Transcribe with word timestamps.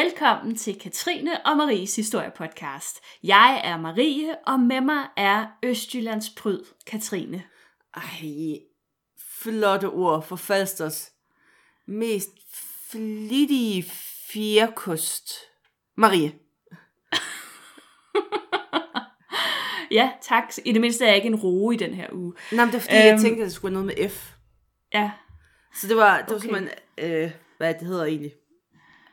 Velkommen 0.00 0.56
til 0.56 0.78
Katrine 0.78 1.46
og 1.46 1.56
Maries 1.56 1.96
historiepodcast. 1.96 3.00
Jeg 3.22 3.60
er 3.64 3.76
Marie, 3.76 4.36
og 4.46 4.60
med 4.60 4.80
mig 4.80 5.06
er 5.16 5.46
Østjyllands 5.62 6.30
pryd, 6.30 6.60
Katrine. 6.86 7.42
Ej, 7.96 8.60
flotte 9.42 9.88
ord 9.88 10.22
for 10.26 10.36
Falsters 10.36 11.12
mest 11.86 12.28
flittige 12.90 13.82
fjerkost. 14.32 15.30
Marie. 15.96 16.32
Ja, 19.90 20.10
tak. 20.22 20.44
I 20.64 20.72
det 20.72 20.80
mindste 20.80 21.04
er 21.04 21.08
jeg 21.08 21.16
ikke 21.16 21.28
en 21.28 21.36
roe 21.36 21.74
i 21.74 21.78
den 21.78 21.94
her 21.94 22.06
uge. 22.12 22.32
Nej, 22.52 22.64
men 22.64 22.72
det 22.74 22.78
er 22.78 22.82
fordi, 22.82 22.96
øhm, 22.96 23.06
jeg 23.06 23.20
tænkte, 23.20 23.42
at 23.42 23.46
det 23.46 23.52
skulle 23.54 23.76
have 23.76 23.84
noget 23.86 23.98
med 24.00 24.08
F. 24.08 24.32
Ja, 24.94 25.10
Så 25.74 25.88
det 25.88 25.96
var, 25.96 26.16
det 26.20 26.28
var 26.28 26.34
Okay. 26.36 26.42
simpelthen, 26.42 26.70
øh, 26.98 27.30
hvad 27.58 27.74
det 27.74 27.86
hedder 27.86 28.04
egentlig? 28.04 28.32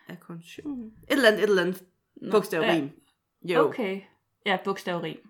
Akkontion? 0.08 0.86
Et 0.86 1.14
eller 1.14 1.28
andet, 1.28 1.44
et 1.44 1.50
eller 1.50 1.62
andet 1.62 1.84
bogstav 2.32 2.62
ja. 2.62 2.88
Jo. 3.44 3.68
okay. 3.68 4.02
Ja, 4.46 4.58
bogstavrim. 4.64 5.30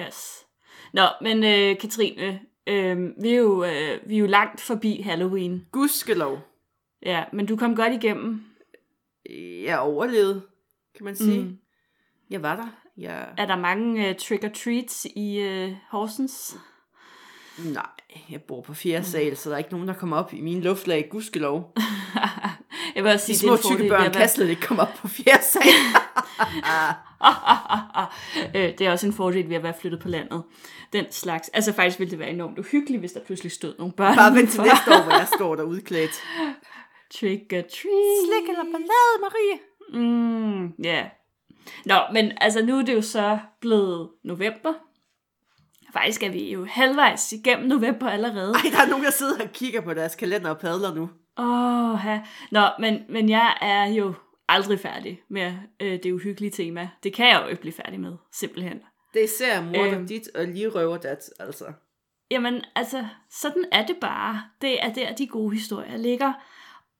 Yes. 0.00 0.46
Nå, 0.92 1.02
men 1.20 1.44
øh, 1.44 1.78
Katrine, 1.78 2.40
øh, 2.66 3.22
vi, 3.22 3.30
er 3.30 3.36
jo, 3.36 3.64
øh, 3.64 4.08
vi 4.08 4.14
er 4.14 4.18
jo 4.18 4.26
langt 4.26 4.60
forbi 4.60 5.00
Halloween. 5.00 5.66
Gudskelov. 5.72 6.38
Ja, 7.02 7.24
men 7.32 7.46
du 7.46 7.56
kom 7.56 7.76
godt 7.76 7.92
igennem. 7.92 8.44
Jeg 9.64 9.78
overlevede, 9.78 10.42
kan 10.96 11.04
man 11.04 11.16
sige. 11.16 11.42
Mm. 11.42 11.58
Jeg 12.30 12.42
var 12.42 12.56
der. 12.56 12.68
Jeg... 12.96 13.34
Er 13.38 13.46
der 13.46 13.56
mange 13.56 14.08
øh, 14.08 14.14
trick-or-treats 14.14 15.06
i 15.16 15.38
øh, 15.38 15.72
Horsens? 15.90 16.56
Nej, 17.64 17.90
jeg 18.30 18.42
bor 18.42 18.60
på 18.60 18.74
fjerde 18.74 19.04
sal, 19.04 19.36
så 19.36 19.48
der 19.48 19.54
er 19.54 19.58
ikke 19.58 19.72
nogen, 19.72 19.88
der 19.88 19.94
kommer 19.94 20.16
op 20.16 20.32
i 20.32 20.40
mine 20.40 20.60
luftlag. 20.60 21.08
Gudskelov. 21.10 21.74
jeg 23.00 23.04
vil 23.04 23.12
også 23.12 23.26
De 23.26 23.36
sige, 23.36 23.38
små 23.38 23.52
er 23.52 23.56
en 23.56 23.62
tykke 23.76 23.88
børn 23.88 24.02
kan 24.02 24.14
være- 24.14 24.28
slet 24.28 24.48
ikke 24.48 24.62
komme 24.62 24.82
op 24.82 24.94
på 25.00 25.08
fjerde 25.08 25.44
sal. 25.44 25.62
øh, 28.56 28.78
det 28.78 28.80
er 28.80 28.90
også 28.90 29.06
en 29.06 29.12
fordel 29.12 29.48
ved 29.48 29.56
at 29.56 29.62
være 29.62 29.74
flyttet 29.80 30.00
på 30.00 30.08
landet. 30.08 30.42
Den 30.92 31.04
slags. 31.10 31.48
Altså 31.48 31.72
faktisk 31.72 31.98
ville 31.98 32.10
det 32.10 32.18
være 32.18 32.30
enormt 32.30 32.58
uhyggeligt, 32.58 33.00
hvis 33.00 33.12
der 33.12 33.20
pludselig 33.26 33.52
stod 33.52 33.74
nogle 33.78 33.92
børn. 33.92 34.16
Bare 34.16 34.34
vent 34.34 34.50
til 34.50 34.60
næste 34.60 34.90
år, 34.94 35.02
hvor 35.02 35.12
jeg 35.12 35.26
står 35.36 35.56
der 35.56 35.62
udklædt. 35.62 36.10
Trick 37.18 37.52
or 37.52 37.56
treat. 37.56 37.66
Slik 38.26 38.48
eller 38.48 38.64
ballade, 38.64 39.16
Marie? 39.20 39.58
Mm, 39.92 40.66
ja. 40.84 40.94
Yeah. 40.94 41.06
Nå, 41.86 41.94
men 42.12 42.32
altså 42.40 42.64
nu 42.64 42.78
er 42.78 42.82
det 42.82 42.94
jo 42.94 43.02
så 43.02 43.38
blevet 43.60 44.08
november. 44.24 44.72
Faktisk 45.92 46.22
er 46.22 46.30
vi 46.30 46.52
jo 46.52 46.66
halvvejs 46.70 47.32
igennem 47.32 47.68
november 47.68 48.08
allerede. 48.10 48.54
Ej, 48.54 48.70
der 48.72 48.82
er 48.82 48.86
nogen, 48.88 49.04
der 49.04 49.10
sidder 49.10 49.42
og 49.44 49.52
kigger 49.52 49.80
på 49.80 49.94
deres 49.94 50.14
kalender 50.14 50.50
og 50.50 50.58
padler 50.58 50.94
nu. 50.94 51.10
Åh, 51.40 51.94
oh, 51.94 52.18
Nå, 52.50 52.60
men, 52.78 53.02
men 53.08 53.28
jeg 53.28 53.56
er 53.60 53.86
jo 53.86 54.14
aldrig 54.48 54.80
færdig 54.80 55.22
med 55.28 55.52
øh, 55.80 56.02
det 56.02 56.12
uhyggelige 56.12 56.50
tema. 56.50 56.88
Det 57.02 57.12
kan 57.14 57.28
jeg 57.28 57.40
jo 57.42 57.48
ikke 57.48 57.60
blive 57.60 57.72
færdig 57.72 58.00
med, 58.00 58.16
simpelthen. 58.32 58.80
Det 59.14 59.20
er 59.20 59.24
især 59.24 59.62
morder 59.62 59.98
Øhm. 59.98 60.06
dit 60.06 60.28
og 60.34 60.46
livrøver 60.46 60.96
dat, 60.96 61.30
altså. 61.40 61.64
Jamen, 62.30 62.62
altså, 62.74 63.06
sådan 63.30 63.64
er 63.72 63.86
det 63.86 63.96
bare. 64.00 64.42
Det 64.60 64.84
er 64.84 64.92
der, 64.92 65.14
de 65.14 65.26
gode 65.26 65.54
historier 65.54 65.96
ligger. 65.96 66.32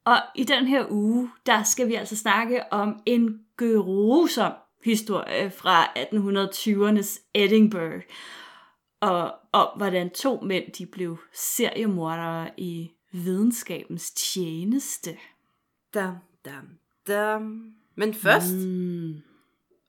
Og 0.04 0.16
i 0.34 0.44
den 0.44 0.66
her 0.66 0.84
uge, 0.90 1.30
der 1.46 1.62
skal 1.62 1.88
vi 1.88 1.94
altså 1.94 2.16
snakke 2.16 2.72
om 2.72 3.02
en 3.06 3.40
grusom 3.56 4.52
historie 4.84 5.50
fra 5.50 5.84
1820'ernes 5.84 7.30
Edinburgh. 7.34 8.02
Og 9.00 9.34
om 9.52 9.68
hvordan 9.76 10.10
to 10.10 10.40
mænd, 10.40 10.72
de 10.72 10.86
blev 10.86 11.18
seriemordere 11.34 12.50
i 12.56 12.90
videnskabens 13.12 14.10
tjeneste. 14.10 15.16
Dam, 15.94 16.14
dam, 16.44 16.78
dam. 17.06 17.74
Men 17.94 18.14
først, 18.14 18.54
mm. 18.54 19.14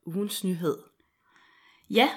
Ugens 0.05 0.43
nyhed. 0.43 0.77
Ja, 1.89 2.09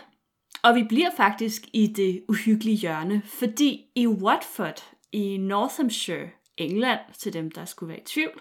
og 0.62 0.75
vi 0.75 0.84
bliver 0.88 1.10
faktisk 1.16 1.62
i 1.72 1.87
det 1.87 2.25
uhyggelige 2.28 2.76
hjørne, 2.76 3.22
fordi 3.25 3.87
i 3.94 4.06
Watford 4.06 4.84
i 5.12 5.37
Northamptonshire, 5.37 6.31
England, 6.56 7.00
til 7.19 7.32
dem 7.32 7.50
der 7.50 7.64
skulle 7.64 7.88
være 7.88 8.00
i 8.00 8.04
tvivl, 8.04 8.41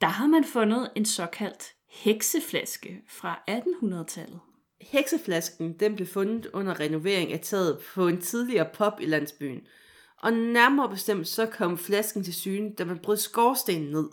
der 0.00 0.06
har 0.06 0.26
man 0.26 0.44
fundet 0.44 0.90
en 0.94 1.04
såkaldt 1.04 1.74
hekseflaske 1.88 3.02
fra 3.08 3.40
1800-tallet. 3.50 4.40
Hekseflasken, 4.80 5.72
den 5.72 5.94
blev 5.94 6.06
fundet 6.06 6.46
under 6.46 6.80
renovering 6.80 7.32
af 7.32 7.40
taget 7.40 7.78
på 7.94 8.08
en 8.08 8.20
tidligere 8.20 8.68
pub 8.74 8.92
i 9.00 9.06
landsbyen. 9.06 9.60
Og 10.22 10.32
nærmere 10.32 10.88
bestemt 10.88 11.28
så 11.28 11.46
kom 11.46 11.78
flasken 11.78 12.24
til 12.24 12.34
syne, 12.34 12.72
da 12.78 12.84
man 12.84 12.98
brød 12.98 13.16
skorstenen 13.16 13.90
ned. 13.90 14.08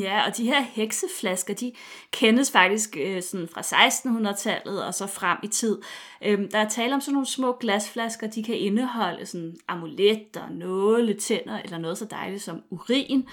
Ja, 0.00 0.26
og 0.26 0.36
de 0.36 0.44
her 0.44 0.60
hekseflasker, 0.60 1.54
de 1.54 1.72
kendes 2.10 2.50
faktisk 2.50 2.96
øh, 3.00 3.22
sådan 3.22 3.48
fra 3.48 3.60
1600-tallet 3.60 4.84
og 4.84 4.94
så 4.94 5.06
frem 5.06 5.38
i 5.42 5.46
tid. 5.46 5.78
Øhm, 6.24 6.50
der 6.50 6.58
er 6.58 6.68
tale 6.68 6.94
om 6.94 7.00
sådan 7.00 7.12
nogle 7.12 7.26
små 7.26 7.52
glasflasker, 7.60 8.26
de 8.26 8.42
kan 8.42 8.54
indeholde 8.54 9.26
sådan 9.26 9.56
amuletter, 9.68 10.48
nåle, 10.50 11.14
tænder 11.14 11.58
eller 11.58 11.78
noget 11.78 11.98
så 11.98 12.04
dejligt 12.04 12.42
som 12.42 12.62
urin. 12.70 13.28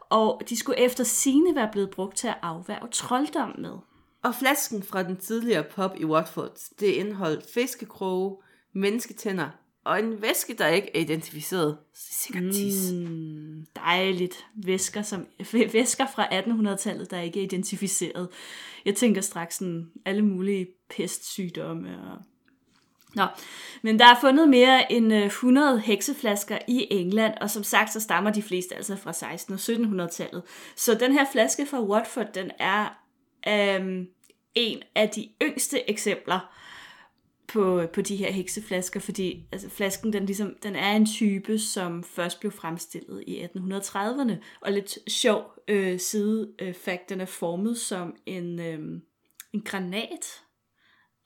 Og 0.00 0.42
de 0.48 0.56
skulle 0.56 0.80
efter 0.80 1.04
sine 1.04 1.54
være 1.54 1.68
blevet 1.72 1.90
brugt 1.90 2.16
til 2.16 2.28
at 2.28 2.38
afværge 2.42 2.88
trolddom 2.92 3.54
med. 3.58 3.74
Og 4.22 4.34
flasken 4.34 4.82
fra 4.82 5.02
den 5.02 5.16
tidligere 5.16 5.64
pub 5.64 5.90
i 5.96 6.04
Watford, 6.04 6.58
det 6.80 6.86
indeholdt 6.86 7.50
fiskekroge, 7.54 8.36
mennesketænder 8.72 9.48
og 9.90 9.98
en 9.98 10.22
væske, 10.22 10.54
der 10.54 10.66
ikke 10.66 10.90
er 10.94 11.00
identificeret. 11.00 11.76
Sikkert 11.94 12.54
tis. 12.54 12.92
Mm, 12.92 13.66
dejligt. 13.76 14.46
Væsker, 14.54 15.02
som, 15.02 15.26
væsker 15.72 16.06
fra 16.14 16.26
1800-tallet, 16.26 17.10
der 17.10 17.20
ikke 17.20 17.40
er 17.40 17.44
identificeret. 17.44 18.28
Jeg 18.84 18.94
tænker 18.94 19.20
straks 19.20 19.56
sådan 19.56 19.90
alle 20.04 20.22
mulige 20.22 20.66
pestsygdomme. 20.96 21.88
Og... 21.88 22.18
Nå, 23.14 23.26
men 23.82 23.98
der 23.98 24.06
er 24.06 24.20
fundet 24.20 24.48
mere 24.48 24.92
end 24.92 25.14
øh, 25.14 25.26
100 25.26 25.80
hekseflasker 25.80 26.58
i 26.68 26.86
England, 26.90 27.34
og 27.40 27.50
som 27.50 27.62
sagt, 27.62 27.92
så 27.92 28.00
stammer 28.00 28.30
de 28.30 28.42
fleste 28.42 28.76
altså 28.76 28.96
fra 28.96 29.10
1600- 29.10 29.52
og 29.52 30.04
1700-tallet. 30.04 30.42
Så 30.76 30.94
den 30.94 31.12
her 31.12 31.24
flaske 31.32 31.66
fra 31.66 31.82
Watford, 31.82 32.32
den 32.34 32.50
er 32.58 32.88
øhm, 33.48 34.06
en 34.54 34.82
af 34.94 35.08
de 35.08 35.28
yngste 35.42 35.90
eksempler 35.90 36.40
på, 37.52 37.86
på 37.92 38.00
de 38.00 38.16
her 38.16 38.32
hekseflasker, 38.32 39.00
fordi 39.00 39.46
altså, 39.52 39.68
flasken 39.68 40.12
den, 40.12 40.26
ligesom, 40.26 40.54
den 40.62 40.76
er 40.76 40.96
en 40.96 41.06
type, 41.06 41.58
som 41.58 42.04
først 42.04 42.40
blev 42.40 42.52
fremstillet 42.52 43.24
i 43.26 43.42
1830'erne. 43.42 44.32
Og 44.60 44.72
lidt 44.72 44.98
sjov 45.10 45.42
øh, 45.68 46.00
side 46.00 46.52
øh, 46.58 46.74
fact, 46.74 47.08
den 47.08 47.20
er 47.20 47.24
formet 47.24 47.78
som 47.78 48.14
en, 48.26 48.60
øh, 48.60 48.78
en 49.52 49.60
granat. 49.64 50.42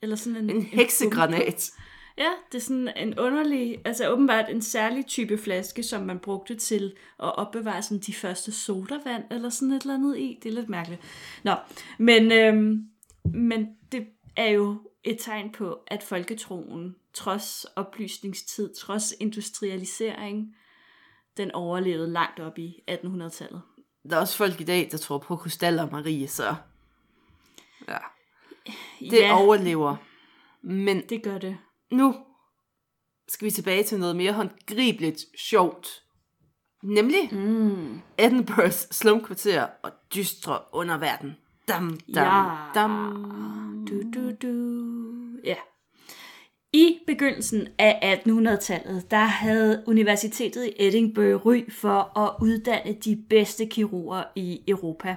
Eller 0.01 0.15
sådan 0.15 0.37
en, 0.37 0.49
En 0.49 0.61
heksegranat. 0.61 1.71
Ja, 2.17 2.29
det 2.51 2.57
er 2.57 2.61
sådan 2.61 2.91
en 2.97 3.19
underlig, 3.19 3.81
altså 3.85 4.09
åbenbart 4.09 4.49
en 4.49 4.61
særlig 4.61 5.05
type 5.05 5.37
flaske, 5.37 5.83
som 5.83 6.03
man 6.03 6.19
brugte 6.19 6.55
til 6.55 6.93
at 7.23 7.35
opbevare 7.37 7.81
sådan 7.81 7.99
de 7.99 8.13
første 8.13 8.51
sodavand, 8.51 9.23
eller 9.31 9.49
sådan 9.49 9.71
et 9.71 9.81
eller 9.81 9.93
andet 9.93 10.17
i. 10.17 10.39
Det 10.43 10.49
er 10.49 10.53
lidt 10.53 10.69
mærkeligt. 10.69 11.01
Nå, 11.43 11.55
men, 11.97 12.31
øhm, 12.31 12.85
men 13.25 13.67
det 13.91 14.07
er 14.35 14.49
jo 14.49 14.77
et 15.05 15.17
tegn 15.19 15.51
på, 15.51 15.79
at 15.87 16.03
folketroen, 16.03 16.95
trods 17.13 17.65
oplysningstid, 17.75 18.75
trods 18.75 19.13
industrialisering, 19.19 20.55
den 21.37 21.51
overlevede 21.51 22.11
langt 22.11 22.39
op 22.39 22.57
i 22.57 22.83
1800-tallet. 22.91 23.61
Der 24.09 24.15
er 24.15 24.21
også 24.21 24.37
folk 24.37 24.61
i 24.61 24.63
dag, 24.63 24.87
der 24.91 24.97
tror 24.97 25.17
på 25.17 25.35
krystaller, 25.35 25.89
Marie, 25.91 26.27
så 26.27 26.55
ja, 27.87 27.97
det 28.99 29.13
ja, 29.19 29.43
overlever. 29.43 29.95
Men 30.61 31.03
det 31.09 31.23
gør 31.23 31.37
det. 31.37 31.57
nu 31.91 32.15
skal 33.27 33.45
vi 33.45 33.51
tilbage 33.51 33.83
til 33.83 33.99
noget 33.99 34.15
mere 34.15 34.33
håndgribeligt 34.33 35.25
sjovt. 35.39 35.87
Nemlig 36.83 37.29
Mm. 37.31 38.01
Edinburghs 38.17 38.95
slumkvarter 38.95 39.67
og 39.83 39.91
dystre 40.15 40.59
underverden. 40.71 41.37
Dam, 41.67 41.99
dam, 42.15 42.23
Ja. 42.25 42.55
dam. 42.75 43.85
Du, 43.89 44.01
du, 44.13 44.31
du. 44.41 44.51
Ja. 45.43 45.55
I 46.73 46.97
begyndelsen 47.07 47.67
af 47.79 48.19
1800-tallet, 48.27 49.11
der 49.11 49.17
havde 49.25 49.83
Universitetet 49.87 50.65
i 50.65 50.87
Edinburgh 50.87 51.45
ry 51.45 51.71
for 51.71 52.17
at 52.19 52.35
uddanne 52.41 52.93
de 53.05 53.23
bedste 53.29 53.65
kirurger 53.65 54.23
i 54.35 54.61
Europa. 54.67 55.15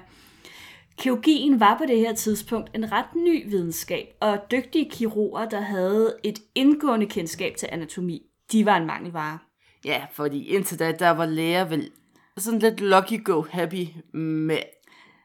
Kirurgien 0.97 1.59
var 1.59 1.77
på 1.77 1.83
det 1.87 1.97
her 1.99 2.13
tidspunkt 2.13 2.69
en 2.75 2.91
ret 2.91 3.15
ny 3.15 3.49
videnskab, 3.49 4.07
og 4.19 4.37
dygtige 4.51 4.89
kirurger, 4.89 5.49
der 5.49 5.61
havde 5.61 6.15
et 6.23 6.39
indgående 6.55 7.05
kendskab 7.05 7.55
til 7.57 7.69
anatomi, 7.71 8.21
de 8.51 8.65
var 8.65 8.77
en 8.77 8.85
mangelvare. 8.87 9.39
Ja, 9.85 10.05
fordi 10.13 10.47
indtil 10.47 10.79
da, 10.79 10.91
der 10.91 11.09
var 11.09 11.25
læger 11.25 11.65
vel 11.65 11.89
sådan 12.37 12.59
lidt 12.59 12.81
lucky 12.81 13.23
go 13.23 13.43
happy 13.49 13.87
med 14.17 14.57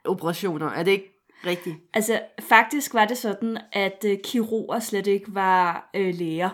operationer. 0.05 0.67
Er 0.67 0.83
det 0.83 0.91
ikke 0.91 1.14
Rigtigt. 1.47 1.77
Altså, 1.95 2.21
faktisk 2.41 2.95
var 2.95 3.05
det 3.05 3.19
sådan, 3.19 3.59
at 3.73 4.05
øh, 4.07 4.19
kirurger 4.25 4.81
slet 4.81 5.07
ikke 5.07 5.35
var 5.35 5.91
øh, 5.95 6.15
læger. 6.15 6.51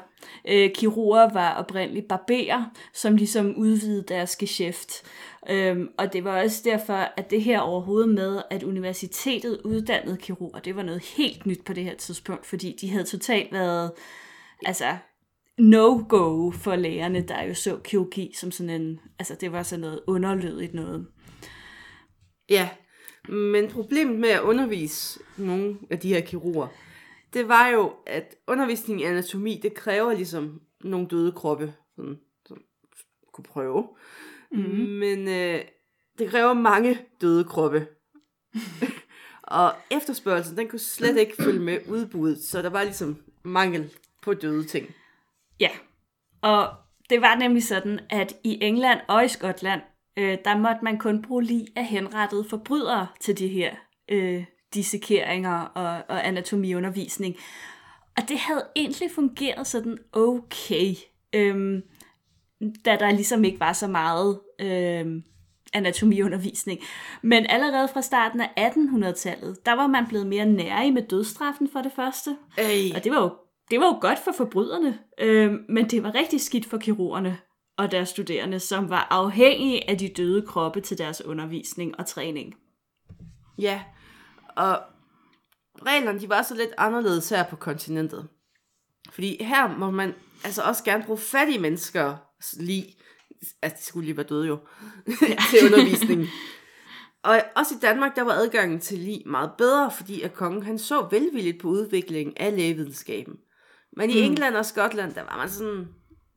Øh, 0.49 0.71
kirurger 0.75 1.33
var 1.33 1.55
oprindeligt 1.55 2.09
barberer, 2.09 2.65
som 2.95 3.17
ligesom 3.17 3.55
udvidede 3.57 4.05
deres 4.09 4.37
geschæft. 4.37 5.03
Øhm, 5.51 5.89
og 5.99 6.13
det 6.13 6.25
var 6.25 6.43
også 6.43 6.63
derfor, 6.65 6.95
at 7.17 7.31
det 7.31 7.43
her 7.43 7.61
overhovedet 7.61 8.09
med, 8.09 8.43
at 8.51 8.63
universitetet 8.63 9.61
uddannede 9.65 10.17
kirurger, 10.17 10.61
det 10.61 10.77
var 10.77 10.83
noget 10.83 11.03
helt 11.17 11.47
nyt 11.47 11.65
på 11.65 11.73
det 11.73 11.85
her 11.85 11.97
tidspunkt, 11.97 12.47
fordi 12.47 12.77
de 12.81 12.91
havde 12.91 13.05
totalt 13.05 13.53
været, 13.53 13.93
altså, 14.67 14.97
no-go 15.59 16.51
for 16.51 16.77
lægerne, 16.77 17.21
der 17.21 17.43
jo 17.43 17.55
så 17.55 17.77
kirurgi 17.85 18.33
som 18.37 18.51
sådan 18.51 18.81
en, 18.81 19.01
altså 19.19 19.35
det 19.41 19.53
var 19.53 19.63
sådan 19.63 19.81
noget 19.81 20.01
underlødigt 20.07 20.75
noget. 20.75 21.07
Ja, 22.49 22.69
men 23.29 23.71
problemet 23.71 24.19
med 24.19 24.29
at 24.29 24.41
undervise 24.41 25.21
nogle 25.37 25.79
af 25.91 25.99
de 25.99 26.09
her 26.09 26.21
kirurger, 26.21 26.69
det 27.33 27.49
var 27.49 27.69
jo, 27.69 27.93
at 28.07 28.35
undervisning 28.47 29.01
i 29.01 29.05
anatomi, 29.05 29.61
det 29.63 29.75
kræver 29.75 30.13
ligesom 30.13 30.61
nogle 30.81 31.07
døde 31.07 31.33
kroppe, 31.33 31.75
sådan, 31.97 32.19
som 32.47 32.59
kunne 33.33 33.45
prøve. 33.45 33.89
Mm-hmm. 34.53 34.79
Men 34.79 35.29
øh, 35.29 35.61
det 36.19 36.31
kræver 36.31 36.55
mange 36.55 36.99
døde 37.21 37.45
kroppe. 37.45 37.87
og 39.43 39.73
efterspørgelsen, 39.91 40.57
den 40.57 40.69
kunne 40.69 40.79
slet 40.79 41.17
ikke 41.17 41.43
følge 41.43 41.61
med 41.61 41.79
udbuddet, 41.89 42.45
så 42.45 42.63
der 42.63 42.71
var 42.71 42.83
ligesom 42.83 43.23
mangel 43.43 43.91
på 44.23 44.35
døde 44.35 44.65
ting. 44.65 44.95
Ja, 45.61 45.71
og 46.43 46.69
det 47.11 47.21
var 47.21 47.35
nemlig 47.35 47.65
sådan, 47.65 48.01
at 48.11 48.35
i 48.45 48.59
England 48.63 49.01
og 49.09 49.25
i 49.25 49.29
Skotland, 49.29 49.81
øh, 50.17 50.39
der 50.45 50.57
måtte 50.57 50.85
man 50.85 50.99
kun 50.99 51.23
bruge 51.23 51.43
lige 51.45 51.67
af 51.77 51.85
henrettede 51.85 52.45
forbrydere 52.51 53.07
til 53.21 53.39
de 53.39 53.49
her 53.49 53.75
øh, 54.09 54.45
dissekeringer 54.75 55.61
og, 55.61 56.03
og 56.09 56.27
anatomiundervisning. 56.29 57.37
Og 58.17 58.29
det 58.29 58.39
havde 58.39 58.67
egentlig 58.77 59.11
fungeret 59.15 59.67
sådan 59.67 59.99
okay, 60.13 60.95
øhm, 61.33 61.83
da 62.85 62.97
der 62.97 63.11
ligesom 63.11 63.45
ikke 63.45 63.61
var 63.61 63.73
så 63.73 63.89
meget 63.89 64.41
øhm, 64.61 65.23
anatomiundervisning. 65.73 66.81
Men 67.23 67.47
allerede 67.49 67.89
fra 67.89 68.03
starten 68.03 68.41
af 68.41 68.71
1800-tallet, 68.71 69.67
der 69.67 69.73
var 69.73 69.87
man 69.87 70.07
blevet 70.09 70.27
mere 70.27 70.47
nærig 70.47 70.93
med 70.93 71.03
dødstraffen 71.03 71.69
for 71.73 71.83
det 71.83 71.93
første. 71.97 72.37
Ej. 72.59 72.93
Og 72.97 73.05
det 73.05 73.13
var 73.13 73.23
jo, 73.23 73.31
det 73.71 73.81
var 73.81 73.87
jo 73.87 73.99
godt 74.01 74.19
for 74.19 74.33
forbryderne, 74.33 74.99
øhm, 75.21 75.65
men 75.69 75.91
det 75.91 76.03
var 76.03 76.15
rigtig 76.15 76.41
skidt 76.41 76.67
for 76.67 76.79
kirurgerne 76.79 77.39
og 77.81 77.91
deres 77.91 78.09
studerende, 78.09 78.61
som 78.61 78.91
var 78.91 79.07
afhængige 79.11 79.91
af 79.91 79.99
de 79.99 80.09
døde 80.09 80.47
kroppe 80.47 80.81
til 80.81 80.99
deres 80.99 81.25
undervisning 81.25 81.99
og 81.99 82.07
træning. 82.07 82.55
Ja, 83.59 83.83
og 84.57 84.83
reglerne 85.87 86.21
de 86.21 86.29
var 86.29 86.43
så 86.43 86.55
lidt 86.55 86.71
anderledes 86.79 87.29
her 87.29 87.45
på 87.45 87.57
kontinentet. 87.57 88.29
Fordi 89.11 89.45
her 89.45 89.79
må 89.79 89.91
man 89.91 90.15
altså 90.45 90.63
også 90.63 90.85
gerne 90.85 91.05
bruge 91.05 91.19
fattige 91.19 91.59
mennesker 91.59 92.17
lige, 92.57 92.97
altså 93.63 93.77
de 93.81 93.85
skulle 93.85 94.05
lige 94.07 94.17
være 94.17 94.27
døde 94.27 94.47
jo, 94.47 94.59
til 95.51 95.59
undervisning. 95.67 96.27
Og 97.23 97.43
også 97.57 97.75
i 97.75 97.79
Danmark, 97.83 98.17
der 98.17 98.23
var 98.23 98.33
adgangen 98.33 98.81
til 98.81 98.99
lige 98.99 99.23
meget 99.27 99.51
bedre, 99.59 99.91
fordi 99.91 100.23
at 100.23 100.35
kongen 100.35 100.63
han 100.63 100.79
så 100.79 101.09
velvilligt 101.11 101.61
på 101.61 101.69
udviklingen 101.69 102.37
af 102.37 102.57
lægevidenskaben. 102.57 103.37
Men 103.97 104.11
i 104.11 104.15
Mm. 104.15 104.31
England 104.31 104.57
og 104.57 104.67
Skotland, 104.67 105.15
der 105.15 105.23
var 105.23 105.37
man 105.37 105.49
sådan 105.49 105.89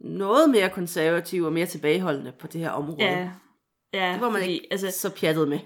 noget 0.04 0.50
mere 0.50 0.70
konservativ 0.70 1.44
og 1.44 1.54
mere 1.54 1.66
tilbageholdende 1.66 2.32
på 2.40 2.48
det 2.48 2.62
her 2.62 2.70
område. 2.70 3.04
Ja, 3.04 3.30
ja 3.94 4.14
det 4.14 4.22
var 4.22 4.30
man 4.30 4.42
fordi, 4.42 4.54
ikke 4.54 4.68
altså, 4.72 4.92
så 4.92 5.10
pjattet 5.10 5.48
med. 5.48 5.60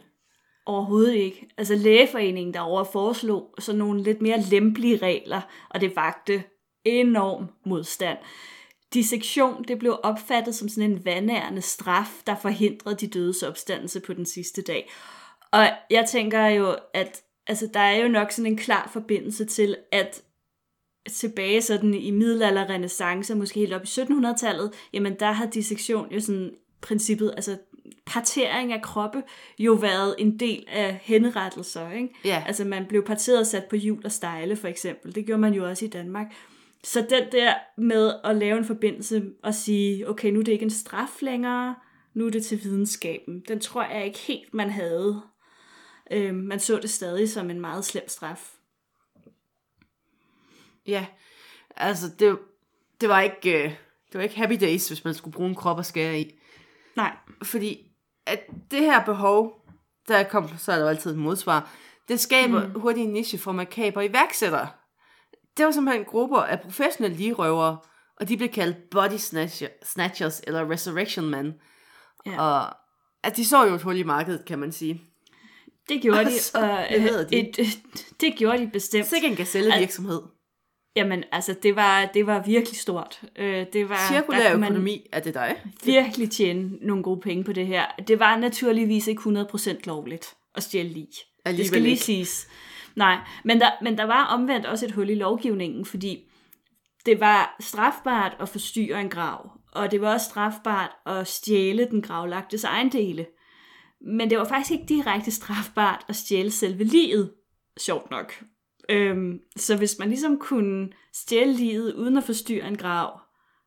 Overhovedet 0.65 1.13
ikke. 1.13 1.47
Altså 1.57 1.75
lægeforeningen 1.75 2.53
derovre 2.53 2.85
foreslog 2.91 3.53
sådan 3.59 3.79
nogle 3.79 4.03
lidt 4.03 4.21
mere 4.21 4.41
lempelige 4.41 4.97
regler, 4.97 5.41
og 5.69 5.81
det 5.81 5.95
vagte 5.95 6.43
enorm 6.85 7.47
modstand. 7.65 8.17
Dissektion 8.93 9.63
det 9.63 9.79
blev 9.79 9.99
opfattet 10.03 10.55
som 10.55 10.69
sådan 10.69 10.91
en 10.91 11.05
vandærende 11.05 11.61
straf, 11.61 12.21
der 12.27 12.35
forhindrede 12.35 12.95
de 12.95 13.07
dødes 13.07 13.43
opstandelse 13.43 13.99
på 13.99 14.13
den 14.13 14.25
sidste 14.25 14.61
dag. 14.61 14.91
Og 15.51 15.69
jeg 15.89 16.05
tænker 16.09 16.45
jo, 16.45 16.75
at 16.93 17.21
altså, 17.47 17.69
der 17.73 17.79
er 17.79 17.95
jo 17.95 18.07
nok 18.07 18.31
sådan 18.31 18.51
en 18.51 18.57
klar 18.57 18.89
forbindelse 18.93 19.45
til, 19.45 19.77
at 19.91 20.23
tilbage 21.11 21.61
sådan 21.61 21.93
i 21.93 22.11
middelalder, 22.11 22.69
renaissance, 22.69 23.35
måske 23.35 23.59
helt 23.59 23.73
op 23.73 23.83
i 23.83 23.87
1700-tallet, 23.87 24.71
jamen 24.93 25.15
der 25.19 25.31
har 25.31 25.45
dissektion 25.45 26.11
jo 26.11 26.19
sådan 26.19 26.51
princippet, 26.81 27.33
altså 27.35 27.57
partering 28.05 28.73
af 28.73 28.81
kroppe, 28.81 29.23
jo 29.59 29.73
været 29.73 30.15
en 30.17 30.39
del 30.39 30.65
af 30.67 30.99
henrettelser, 31.03 31.91
ikke? 31.91 32.09
Ja. 32.25 32.43
Altså 32.47 32.65
man 32.65 32.85
blev 32.85 33.05
parteret 33.05 33.39
og 33.39 33.45
sat 33.45 33.65
på 33.65 33.75
hjul 33.75 34.01
og 34.05 34.11
stejle, 34.11 34.55
for 34.55 34.67
eksempel. 34.67 35.15
Det 35.15 35.25
gjorde 35.25 35.41
man 35.41 35.53
jo 35.53 35.69
også 35.69 35.85
i 35.85 35.87
Danmark. 35.87 36.27
Så 36.83 37.05
den 37.09 37.23
der 37.31 37.53
med 37.77 38.13
at 38.23 38.35
lave 38.35 38.57
en 38.57 38.65
forbindelse 38.65 39.23
og 39.43 39.55
sige, 39.55 40.09
okay, 40.09 40.31
nu 40.31 40.39
er 40.39 40.43
det 40.43 40.51
ikke 40.51 40.63
en 40.63 40.69
straf 40.69 41.21
længere, 41.21 41.75
nu 42.13 42.25
er 42.25 42.29
det 42.29 42.45
til 42.45 42.63
videnskaben. 42.63 43.43
Den 43.47 43.59
tror 43.59 43.83
jeg 43.83 44.05
ikke 44.05 44.19
helt, 44.19 44.53
man 44.53 44.69
havde. 44.69 45.21
Øh, 46.11 46.35
man 46.35 46.59
så 46.59 46.79
det 46.81 46.89
stadig 46.89 47.29
som 47.29 47.49
en 47.49 47.61
meget 47.61 47.85
slem 47.85 48.07
straf. 48.07 48.56
Ja, 50.87 51.05
altså 51.75 52.07
det, 52.19 52.39
det 53.01 53.09
var 53.09 53.21
ikke 53.21 53.63
øh, 53.63 53.71
det 54.11 54.17
var 54.17 54.21
ikke 54.21 54.35
happy 54.35 54.57
days, 54.61 54.87
hvis 54.87 55.05
man 55.05 55.13
skulle 55.13 55.33
bruge 55.33 55.49
en 55.49 55.55
krop 55.55 55.79
at 55.79 55.85
skære 55.85 56.19
i. 56.19 56.39
Nej, 56.95 57.11
Fordi 57.43 57.87
at 58.25 58.39
det 58.71 58.79
her 58.79 59.05
behov, 59.05 59.61
der 60.07 60.23
kom, 60.23 60.57
så 60.57 60.71
er 60.71 60.75
der 60.75 60.83
jo 60.83 60.89
altid 60.89 61.11
et 61.11 61.17
modsvar, 61.17 61.71
det 62.07 62.19
skaber 62.19 62.67
mm. 62.67 62.79
hurtigt 62.79 63.07
en 63.07 63.13
niche 63.13 63.37
for 63.37 63.51
makaber 63.51 64.01
iværksættere. 64.01 64.67
Det 65.57 65.65
var 65.65 65.71
simpelthen 65.71 66.05
grupper 66.05 66.37
af 66.37 66.61
professionelle 66.61 67.17
ligerøvere, 67.17 67.77
og 68.19 68.29
de 68.29 68.37
blev 68.37 68.49
kaldt 68.49 68.89
body 68.91 69.17
snatcher, 69.17 69.67
snatchers 69.83 70.41
eller 70.47 70.71
resurrection 70.71 71.29
men. 71.29 71.53
Ja. 72.25 72.41
Og 72.41 72.75
at 73.23 73.37
de 73.37 73.45
så 73.45 73.65
jo 73.65 73.73
et 73.73 73.81
hul 73.81 73.97
i 73.97 74.03
markedet, 74.03 74.45
kan 74.45 74.59
man 74.59 74.71
sige. 74.71 75.01
det 75.89 76.01
gjorde 76.01 76.25
de, 76.25 76.39
Så 76.51 76.57
og 76.57 76.97
øh, 76.97 77.29
de. 77.29 77.37
et, 77.37 77.57
det 78.21 78.35
gjorde 78.37 78.57
de 78.57 78.69
bestemt. 78.73 79.07
Sikke 79.07 79.27
en 79.27 79.35
gazellevirksomhed. 79.35 80.21
Jamen, 80.97 81.23
altså, 81.31 81.55
det 81.63 81.75
var, 81.75 82.05
det 82.05 82.27
var 82.27 82.43
virkelig 82.43 82.79
stort. 82.79 83.21
Øh, 83.35 83.65
det 83.73 83.89
var, 83.89 84.07
Cirkulær 84.11 84.39
der 84.39 84.57
økonomi, 84.57 85.07
er 85.11 85.19
det 85.19 85.33
dig? 85.33 85.55
virkelig 85.85 86.31
tjene 86.31 86.69
nogle 86.81 87.03
gode 87.03 87.21
penge 87.21 87.43
på 87.43 87.53
det 87.53 87.67
her. 87.67 87.85
Det 88.07 88.19
var 88.19 88.37
naturligvis 88.37 89.07
ikke 89.07 89.21
100% 89.21 89.77
lovligt 89.85 90.35
at 90.55 90.63
stjæle 90.63 90.89
lig. 90.89 91.07
Det 91.07 91.25
Alligevel 91.45 91.67
skal 91.67 91.81
lige 91.81 91.91
ikke. 91.91 92.03
siges. 92.03 92.47
Nej, 92.95 93.17
men 93.43 93.59
der, 93.59 93.71
men 93.81 93.97
der 93.97 94.03
var 94.03 94.25
omvendt 94.25 94.65
også 94.65 94.85
et 94.85 94.91
hul 94.91 95.09
i 95.09 95.15
lovgivningen, 95.15 95.85
fordi 95.85 96.23
det 97.05 97.19
var 97.19 97.55
strafbart 97.59 98.37
at 98.39 98.49
forstyrre 98.49 99.01
en 99.01 99.09
grav, 99.09 99.51
og 99.71 99.91
det 99.91 100.01
var 100.01 100.13
også 100.13 100.25
strafbart 100.25 100.91
at 101.05 101.27
stjæle 101.27 101.87
den 101.91 102.01
gravlagtes 102.01 102.63
ejendele. 102.63 103.25
Men 104.01 104.29
det 104.29 104.37
var 104.37 104.45
faktisk 104.45 104.71
ikke 104.71 104.85
direkte 104.89 105.31
strafbart 105.31 106.05
at 106.09 106.15
stjæle 106.15 106.51
selve 106.51 106.83
livet, 106.83 107.31
sjovt 107.79 108.11
nok. 108.11 108.43
Øhm, 108.89 109.39
så 109.55 109.77
hvis 109.77 109.99
man 109.99 110.09
ligesom 110.09 110.39
kunne 110.39 110.89
stjæle 111.13 111.53
livet 111.53 111.93
uden 111.93 112.17
at 112.17 112.23
forstyrre 112.23 112.67
en 112.67 112.77
grav, 112.77 113.19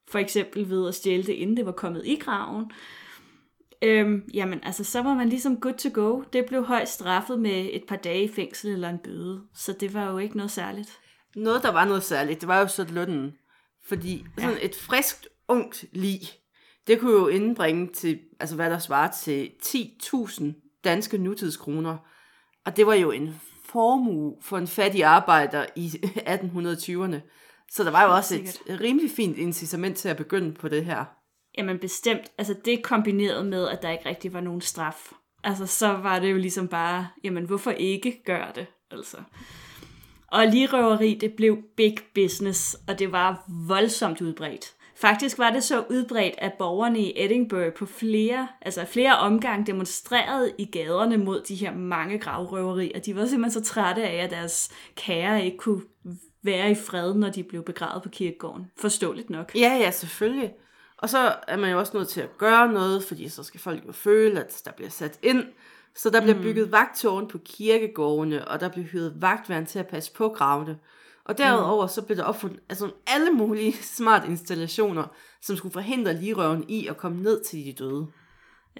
for 0.08 0.18
eksempel 0.18 0.70
ved 0.70 0.88
at 0.88 0.94
stjæle 0.94 1.22
det, 1.22 1.32
inden 1.32 1.56
det 1.56 1.66
var 1.66 1.72
kommet 1.72 2.02
i 2.06 2.16
graven, 2.16 2.70
øhm, 3.82 4.22
jamen 4.34 4.60
altså, 4.62 4.84
så 4.84 5.02
var 5.02 5.14
man 5.14 5.28
ligesom 5.28 5.60
good 5.60 5.74
to 5.74 5.90
go. 5.92 6.22
Det 6.32 6.46
blev 6.46 6.64
højst 6.64 6.92
straffet 6.92 7.40
med 7.40 7.68
et 7.72 7.82
par 7.88 7.96
dage 7.96 8.24
i 8.24 8.32
fængsel 8.32 8.72
eller 8.72 8.88
en 8.88 8.98
bøde, 8.98 9.42
så 9.54 9.72
det 9.72 9.94
var 9.94 10.10
jo 10.10 10.18
ikke 10.18 10.36
noget 10.36 10.50
særligt. 10.50 10.98
Noget, 11.36 11.62
der 11.62 11.72
var 11.72 11.84
noget 11.84 12.02
særligt, 12.02 12.40
det 12.40 12.48
var 12.48 12.60
jo 12.60 12.68
så 12.68 12.86
lønnen. 12.92 13.32
Fordi 13.88 14.24
sådan 14.38 14.58
et 14.62 14.74
friskt, 14.74 15.28
ungt 15.48 15.84
lig, 15.92 16.20
det 16.86 17.00
kunne 17.00 17.12
jo 17.12 17.28
indbringe 17.28 17.88
til, 17.92 18.20
altså 18.40 18.56
hvad 18.56 18.70
der 18.70 18.78
svarer 18.78 19.10
til 19.10 19.50
10.000 19.62 20.80
danske 20.84 21.18
nutidskroner. 21.18 21.96
Og 22.64 22.76
det 22.76 22.86
var 22.86 22.94
jo 22.94 23.10
en 23.10 23.40
formue 23.72 24.34
for 24.40 24.58
en 24.58 24.66
fattig 24.66 25.04
arbejder 25.04 25.66
i 25.76 25.88
1820'erne. 26.34 27.20
Så 27.70 27.84
der 27.84 27.90
var 27.90 28.04
jo 28.04 28.14
også 28.14 28.34
et 28.66 28.80
rimelig 28.80 29.10
fint 29.10 29.38
incitament 29.38 29.96
til 29.96 30.08
at 30.08 30.16
begynde 30.16 30.54
på 30.54 30.68
det 30.68 30.84
her. 30.84 31.04
Jamen 31.58 31.78
bestemt, 31.78 32.32
altså 32.38 32.54
det 32.64 32.82
kombineret 32.82 33.46
med, 33.46 33.68
at 33.68 33.82
der 33.82 33.90
ikke 33.90 34.08
rigtig 34.08 34.32
var 34.32 34.40
nogen 34.40 34.60
straf. 34.60 35.12
Altså 35.44 35.66
så 35.66 35.88
var 35.88 36.18
det 36.18 36.30
jo 36.30 36.36
ligesom 36.36 36.68
bare, 36.68 37.08
jamen 37.24 37.44
hvorfor 37.44 37.70
ikke 37.70 38.22
gøre 38.24 38.52
det, 38.54 38.66
altså. 38.90 39.16
Og 40.26 40.46
ligerøveri, 40.46 41.14
det 41.14 41.32
blev 41.32 41.58
big 41.76 41.96
business, 42.14 42.76
og 42.88 42.98
det 42.98 43.12
var 43.12 43.44
voldsomt 43.68 44.20
udbredt. 44.20 44.74
Faktisk 45.00 45.38
var 45.38 45.50
det 45.50 45.62
så 45.62 45.84
udbredt, 45.90 46.34
at 46.38 46.52
borgerne 46.58 47.00
i 47.00 47.24
Edinburgh 47.24 47.72
på 47.72 47.86
flere, 47.86 48.48
altså 48.62 48.84
flere 48.84 49.18
omgange 49.18 49.66
demonstrerede 49.66 50.52
i 50.58 50.64
gaderne 50.64 51.16
mod 51.16 51.40
de 51.48 51.54
her 51.54 51.74
mange 51.74 52.18
gravrøverier. 52.18 52.98
De 52.98 53.16
var 53.16 53.26
simpelthen 53.26 53.64
så 53.64 53.72
trætte 53.72 54.02
af, 54.02 54.24
at 54.24 54.30
deres 54.30 54.70
kære 54.96 55.44
ikke 55.44 55.56
kunne 55.56 55.82
være 56.42 56.70
i 56.70 56.74
fred, 56.74 57.14
når 57.14 57.30
de 57.30 57.42
blev 57.42 57.64
begravet 57.64 58.02
på 58.02 58.08
kirkegården. 58.08 58.70
Forståeligt 58.78 59.30
nok. 59.30 59.52
Ja, 59.54 59.76
ja, 59.80 59.90
selvfølgelig. 59.90 60.52
Og 60.98 61.08
så 61.08 61.34
er 61.48 61.56
man 61.56 61.70
jo 61.70 61.78
også 61.78 61.96
nødt 61.96 62.08
til 62.08 62.20
at 62.20 62.38
gøre 62.38 62.72
noget, 62.72 63.04
fordi 63.04 63.28
så 63.28 63.42
skal 63.42 63.60
folk 63.60 63.86
jo 63.86 63.92
føle, 63.92 64.40
at 64.40 64.62
der 64.64 64.72
bliver 64.72 64.90
sat 64.90 65.18
ind. 65.22 65.44
Så 65.94 66.10
der 66.10 66.20
bliver 66.20 66.42
bygget 66.42 66.72
vagtårn 66.72 67.28
på 67.28 67.38
kirkegårdene, 67.44 68.48
og 68.48 68.60
der 68.60 68.68
bliver 68.68 68.86
hyret 68.86 69.14
vagtværn 69.16 69.66
til 69.66 69.78
at 69.78 69.86
passe 69.86 70.12
på 70.12 70.28
gravene. 70.28 70.78
Og 71.30 71.38
derudover 71.38 71.86
så 71.86 72.02
blev 72.02 72.16
der 72.16 72.24
opfundet 72.24 72.60
altså, 72.68 72.90
alle 73.06 73.30
mulige 73.30 73.72
smart 73.96 74.28
installationer, 74.28 75.04
som 75.40 75.56
skulle 75.56 75.72
forhindre 75.72 76.14
ligerøven 76.14 76.64
i 76.68 76.86
at 76.86 76.96
komme 76.96 77.22
ned 77.22 77.44
til 77.44 77.64
de 77.64 77.72
døde. 77.72 78.06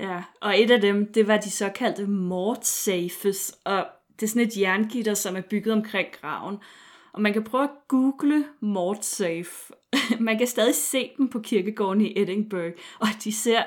Ja, 0.00 0.23
og 0.40 0.61
et 0.61 0.71
af 0.71 0.80
dem, 0.80 1.12
det 1.12 1.28
var 1.28 1.37
de 1.37 1.50
såkaldte 1.50 2.07
mordsafes, 2.07 3.54
og 3.64 3.87
det 4.16 4.23
er 4.23 4.28
sådan 4.28 4.47
et 4.47 4.57
jerngitter, 4.57 5.14
som 5.14 5.37
er 5.37 5.40
bygget 5.40 5.75
omkring 5.75 6.09
graven. 6.21 6.59
Og 7.12 7.23
man 7.23 7.33
kan 7.33 7.45
prøve 7.45 7.64
at 7.64 7.71
google 7.88 8.45
mordsafe. 8.61 9.73
man 10.21 10.38
kan 10.38 10.47
stadig 10.47 10.75
se 10.75 11.11
dem 11.19 11.28
på 11.28 11.40
kirkegården 11.40 12.00
i 12.00 12.21
Edinburgh, 12.23 12.73
og 12.99 13.09
de 13.25 13.33
ser 13.33 13.62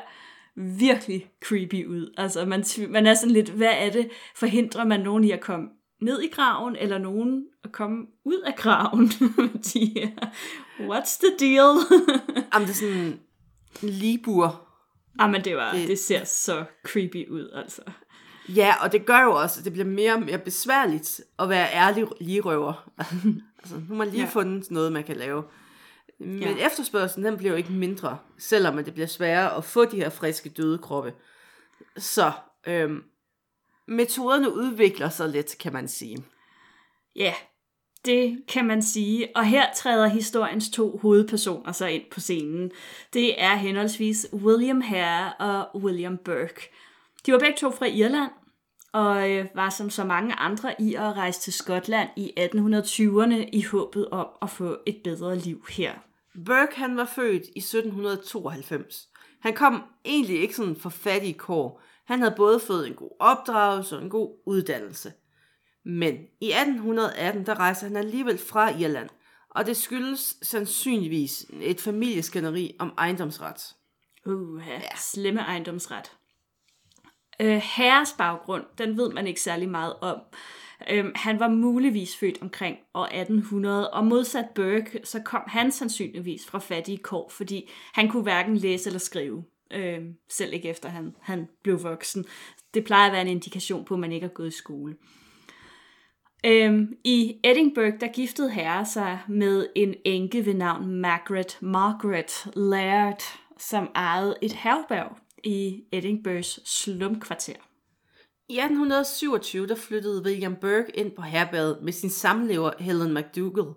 virkelig 0.55 1.31
creepy 1.45 1.85
ud. 1.85 2.13
Altså, 2.17 2.45
man, 2.45 2.63
man 2.89 3.07
er 3.07 3.13
sådan 3.13 3.33
lidt, 3.33 3.49
hvad 3.49 3.73
er 3.77 3.89
det? 3.89 4.09
Forhindrer 4.35 4.85
man 4.85 4.99
nogen 4.99 5.23
i 5.23 5.31
at 5.31 5.41
komme 5.41 5.69
ned 6.01 6.21
i 6.21 6.27
graven, 6.27 6.75
eller 6.75 6.97
nogen 6.97 7.45
at 7.63 7.71
komme 7.71 8.05
ud 8.25 8.39
af 8.45 8.55
graven? 8.55 9.07
de 9.73 10.01
er, 10.01 10.09
what's 10.79 11.19
the 11.19 11.37
deal? 11.39 11.75
Jamen, 12.53 12.67
det 12.67 12.73
er 12.73 12.77
sådan 12.79 12.95
en 13.83 13.89
ligebur. 13.89 14.67
Jamen, 15.21 15.43
det, 15.43 15.55
var, 15.55 15.71
Det- 15.73 15.87
det 15.87 15.99
ser 15.99 16.23
så 16.23 16.65
creepy 16.85 17.29
ud, 17.29 17.49
altså. 17.53 17.81
Ja, 18.49 18.73
og 18.81 18.91
det 18.91 19.05
gør 19.05 19.21
jo 19.23 19.31
også, 19.35 19.59
at 19.59 19.65
det 19.65 19.73
bliver 19.73 19.85
mere 19.87 20.13
og 20.13 20.21
mere 20.21 20.37
besværligt 20.37 21.21
at 21.39 21.49
være 21.49 21.67
ærlig 21.73 22.07
ligerøver. 22.21 22.89
altså, 23.59 23.75
nu 23.75 23.85
har 23.87 23.95
man 23.95 24.07
lige 24.09 24.21
Ja. 24.23 24.29
fundet 24.29 24.71
noget, 24.71 24.91
man 24.91 25.03
kan 25.03 25.15
lave. 25.15 25.43
Men 26.19 26.39
Ja. 26.41 26.65
efterspørgselen, 26.67 27.25
den 27.25 27.37
bliver 27.37 27.51
jo 27.51 27.57
ikke 27.57 27.71
mindre, 27.71 28.17
selvom 28.37 28.83
det 28.83 28.93
bliver 28.93 29.07
sværere 29.07 29.57
at 29.57 29.63
få 29.63 29.85
de 29.85 29.95
her 29.95 30.09
friske 30.09 30.49
døde 30.49 30.77
kroppe. 30.77 31.13
Så 31.97 32.31
øhm, 32.67 33.03
metoderne 33.87 34.53
udvikler 34.53 35.09
sig 35.09 35.29
lidt, 35.29 35.57
kan 35.59 35.73
man 35.73 35.87
sige. 35.87 36.25
Ja, 37.15 37.33
det 38.05 38.43
kan 38.47 38.65
man 38.65 38.81
sige. 38.81 39.27
Og 39.35 39.45
her 39.45 39.65
træder 39.75 40.07
historiens 40.07 40.69
to 40.69 40.97
hovedpersoner 40.97 41.71
så 41.71 41.85
ind 41.85 42.03
på 42.11 42.19
scenen. 42.19 42.71
Det 43.13 43.41
er 43.41 43.55
henholdsvis 43.55 44.27
William 44.33 44.81
Hare 44.81 45.33
og 45.33 45.81
William 45.81 46.17
Burke. 46.17 46.71
De 47.25 47.31
var 47.33 47.39
begge 47.39 47.57
to 47.57 47.71
fra 47.71 47.85
Irland, 47.85 48.31
og 48.93 49.31
øh, 49.31 49.45
var 49.55 49.69
som 49.69 49.89
så 49.89 50.03
mange 50.03 50.33
andre 50.33 50.75
i 50.79 50.95
at 50.95 51.17
rejse 51.17 51.41
til 51.41 51.53
Skotland 51.53 52.09
i 52.15 52.33
1820'erne 52.39 53.49
i 53.53 53.63
håbet 53.71 54.09
om 54.09 54.27
at 54.41 54.49
få 54.49 54.77
et 54.85 55.01
bedre 55.03 55.35
liv 55.35 55.65
her. 55.69 55.93
Burke, 56.45 56.75
han 56.75 56.97
var 56.97 57.05
født 57.15 57.43
i 57.55 57.59
1792. 57.59 59.09
Han 59.39 59.53
kom 59.53 59.83
egentlig 60.05 60.41
ikke 60.41 60.55
sådan 60.55 60.75
for 60.75 60.89
fattige 60.89 61.33
kår. 61.33 61.81
Han 62.05 62.19
havde 62.19 62.33
både 62.37 62.59
fået 62.59 62.87
en 62.87 62.93
god 62.93 63.11
opdragelse 63.19 63.97
og 63.97 64.03
en 64.03 64.09
god 64.09 64.37
uddannelse. 64.45 65.13
Men 65.85 66.13
i 66.41 66.51
1818, 66.51 67.45
der 67.45 67.59
rejste 67.59 67.83
han 67.83 67.95
alligevel 67.95 68.37
fra 68.37 68.79
Irland, 68.79 69.09
og 69.49 69.65
det 69.65 69.77
skyldes 69.77 70.37
sandsynligvis 70.41 71.45
et 71.61 71.81
familieskænderi 71.81 72.75
om 72.79 72.93
ejendomsret. 72.97 73.75
Uh, 74.25 74.63
ja. 74.67 74.81
slemme 74.95 75.41
ejendomsret. 75.41 76.11
Øh, 77.39 77.61
herres 77.63 78.15
baggrund, 78.17 78.63
den 78.77 78.97
ved 78.97 79.13
man 79.13 79.27
ikke 79.27 79.41
særlig 79.41 79.69
meget 79.69 79.93
om. 80.01 80.17
Øhm, 80.89 81.11
han 81.15 81.39
var 81.39 81.47
muligvis 81.47 82.17
født 82.17 82.41
omkring 82.41 82.77
år 82.93 83.05
1800, 83.05 83.91
og 83.91 84.05
modsat 84.05 84.45
Burke, 84.55 84.99
så 85.03 85.21
kom 85.21 85.41
han 85.47 85.71
sandsynligvis 85.71 86.45
fra 86.45 86.59
fattige 86.59 86.97
kår, 86.97 87.29
fordi 87.29 87.69
han 87.93 88.09
kunne 88.09 88.23
hverken 88.23 88.57
læse 88.57 88.89
eller 88.89 88.99
skrive, 88.99 89.43
øhm, 89.73 90.15
selv 90.29 90.53
ikke 90.53 90.69
efter 90.69 90.89
han, 90.89 91.15
han 91.21 91.47
blev 91.63 91.83
voksen. 91.83 92.25
Det 92.73 92.85
plejer 92.85 93.07
at 93.07 93.13
være 93.13 93.21
en 93.21 93.27
indikation 93.27 93.85
på, 93.85 93.93
at 93.93 93.99
man 93.99 94.11
ikke 94.11 94.27
har 94.27 94.33
gået 94.33 94.47
i 94.47 94.57
skole. 94.57 94.95
Øhm, 96.45 96.97
I 97.03 97.39
Edinburgh, 97.43 97.99
der 98.01 98.07
giftede 98.07 98.51
herre 98.51 98.85
sig 98.85 99.19
med 99.27 99.67
en 99.75 99.95
enke 100.05 100.45
ved 100.45 100.53
navn 100.53 100.87
Margaret 100.95 101.57
Margaret 101.61 102.47
Laird, 102.55 103.21
som 103.57 103.91
ejede 103.95 104.35
et 104.41 104.51
herberg 104.51 105.17
i 105.43 105.83
Edinburghs 105.91 106.69
slumkvarter. 106.69 107.53
I 108.49 108.57
1827, 108.59 109.67
der 109.67 109.75
flyttede 109.75 110.23
William 110.25 110.55
Burke 110.55 110.91
ind 110.93 111.11
på 111.11 111.21
herberget 111.21 111.79
med 111.81 111.93
sin 111.93 112.09
samlever 112.09 112.71
Helen 112.79 113.13
McDougall. 113.13 113.73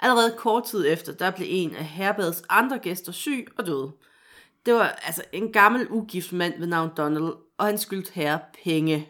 Allerede 0.00 0.34
kort 0.38 0.64
tid 0.64 0.86
efter, 0.88 1.12
der 1.12 1.30
blev 1.30 1.46
en 1.50 1.74
af 1.74 1.84
herbergets 1.84 2.42
andre 2.48 2.78
gæster 2.78 3.12
syg 3.12 3.46
og 3.58 3.66
døde. 3.66 3.92
Det 4.66 4.74
var 4.74 4.86
altså 4.86 5.22
en 5.32 5.52
gammel 5.52 5.90
ugift 5.90 6.32
mand 6.32 6.58
ved 6.58 6.66
navn 6.66 6.90
Donald, 6.96 7.32
og 7.58 7.66
han 7.66 7.78
skyldte 7.78 8.12
herre 8.14 8.40
penge. 8.64 9.08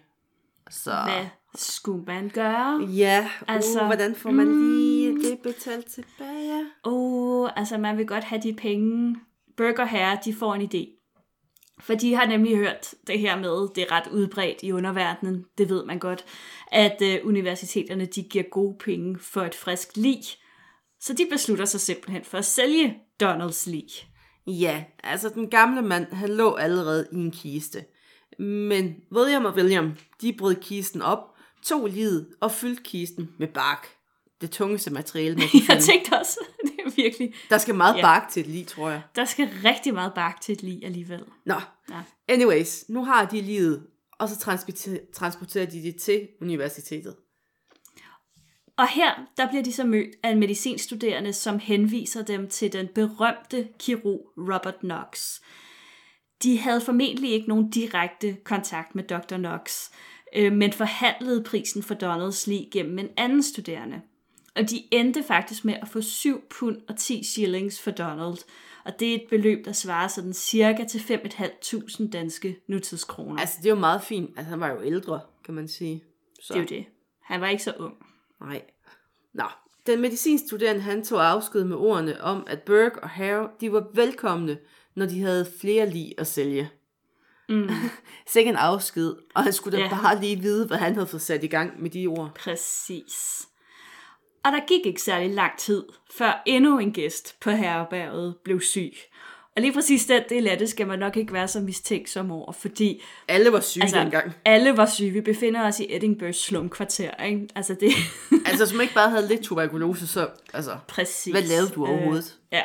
Så 0.71 0.90
Hvad 0.90 1.26
skulle 1.54 2.04
man 2.04 2.28
gøre? 2.28 2.80
ja, 2.83 3.30
altså, 3.49 3.69
Altså, 3.71 3.80
uh, 3.80 3.87
hvordan 3.87 4.14
får 4.14 4.30
man 4.30 4.47
lige 4.47 5.30
det 5.30 5.38
betalt 5.38 5.87
tilbage? 5.87 6.66
Oh, 6.85 7.50
altså 7.57 7.78
man 7.78 7.99
vil 7.99 8.07
godt 8.07 8.25
have 8.25 8.42
de 8.42 8.52
penge. 8.52 9.16
Burger 9.57 9.85
Herre, 9.85 10.19
de 10.25 10.35
får 10.35 10.54
en 10.54 10.62
idé. 10.62 10.97
For 11.80 11.95
de 11.95 12.14
har 12.14 12.26
nemlig 12.26 12.57
hørt 12.57 12.95
det 13.07 13.19
her 13.19 13.37
med, 13.37 13.75
det 13.75 13.83
er 13.83 13.92
ret 13.92 14.07
udbredt 14.12 14.62
i 14.62 14.73
underverdenen, 14.73 15.45
det 15.59 15.69
ved 15.69 15.85
man 15.85 15.99
godt, 15.99 16.25
at 16.73 17.02
øh, 17.02 17.19
universiteterne 17.25 18.04
de 18.04 18.23
giver 18.23 18.45
gode 18.50 18.78
penge 18.85 19.19
for 19.19 19.42
et 19.42 19.54
frisk 19.54 19.97
lig. 19.97 20.23
Så 21.00 21.12
de 21.12 21.26
beslutter 21.30 21.64
sig 21.64 21.80
simpelthen 21.80 22.25
for 22.25 22.38
at 22.38 22.45
sælge 22.45 22.99
Donalds 23.21 23.66
lig. 23.66 23.88
Ja, 24.47 24.85
altså 25.04 25.28
den 25.28 25.49
gamle 25.50 25.82
mand, 25.82 26.06
han 26.12 26.28
lå 26.30 26.54
allerede 26.54 27.09
i 27.12 27.16
en 27.16 27.30
kiste. 27.30 27.85
Men 28.38 28.94
William 29.12 29.44
og 29.44 29.54
William, 29.54 29.92
de 30.20 30.32
brød 30.38 30.54
kisten 30.54 31.02
op, 31.02 31.18
tog 31.62 31.87
livet 31.87 32.28
og 32.40 32.52
fyldte 32.52 32.82
kisten 32.82 33.30
med 33.38 33.49
bark. 33.49 33.88
Det 34.40 34.50
tungeste 34.50 34.90
materiale, 34.92 35.37
man 35.37 35.49
kan 35.52 35.61
Jeg 35.68 35.82
tænkte 35.82 36.18
også, 36.18 36.38
det 36.64 36.73
er 36.87 36.90
virkelig, 36.97 37.35
Der 37.50 37.59
skal 37.59 37.75
meget 37.75 37.97
Ja. 37.97 38.02
bark 38.02 38.28
til 38.30 38.40
et 38.40 38.47
lig, 38.47 38.66
tror 38.66 38.90
jeg. 38.90 39.02
der 39.16 39.25
skal 39.25 39.49
rigtig 39.64 39.94
meget 39.94 40.12
bark 40.14 40.40
til 40.40 40.52
et 40.52 40.62
lig 40.62 40.85
alligevel. 40.85 41.25
Nå, 41.47 41.54
Ja. 41.90 42.02
anyways, 42.28 42.85
nu 42.88 43.04
har 43.04 43.25
de 43.25 43.40
livet, 43.40 43.87
og 44.18 44.28
så 44.28 44.38
transporterer 45.12 45.66
de 45.66 45.82
det 45.82 45.97
til 45.97 46.28
universitetet. 46.42 47.14
Og 48.80 48.88
her, 48.88 49.26
der 49.37 49.49
bliver 49.49 49.62
de 49.62 49.72
så 49.72 49.84
mødt 49.84 50.16
af 50.22 50.30
en 50.30 50.40
medicinstuderende, 50.40 51.32
som 51.32 51.58
henviser 51.58 52.22
dem 52.22 52.49
til 52.49 52.72
den 52.72 52.88
berømte 52.94 53.68
kirurg 53.78 54.32
Robert 54.37 54.78
Knox. 54.78 55.40
De 56.42 56.58
havde 56.58 56.80
formentlig 56.80 57.30
ikke 57.30 57.49
nogen 57.49 57.70
direkte 57.70 58.37
kontakt 58.44 58.94
med 58.94 59.04
Dr. 59.04 59.37
Knox, 59.37 59.90
øh, 60.37 60.52
men 60.52 60.72
forhandlede 60.72 61.42
prisen 61.42 61.82
for 61.82 61.94
Donalds 61.94 62.46
lig 62.46 62.68
gennem 62.72 62.99
en 62.99 63.08
anden 63.16 63.42
studerende. 63.42 64.00
Og 64.56 64.70
de 64.70 64.82
endte 64.90 65.22
faktisk 65.22 65.64
med 65.64 65.75
at 65.82 65.88
få 65.88 66.00
7 66.00 66.42
pund 66.50 66.76
og 66.88 66.96
10 66.96 67.25
shillings 67.25 67.80
for 67.80 67.90
Donald. 67.90 68.38
Og 68.84 69.00
det 69.00 69.10
er 69.10 69.14
et 69.14 69.26
beløb, 69.30 69.64
der 69.64 69.72
svarer 69.72 70.08
sådan 70.08 70.32
cirka 70.32 70.84
til 70.84 70.99
5.500 70.99 72.10
danske 72.10 72.56
nutidskroner. 72.66 73.40
Altså, 73.40 73.56
det 73.58 73.66
er 73.66 73.70
jo 73.70 73.80
meget 73.80 74.02
fint. 74.02 74.30
Altså, 74.37 74.50
han 74.50 74.60
var 74.60 74.68
jo 74.68 74.82
ældre, 74.82 75.20
kan 75.44 75.54
man 75.54 75.68
sige. 75.68 76.04
Så. 76.40 76.54
det 76.54 76.58
er 76.58 76.62
jo 76.62 76.68
det. 76.68 76.84
Han 77.22 77.40
var 77.40 77.49
ikke 77.49 77.62
så 77.62 77.72
ung. 77.78 77.94
Nej. 78.40 78.62
Nå, 79.35 79.44
den 79.87 80.00
medicinstuderende, 80.00 80.80
han 80.82 81.04
tog 81.04 81.28
afsked 81.30 81.64
med 81.64 81.76
ordene 81.76 82.20
om, 82.20 82.44
at 82.47 82.62
Burke 82.62 83.02
og 83.02 83.09
Harrow, 83.09 83.49
de 83.61 83.73
var 83.73 83.87
velkomne, 83.94 84.59
når 84.94 85.06
de 85.06 85.20
havde 85.20 85.47
flere 85.61 85.90
lig 85.90 86.14
at 86.18 86.26
sælge. 86.26 86.70
Mm. 87.49 87.68
Sikke 88.32 88.49
en 88.50 88.56
afsked, 88.56 89.14
og 89.35 89.42
han 89.42 89.52
skulle 89.52 89.76
da 89.78 89.82
Ja. 89.82 89.88
bare 89.90 90.20
lige 90.20 90.37
vide, 90.37 90.66
hvad 90.66 90.76
han 90.76 90.94
havde 90.94 91.06
fået 91.06 91.23
sat 91.23 91.44
i 91.44 91.47
gang 91.47 91.82
med 91.82 91.90
de 91.90 92.06
ord. 92.06 92.35
Præcis. 92.35 93.47
Og 94.44 94.52
der 94.52 94.66
gik 94.66 94.87
ikke 94.87 95.02
særlig 95.02 95.30
lang 95.35 95.59
tid, 95.59 95.85
før 96.14 96.42
endnu 96.47 96.78
en 96.78 96.92
gæst 96.92 97.40
på 97.40 97.50
herberget 97.50 98.37
blev 98.44 98.61
syg. 98.61 98.92
Og 99.57 99.62
lige 99.62 99.73
præcis 99.73 100.07
den 100.07 100.23
del 100.28 100.47
af 100.49 100.59
det 100.59 100.69
skal 100.69 100.87
man 100.87 100.99
nok 100.99 101.16
ikke 101.16 101.33
være 101.33 101.49
så 101.49 101.61
mistænksom 101.61 102.30
over, 102.30 102.52
fordi 102.52 103.02
Alle 103.28 103.52
var 103.52 103.61
syge 103.61 103.83
altså, 103.83 103.99
dengang. 103.99 104.33
alle 104.45 104.76
var 104.76 104.87
syge. 104.87 105.11
Vi 105.11 105.21
befinder 105.21 105.66
os 105.66 105.80
i 105.80 105.97
Edinburghs 105.97 106.37
slumkvarter, 106.37 107.25
ikke? 107.25 107.49
Altså 107.54 107.75
det 107.80 107.92
Altså, 108.50 108.75
man 108.75 108.83
ikke 108.83 108.95
bare 108.95 109.11
havde 109.11 109.28
lidt 109.28 109.42
tuberkulose, 109.42 110.07
så, 110.07 110.28
altså, 110.54 110.76
præcis. 110.88 111.33
hvad 111.33 111.42
lavede 111.42 111.69
du 111.69 111.87
overhovedet? 111.87 112.37
Øh, 112.52 112.59
ja. 112.59 112.62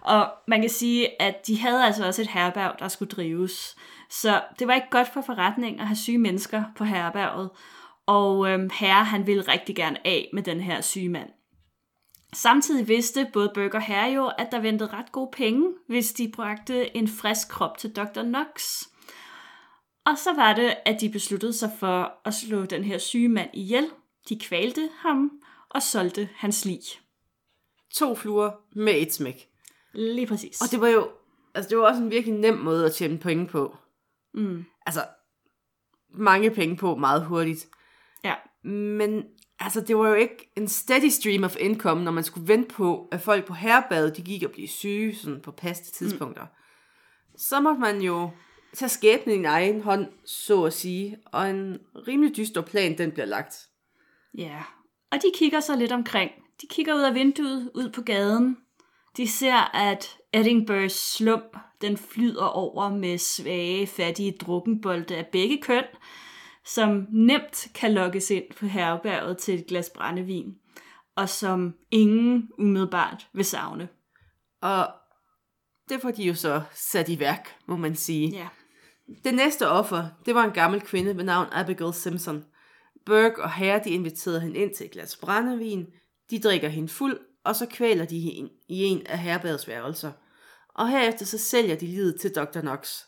Og 0.00 0.30
man 0.48 0.60
kan 0.60 0.70
sige, 0.70 1.22
at 1.22 1.46
de 1.46 1.58
havde 1.60 1.84
altså 1.84 2.06
også 2.06 2.22
et 2.22 2.28
herberg, 2.28 2.72
der 2.78 2.88
skulle 2.88 3.08
drives. 3.08 3.76
Så 4.10 4.40
det 4.58 4.66
var 4.66 4.74
ikke 4.74 4.90
godt 4.90 5.08
for 5.12 5.20
forretning 5.20 5.80
at 5.80 5.86
have 5.86 5.96
syge 5.96 6.18
mennesker 6.18 6.64
på 6.76 6.84
herberget. 6.84 7.50
Og 8.06 8.48
øhm, 8.48 8.70
herre, 8.74 9.04
han 9.04 9.26
ville 9.26 9.42
rigtig 9.42 9.76
gerne 9.76 10.06
af 10.06 10.28
med 10.32 10.42
den 10.42 10.60
her 10.60 10.80
syge 10.80 11.08
mand. 11.08 11.28
Samtidig 12.34 12.88
vidste 12.88 13.30
både 13.32 13.50
Burger 13.54 13.74
og 13.74 13.82
Herre 13.82 14.12
jo, 14.12 14.26
at 14.38 14.48
der 14.52 14.60
ventede 14.60 14.92
ret 14.92 15.12
gode 15.12 15.30
penge, 15.32 15.74
hvis 15.88 16.12
de 16.12 16.32
bragte 16.34 16.96
en 16.96 17.08
frisk 17.08 17.48
krop 17.48 17.78
til 17.78 17.96
Dr. 17.96 18.22
Knox. 18.22 18.82
Og 20.04 20.18
så 20.18 20.32
var 20.32 20.54
det, 20.54 20.74
at 20.86 21.00
de 21.00 21.10
besluttede 21.10 21.52
sig 21.52 21.70
for 21.78 22.12
at 22.24 22.34
slå 22.34 22.64
den 22.64 22.84
her 22.84 22.98
syge 22.98 23.28
mand 23.28 23.50
ihjel. 23.52 23.90
De 24.28 24.38
kvalte 24.38 24.90
ham 24.98 25.30
og 25.70 25.82
solgte 25.82 26.28
hans 26.34 26.64
lig. 26.64 26.80
To 27.94 28.14
fluer 28.14 28.50
med 28.72 28.94
et 28.96 29.12
smæk. 29.12 29.48
Lige 29.92 30.26
præcis. 30.26 30.60
Og 30.60 30.70
det 30.70 30.80
var 30.80 30.88
jo, 30.88 31.10
altså, 31.54 31.68
det 31.68 31.78
var 31.78 31.84
også 31.84 32.02
en 32.02 32.10
virkelig 32.10 32.34
nem 32.34 32.54
måde 32.54 32.86
at 32.86 32.94
tjene 32.94 33.18
penge 33.18 33.46
på. 33.46 33.76
Mm. 34.34 34.64
Altså, 34.86 35.06
mange 36.14 36.50
penge 36.50 36.76
på 36.76 36.96
meget 36.96 37.24
hurtigt. 37.24 37.68
Ja. 38.24 38.34
Men 38.68 39.24
altså, 39.64 39.80
det 39.80 39.96
var 39.96 40.08
jo 40.08 40.14
ikke 40.14 40.52
en 40.56 40.68
steady 40.68 41.08
stream 41.08 41.44
of 41.44 41.56
income, 41.60 42.04
når 42.04 42.12
man 42.12 42.24
skulle 42.24 42.48
vente 42.48 42.74
på, 42.74 43.08
at 43.12 43.20
folk 43.20 43.44
på 43.44 43.54
herrebadet, 43.54 44.16
de 44.16 44.22
gik 44.22 44.42
og 44.42 44.50
blev 44.50 44.68
syge 44.68 45.16
sådan 45.16 45.40
på 45.40 45.50
paste 45.50 45.92
tidspunkter. 45.92 46.42
Mm. 46.42 47.38
Så 47.38 47.60
måtte 47.60 47.80
man 47.80 48.00
jo 48.00 48.30
tage 48.74 48.88
skæbnen 48.88 49.34
i 49.34 49.38
en 49.38 49.44
egen 49.44 49.80
hånd, 49.80 50.06
så 50.24 50.64
at 50.64 50.72
sige, 50.72 51.18
og 51.26 51.50
en 51.50 51.78
rimelig 52.08 52.36
dyster 52.36 52.60
plan, 52.60 52.98
den 52.98 53.10
bliver 53.10 53.26
lagt. 53.26 53.54
Ja, 54.38 54.62
og 55.10 55.18
de 55.18 55.32
kigger 55.34 55.60
så 55.60 55.76
lidt 55.76 55.92
omkring. 55.92 56.30
De 56.62 56.66
kigger 56.70 56.94
ud 56.94 57.00
af 57.00 57.14
vinduet, 57.14 57.70
ud 57.74 57.90
på 57.90 58.02
gaden. 58.02 58.56
De 59.16 59.28
ser, 59.28 59.76
at 59.76 60.16
Edinburghs 60.32 61.12
slum, 61.14 61.42
den 61.80 61.96
flyder 61.96 62.44
over 62.44 62.88
med 62.88 63.18
svage, 63.18 63.86
fattige 63.86 64.32
drukkenbolde 64.40 65.16
af 65.16 65.26
begge 65.26 65.62
køn, 65.62 65.84
som 66.64 67.06
nemt 67.12 67.68
kan 67.74 67.92
lokkes 67.92 68.30
ind 68.30 68.44
på 68.56 68.66
herberget 68.66 69.38
til 69.38 69.58
et 69.58 69.66
glas 69.66 69.90
brændevin, 69.90 70.54
og 71.16 71.28
som 71.28 71.74
ingen 71.90 72.50
umiddelbart 72.58 73.28
vil 73.32 73.44
savne. 73.44 73.88
Og 74.62 74.88
det 75.88 76.02
får 76.02 76.10
de 76.10 76.22
jo 76.22 76.34
så 76.34 76.62
sat 76.74 77.08
i 77.08 77.18
værk, 77.18 77.56
må 77.66 77.76
man 77.76 77.94
sige. 77.94 78.28
Ja. 78.28 78.48
Det 79.24 79.34
næste 79.34 79.68
offer, 79.68 80.06
det 80.26 80.34
var 80.34 80.44
en 80.44 80.52
gammel 80.52 80.80
kvinde 80.80 81.16
ved 81.16 81.24
navn 81.24 81.48
Abigail 81.52 81.94
Simpson. 81.94 82.44
Burke 83.06 83.42
og 83.42 83.52
herre, 83.52 83.80
de 83.84 83.90
inviterede 83.90 84.40
hende 84.40 84.58
ind 84.58 84.74
til 84.74 84.86
et 84.86 84.92
glas 84.92 85.16
brændevin. 85.16 85.86
De 86.30 86.40
drikker 86.40 86.68
hende 86.68 86.88
fuld, 86.88 87.18
og 87.44 87.56
så 87.56 87.66
kvæler 87.66 88.04
de 88.04 88.20
hende 88.20 88.50
i 88.68 88.84
en 88.84 89.06
af 89.06 89.18
herbergets 89.18 89.68
værelser. 89.68 90.12
Og 90.74 90.88
herefter 90.88 91.26
så 91.26 91.38
sælger 91.38 91.76
de 91.76 91.86
livet 91.86 92.20
til 92.20 92.34
Dr. 92.34 92.60
Knox. 92.60 93.02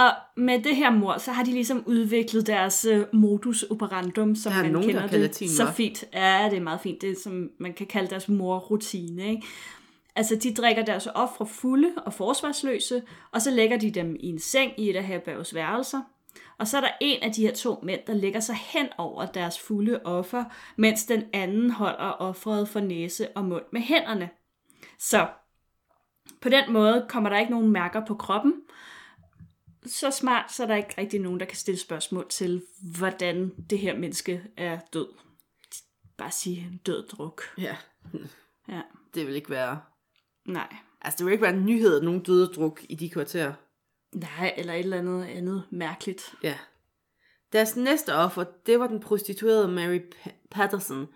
Og 0.00 0.12
med 0.36 0.62
det 0.62 0.76
her 0.76 0.90
mor, 0.90 1.18
så 1.18 1.32
har 1.32 1.44
de 1.44 1.50
ligesom 1.50 1.82
udviklet 1.86 2.46
deres 2.46 2.86
uh, 2.86 3.20
modus 3.20 3.62
operandum, 3.62 4.34
som 4.34 4.52
man 4.52 4.70
nogen, 4.70 4.94
der 4.94 5.08
kender 5.08 5.28
det 5.28 5.50
så 5.50 5.72
fint. 5.72 6.04
Ja, 6.14 6.48
det 6.50 6.56
er 6.56 6.62
meget 6.62 6.80
fint. 6.80 7.02
Det 7.02 7.10
er, 7.10 7.14
som 7.22 7.50
man 7.58 7.72
kan 7.72 7.86
kalde 7.86 8.10
deres 8.10 8.28
morrutine, 8.28 9.28
ikke? 9.30 9.46
Altså, 10.16 10.36
de 10.36 10.54
drikker 10.54 10.84
deres 10.84 11.08
ofre 11.14 11.46
fulde 11.46 11.92
og 11.96 12.12
forsvarsløse, 12.12 13.02
og 13.32 13.42
så 13.42 13.50
lægger 13.50 13.78
de 13.78 13.90
dem 13.90 14.16
i 14.20 14.26
en 14.26 14.38
seng 14.38 14.72
i 14.76 14.90
et 14.90 14.96
af 14.96 15.04
herbergets 15.04 15.54
værelser. 15.54 16.00
Og 16.58 16.68
så 16.68 16.76
er 16.76 16.80
der 16.80 16.90
en 17.00 17.22
af 17.22 17.32
de 17.32 17.42
her 17.42 17.54
to 17.54 17.80
mænd, 17.82 18.00
der 18.06 18.14
lægger 18.14 18.40
sig 18.40 18.56
hen 18.56 18.86
over 18.98 19.26
deres 19.26 19.58
fulde 19.58 20.00
offer, 20.04 20.44
mens 20.76 21.04
den 21.04 21.22
anden 21.32 21.70
holder 21.70 22.10
offeret 22.18 22.68
for 22.68 22.80
næse 22.80 23.28
og 23.28 23.44
mund 23.44 23.64
med 23.72 23.80
hænderne. 23.80 24.30
Så 24.98 25.26
på 26.40 26.48
den 26.48 26.72
måde 26.72 27.06
kommer 27.08 27.30
der 27.30 27.38
ikke 27.38 27.52
nogen 27.52 27.70
mærker 27.70 28.06
på 28.06 28.14
kroppen. 28.14 28.54
Så 29.86 30.10
smart, 30.10 30.52
så 30.52 30.62
er 30.62 30.66
der 30.66 30.76
ikke 30.76 30.94
rigtig 30.98 31.20
nogen, 31.20 31.40
der 31.40 31.46
kan 31.46 31.56
stille 31.56 31.80
spørgsmål 31.80 32.26
til, 32.28 32.62
hvordan 32.98 33.50
det 33.70 33.78
her 33.78 33.96
menneske 33.98 34.42
er 34.56 34.78
død. 34.92 35.08
Bare 36.18 36.30
sige 36.30 36.80
død 36.86 37.08
druk. 37.08 37.42
Ja, 37.58 37.76
Ja, 38.68 38.82
det 39.14 39.26
vil 39.26 39.34
ikke 39.34 39.50
være... 39.50 39.80
nej. 40.46 40.76
Altså, 41.02 41.18
det 41.18 41.26
vil 41.26 41.32
ikke 41.32 41.42
være 41.42 41.54
en 41.54 41.66
nyhed, 41.66 41.96
at 41.96 42.04
nogen 42.04 42.22
døde 42.22 42.46
druk 42.46 42.80
i 42.88 42.94
de 42.94 43.10
kvarterer. 43.10 43.52
Nej, 44.12 44.54
eller 44.56 44.72
et 44.74 44.78
eller 44.80 44.98
andet 44.98 45.24
andet 45.24 45.64
mærkeligt. 45.70 46.34
Ja. 46.42 46.58
Deres 47.52 47.76
næste 47.76 48.14
offer, 48.14 48.44
det 48.66 48.80
var 48.80 48.86
den 48.86 49.00
prostituerede 49.00 49.68
Mary 49.68 49.98
Pa- 50.14 50.48
Patterson. 50.50 51.06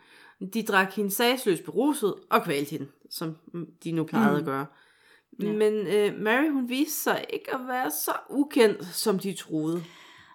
De 0.55 0.63
drak 0.63 0.93
hende 0.93 1.11
sagsløst 1.11 1.65
beruset 1.65 2.15
og 2.31 2.45
kvalte 2.45 2.71
hende, 2.71 2.89
som 3.11 3.37
de 3.85 3.93
nu 3.93 4.05
plejede 4.05 4.33
mm. 4.33 4.39
at 4.39 4.45
gøre. 4.45 4.67
Ja. 5.43 5.53
Men 5.53 5.73
øh, 5.87 6.21
Mary, 6.21 6.51
hun 6.53 6.69
viste 6.69 7.01
sig 7.03 7.25
ikke 7.33 7.55
at 7.55 7.61
være 7.69 7.91
så 7.91 8.13
ukendt, 8.31 8.87
som 8.87 9.19
de 9.19 9.33
troede. 9.35 9.85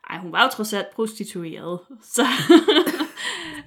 Ej, 0.09 0.17
hun 0.17 0.31
var 0.31 0.43
jo 0.43 0.49
trods 0.49 0.73
alt 0.73 0.89
prostitueret. 0.95 1.79
Så 2.15 2.25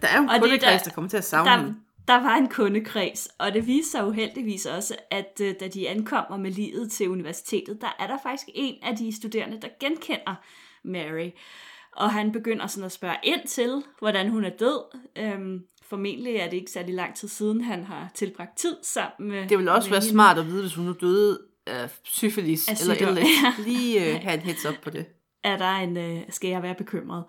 Der 0.02 0.08
er 0.08 0.16
jo 0.16 0.22
en 0.22 0.28
Og 0.28 0.34
det 0.34 0.42
kundekreds, 0.42 0.82
der- 0.82 0.88
der 0.88 0.94
kommer 0.94 1.10
til 1.10 1.16
at 1.16 1.24
savne 1.24 1.50
der, 1.50 1.56
hende. 1.58 1.74
der 2.08 2.14
var 2.14 2.36
en 2.36 2.48
kundekreds, 2.48 3.28
og 3.38 3.54
det 3.54 3.66
viste 3.66 3.90
sig 3.90 4.06
uheldigvis 4.06 4.66
også, 4.66 4.96
at 5.10 5.40
øh, 5.42 5.54
da 5.60 5.68
de 5.68 5.88
ankommer 5.88 6.36
med 6.36 6.50
livet 6.50 6.90
til 6.92 7.08
universitetet, 7.10 7.80
der 7.80 7.96
er 7.98 8.06
der 8.06 8.18
faktisk 8.22 8.48
en 8.54 8.74
af 8.82 8.96
de 8.96 9.16
studerende, 9.16 9.60
der 9.60 9.68
genkender 9.80 10.34
Mary. 10.84 11.30
Og 11.96 12.10
han 12.12 12.32
begynder 12.32 12.66
sådan 12.66 12.84
at 12.84 12.92
spørge 12.92 13.16
ind 13.22 13.46
til, 13.48 13.82
hvordan 13.98 14.28
hun 14.28 14.44
er 14.44 14.50
død. 14.50 14.98
Øhm, 15.18 15.62
formentlig 15.88 16.36
er 16.36 16.50
det 16.50 16.56
ikke 16.56 16.70
særlig 16.70 16.94
lang 16.94 17.14
tid 17.14 17.28
siden, 17.28 17.60
han 17.60 17.84
har 17.84 18.10
tilbragt 18.14 18.56
tid 18.58 18.76
sammen 18.82 19.30
med 19.30 19.48
Det 19.48 19.58
ville 19.58 19.72
også 19.72 19.86
med 19.88 19.90
være 19.90 20.00
hende. 20.00 20.12
smart 20.12 20.38
at 20.38 20.46
vide, 20.46 20.60
hvis 20.60 20.74
hun 20.74 20.84
nu 20.84 20.94
døde 21.00 21.40
af 21.66 21.90
syfilis 22.02 22.68
Af 22.68 22.80
eller 22.80 22.94
eller 22.94 23.62
Lige 23.64 24.14
øh, 24.14 24.20
have 24.24 24.34
en 24.34 24.40
heads 24.40 24.66
up 24.66 24.74
på 24.82 24.90
det. 24.90 25.06
er 25.44 25.56
der 25.58 25.70
en, 25.70 25.96
øh, 25.96 26.20
skal 26.28 26.50
jeg 26.50 26.62
være 26.62 26.74
bekymret. 26.74 27.24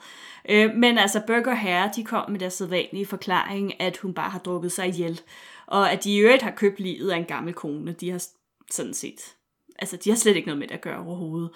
Øh, 0.49 0.75
men 0.75 0.97
altså, 0.97 1.21
Burger 1.27 1.53
Herre, 1.55 1.91
de 1.95 2.03
kom 2.03 2.31
med 2.31 2.39
deres 2.39 2.53
sædvanlige 2.53 3.05
forklaring, 3.05 3.81
at 3.81 3.97
hun 3.97 4.13
bare 4.13 4.29
har 4.29 4.39
drukket 4.39 4.71
sig 4.71 4.87
ihjel, 4.87 5.21
og 5.67 5.91
at 5.91 6.03
de 6.03 6.13
i 6.15 6.17
øvrigt 6.19 6.43
har 6.43 6.51
købt 6.51 6.79
livet 6.79 7.11
af 7.11 7.17
en 7.17 7.25
gammel 7.25 7.53
kone. 7.53 7.91
De 7.91 8.09
har 8.09 8.23
sådan 8.71 8.93
set, 8.93 9.35
altså 9.79 9.97
de 9.97 10.09
har 10.09 10.17
slet 10.17 10.35
ikke 10.35 10.47
noget 10.47 10.59
med 10.59 10.67
det 10.67 10.75
at 10.75 10.81
gøre 10.81 10.97
overhovedet. 11.05 11.49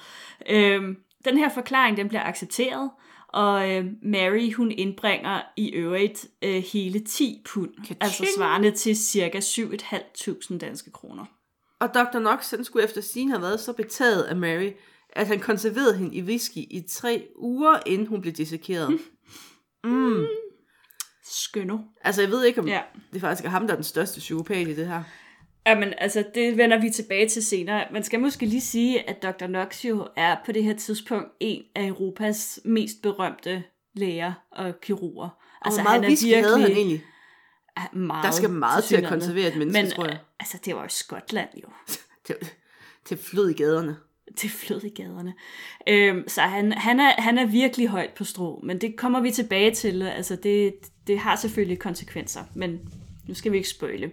Øh, 0.49 0.81
den 1.25 1.37
her 1.37 1.49
forklaring, 1.53 1.97
den 1.97 2.07
bliver 2.07 2.23
accepteret, 2.23 2.89
og 3.37 3.69
øh, 3.71 3.85
Mary, 4.03 4.53
hun 4.53 4.71
indbringer 4.71 5.41
i 5.57 5.69
øvrigt 5.69 6.27
øh, 6.41 6.63
hele 6.73 6.99
10 6.99 7.41
pund, 7.45 7.69
Ka-ching! 7.73 7.97
altså 8.01 8.25
svarende 8.37 8.71
til 8.71 8.95
cirka 8.97 9.39
7.500 9.39 10.57
danske 10.57 10.91
kroner. 10.91 11.25
Og 11.79 11.87
Dr. 11.93 12.19
Knox 12.19 12.49
han 12.51 12.63
skulle 12.63 12.85
efter 12.85 13.01
sin 13.01 13.29
have 13.29 13.41
været 13.41 13.59
så 13.59 13.73
betaget 13.73 14.23
af 14.23 14.35
Mary, 14.35 14.69
at 15.09 15.27
han 15.27 15.39
konserverede 15.39 15.97
hende 15.97 16.15
i 16.15 16.21
whisky 16.23 16.57
i 16.57 16.83
tre 16.89 17.27
uger, 17.35 17.79
inden 17.85 18.07
hun 18.07 18.21
blev 18.21 18.33
dissekeret. 18.33 18.99
Mm. 19.83 20.25
Skønno. 21.25 21.77
Altså, 22.01 22.21
jeg 22.21 22.31
ved 22.31 22.43
ikke, 22.45 22.61
om 22.61 22.67
Ja. 22.67 22.81
det 23.13 23.21
faktisk 23.21 23.45
er 23.45 23.49
ham, 23.49 23.67
der 23.67 23.71
er 23.73 23.77
den 23.77 23.83
største 23.83 24.19
psykopat 24.19 24.67
i 24.67 24.75
det 24.75 24.87
her. 24.87 25.03
Jamen, 25.67 25.93
altså, 25.97 26.23
det 26.35 26.57
vender 26.57 26.81
vi 26.81 26.89
tilbage 26.89 27.29
til 27.29 27.45
senere. 27.45 27.85
Man 27.91 28.03
skal 28.03 28.19
måske 28.19 28.45
lige 28.45 28.61
sige, 28.61 29.09
at 29.09 29.23
Dr. 29.23 29.45
Knox 29.45 29.85
jo 29.85 30.07
er 30.15 30.35
på 30.45 30.51
det 30.51 30.63
her 30.63 30.75
tidspunkt 30.75 31.27
en 31.39 31.63
af 31.75 31.87
Europas 31.87 32.59
mest 32.65 33.01
berømte 33.01 33.63
læger 33.93 34.33
og 34.51 34.81
kirurger. 34.81 35.29
Altså, 35.61 35.81
hvor 35.81 35.89
meget 35.89 36.05
whisky 36.05 36.33
havde 36.33 36.59
han 36.59 36.71
egentlig? 36.71 37.03
er 37.77 37.97
meget 37.97 38.23
Der 38.25 38.31
skal 38.31 38.49
meget 38.49 38.83
til 38.83 38.95
at 38.95 39.09
konservere 39.09 39.47
et 39.47 39.57
menneske, 39.57 39.81
Men 39.81 39.91
tror 39.91 40.05
jeg. 40.05 40.19
altså, 40.39 40.57
det 40.65 40.75
var 40.75 40.81
jo 40.81 40.89
Skotland 40.89 41.49
jo. 41.63 41.67
Til, 42.25 42.35
til 43.05 43.17
flød 43.17 43.49
i 43.49 43.53
gaderne. 43.53 43.95
Det 44.41 44.51
flød 44.51 44.83
i 44.83 44.89
gaderne. 44.89 45.33
Øhm, 45.87 46.27
så 46.27 46.41
han, 46.41 46.71
han, 46.71 46.99
er, 46.99 47.21
han 47.21 47.37
er 47.37 47.45
virkelig 47.45 47.87
højt 47.87 48.09
på 48.09 48.23
strå, 48.23 48.61
men 48.63 48.81
det 48.81 48.95
kommer 48.97 49.19
vi 49.19 49.31
tilbage 49.31 49.71
til. 49.71 50.01
Altså, 50.01 50.35
det, 50.35 50.73
det 51.07 51.19
har 51.19 51.35
selvfølgelig 51.35 51.79
konsekvenser, 51.79 52.43
men 52.53 52.79
nu 53.27 53.33
skal 53.33 53.51
vi 53.51 53.57
ikke 53.57 53.69
spøjle. 53.69 54.11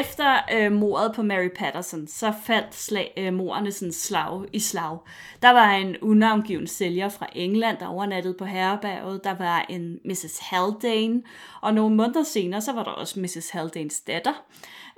Efter 0.00 0.38
øh, 0.52 0.72
mordet 0.72 1.12
på 1.14 1.22
Mary 1.22 1.48
Patterson, 1.56 2.06
så 2.06 2.32
faldt 2.44 2.74
slag, 2.74 3.12
øh, 3.16 3.32
morderne 3.32 3.72
sådan 3.72 3.92
slag 3.92 4.44
i 4.52 4.58
slag. 4.58 4.98
Der 5.42 5.50
var 5.50 5.70
en 5.70 5.96
unavngiven 6.02 6.66
sælger 6.66 7.08
fra 7.08 7.26
England, 7.32 7.78
der 7.78 7.86
overnattede 7.86 8.34
på 8.38 8.44
herrebæret. 8.44 9.24
Der 9.24 9.34
var 9.34 9.66
en 9.68 9.98
Mrs. 10.04 10.38
Haldane, 10.38 11.22
og 11.60 11.74
nogle 11.74 11.96
måneder 11.96 12.22
senere, 12.22 12.60
så 12.60 12.72
var 12.72 12.84
der 12.84 12.90
også 12.90 13.20
Mrs. 13.20 13.50
Haldanes 13.50 14.00
datter, 14.00 14.44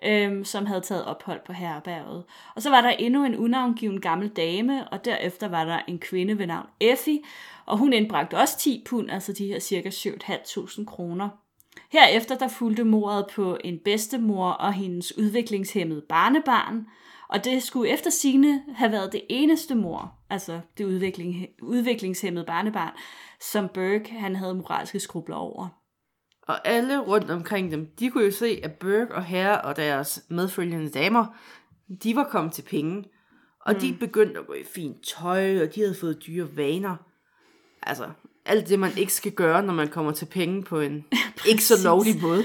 øh, 0.04 0.44
som 0.44 0.66
havde 0.66 0.80
taget 0.80 1.04
ophold 1.04 1.40
på 1.46 1.52
herrebæret. 1.52 2.24
Og 2.54 2.62
så 2.62 2.70
var 2.70 2.80
der 2.80 2.90
endnu 2.90 3.24
en 3.24 3.36
unavngiven 3.36 4.00
gammel 4.00 4.28
dame, 4.28 4.88
og 4.88 5.04
derefter 5.04 5.48
var 5.48 5.64
der 5.64 5.78
en 5.88 5.98
kvinde 5.98 6.38
ved 6.38 6.46
navn 6.46 6.66
Effie, 6.80 7.20
og 7.66 7.78
hun 7.78 7.92
indbragte 7.92 8.34
også 8.34 8.58
10 8.58 8.84
pund, 8.86 9.10
altså 9.10 9.32
de 9.32 9.46
her 9.46 9.58
cirka 9.58 9.88
7.500 9.90 10.84
kroner. 10.84 11.43
Herefter 11.94 12.38
der 12.38 12.48
fulgte 12.48 12.84
mordet 12.84 13.26
på 13.34 13.58
en 13.64 13.78
bedstemor 13.84 14.50
og 14.50 14.72
hendes 14.72 15.18
udviklingshemmede 15.18 16.02
barnebarn, 16.08 16.86
og 17.28 17.44
det 17.44 17.62
skulle 17.62 17.90
efter 17.90 18.10
sine 18.10 18.62
have 18.74 18.92
været 18.92 19.12
det 19.12 19.22
eneste 19.28 19.74
mor, 19.74 20.14
altså 20.30 20.60
det 20.78 20.84
udvikling, 20.84 21.46
udviklingshemmede 21.62 22.44
barnebarn, 22.46 22.92
som 23.40 23.68
Burke 23.74 24.10
han 24.10 24.36
havde 24.36 24.54
moralske 24.54 25.00
skrubler 25.00 25.36
over. 25.36 25.68
Og 26.42 26.68
alle 26.68 26.98
rundt 26.98 27.30
omkring 27.30 27.70
dem, 27.70 27.86
de 27.98 28.10
kunne 28.10 28.24
jo 28.24 28.30
se, 28.30 28.60
at 28.62 28.72
Burke 28.72 29.14
og 29.14 29.24
Herre 29.24 29.60
og 29.60 29.76
deres 29.76 30.24
medfølgende 30.28 30.90
damer, 30.90 31.26
de 32.02 32.16
var 32.16 32.28
kommet 32.30 32.52
til 32.52 32.62
penge. 32.62 33.04
Og 33.60 33.72
mm. 33.72 33.80
de 33.80 33.96
begyndte 34.00 34.40
at 34.40 34.46
gå 34.46 34.52
i 34.52 34.64
fint 34.64 34.96
tøj, 35.06 35.62
og 35.62 35.74
de 35.74 35.80
havde 35.80 35.96
fået 36.00 36.22
dyre 36.26 36.56
vaner. 36.56 36.96
Altså, 37.82 38.10
alt 38.44 38.68
det, 38.68 38.78
man 38.78 38.98
ikke 38.98 39.12
skal 39.12 39.32
gøre, 39.32 39.62
når 39.62 39.74
man 39.74 39.88
kommer 39.88 40.12
til 40.12 40.26
penge 40.26 40.62
på 40.62 40.80
en 40.80 41.04
ikke 41.50 41.64
så 41.64 41.74
lovlig 41.84 42.22
måde. 42.22 42.44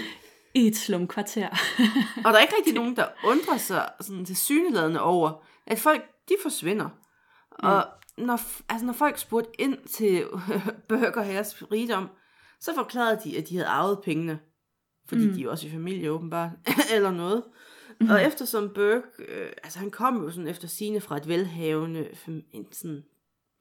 I 0.54 0.68
et 0.68 0.78
slumkvarter. 0.78 1.50
Og 2.26 2.32
der 2.32 2.38
er 2.38 2.42
ikke 2.42 2.56
rigtig 2.58 2.74
nogen, 2.74 2.96
der 2.96 3.06
undrer 3.24 3.58
sig 3.58 3.90
sådan 4.02 4.26
til 4.26 4.38
syneladende 4.38 5.02
over, 5.02 5.44
at 5.68 5.80
folk, 5.80 6.02
de 6.30 6.36
forsvinder. 6.42 6.90
Og 7.52 7.86
når, 8.18 8.40
altså, 8.70 8.86
når 8.86 8.94
folk 8.94 9.18
spurgte 9.18 9.62
ind 9.62 9.78
til 9.88 10.24
Burger 10.90 11.24
Herres 11.24 11.72
rigdom, 11.72 12.10
så 12.60 12.76
forklarede 12.76 13.22
de, 13.24 13.38
at 13.38 13.50
de 13.50 13.56
havde 13.56 13.68
arvet 13.68 14.00
pengene. 14.04 14.40
Fordi 15.08 15.28
mm. 15.28 15.34
de 15.34 15.40
er 15.40 15.44
jo 15.44 15.52
også 15.52 15.68
i 15.68 15.72
familie 15.72 16.12
åbenbart, 16.12 16.52
eller 16.96 17.12
noget. 17.12 17.44
Mm. 18.02 18.10
Og 18.10 18.24
eftersom 18.24 18.70
Burke, 18.76 19.08
øh, 19.28 19.52
altså 19.64 19.80
han 19.80 19.92
kom 19.92 20.24
jo 20.24 20.32
sådan 20.32 20.48
efter 20.48 20.68
sine 20.68 21.02
fra 21.02 21.18
et 21.18 21.28
velhavende, 21.28 22.08
sådan 22.72 23.04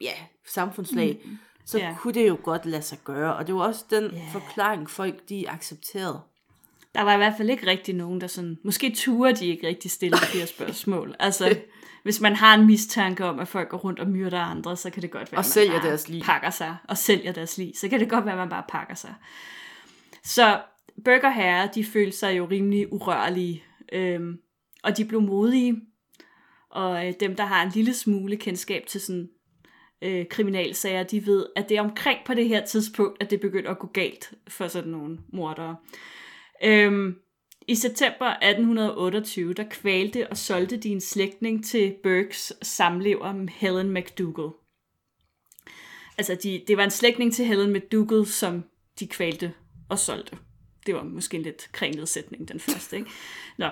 ja, 0.01 0.12
samfundslag, 0.46 1.22
mm. 1.24 1.38
Så 1.68 1.78
Ja. 1.78 1.94
kunne 2.00 2.14
det 2.14 2.28
jo 2.28 2.38
godt 2.42 2.66
lade 2.66 2.83
sig 2.83 2.98
gøre. 3.04 3.37
Og 3.37 3.46
det 3.46 3.54
var 3.54 3.61
også 3.61 3.85
den 3.90 4.11
Ja. 4.12 4.22
forklaring, 4.33 4.90
folk 4.90 5.28
de 5.28 5.50
accepterede. 5.50 6.20
Der 6.94 7.02
var 7.02 7.14
i 7.14 7.16
hvert 7.16 7.35
fald 7.37 7.50
ikke 7.50 7.66
rigtig 7.66 7.94
nogen, 7.94 8.20
der 8.20 8.26
sådan... 8.26 8.59
Måske 8.64 8.90
turer 8.96 9.33
de 9.35 9.46
ikke 9.46 9.66
rigtig 9.66 9.90
stille 9.90 10.16
flere 10.18 10.46
spørgsmål. 10.46 11.14
Altså, 11.20 11.59
hvis 12.02 12.20
man 12.20 12.37
har 12.37 12.54
en 12.54 12.66
mistanke 12.66 13.24
om, 13.24 13.38
at 13.38 13.48
folk 13.48 13.68
går 13.68 13.78
rundt 13.78 14.00
og 14.00 14.09
myrder 14.09 14.40
andre, 14.40 14.76
så 14.76 14.90
kan 14.90 15.02
det 15.02 15.11
godt 15.11 15.33
være, 15.33 15.38
Og 15.38 15.44
at 15.44 15.46
man 15.46 15.52
sælger 15.52 15.81
deres 15.81 16.09
lig. 16.09 16.22
pakker 16.22 16.50
sig. 16.50 16.76
Og 16.88 16.98
sælger 16.98 17.33
deres 17.33 17.59
lig. 17.59 17.72
Så 17.76 17.88
kan 17.88 18.00
det 18.00 18.11
godt 18.11 18.24
være, 18.24 18.33
at 18.35 18.38
man 18.38 18.48
bare 18.48 18.64
pakker 18.68 18.94
sig. 18.94 19.14
Så 20.24 20.61
Burger 21.04 21.31
Herre, 21.31 21.68
de 21.74 21.85
følte 21.85 22.16
sig 22.18 22.38
jo 22.38 22.44
rimelig 22.50 22.92
urørlige. 22.92 23.64
Øhm, 23.92 24.38
og 24.83 24.96
de 24.96 25.04
blev 25.04 25.20
modige. 25.22 25.81
Og 26.70 27.07
øh, 27.07 27.14
dem, 27.20 27.37
der 27.37 27.44
har 27.44 27.62
en 27.62 27.70
lille 27.74 27.94
smule 27.94 28.37
kendskab 28.37 28.87
til 28.87 29.00
sådan 29.00 29.28
øh, 30.03 30.27
kriminalsager, 30.31 31.03
de 31.03 31.27
ved, 31.27 31.47
at 31.57 31.69
det 31.69 31.77
er 31.77 31.81
omkring 31.81 32.19
på 32.27 32.35
det 32.35 32.49
her 32.49 32.67
tidspunkt, 32.67 33.23
at 33.23 33.31
det 33.31 33.41
begynder 33.41 33.71
at 33.71 33.79
gå 33.79 33.87
galt 33.87 34.35
for 34.49 34.69
sådan 34.69 34.91
nogle 34.91 35.19
mordere. 35.33 35.77
Øhm, 36.65 37.15
I 37.69 37.75
september 37.75 38.27
1828, 38.27 39.55
der 39.55 39.65
kvalte 39.71 40.29
og 40.29 40.37
solgte 40.37 40.77
de 40.77 40.89
en 40.89 41.01
slægtning 41.01 41.65
til 41.65 41.95
Burkes 42.03 42.53
samlever 42.63 43.47
Helen 43.51 43.95
McDougall. 43.95 44.53
Altså, 46.19 46.35
de, 46.43 46.63
det 46.69 46.77
var 46.77 46.85
en 46.85 46.91
slægtning 46.91 47.35
til 47.35 47.45
Helen 47.45 47.73
McDougall, 47.73 48.27
som 48.27 48.65
de 49.01 49.07
kvalte 49.07 49.53
og 49.89 49.99
solgte. 49.99 50.37
Det 50.87 50.95
var 50.95 51.03
måske 51.03 51.37
en 51.37 51.43
lidt 51.43 51.69
kringlet 51.73 52.09
sætning, 52.09 52.49
den 52.49 52.61
første, 52.61 52.97
ikke? 52.97 53.11
Nå. 53.59 53.67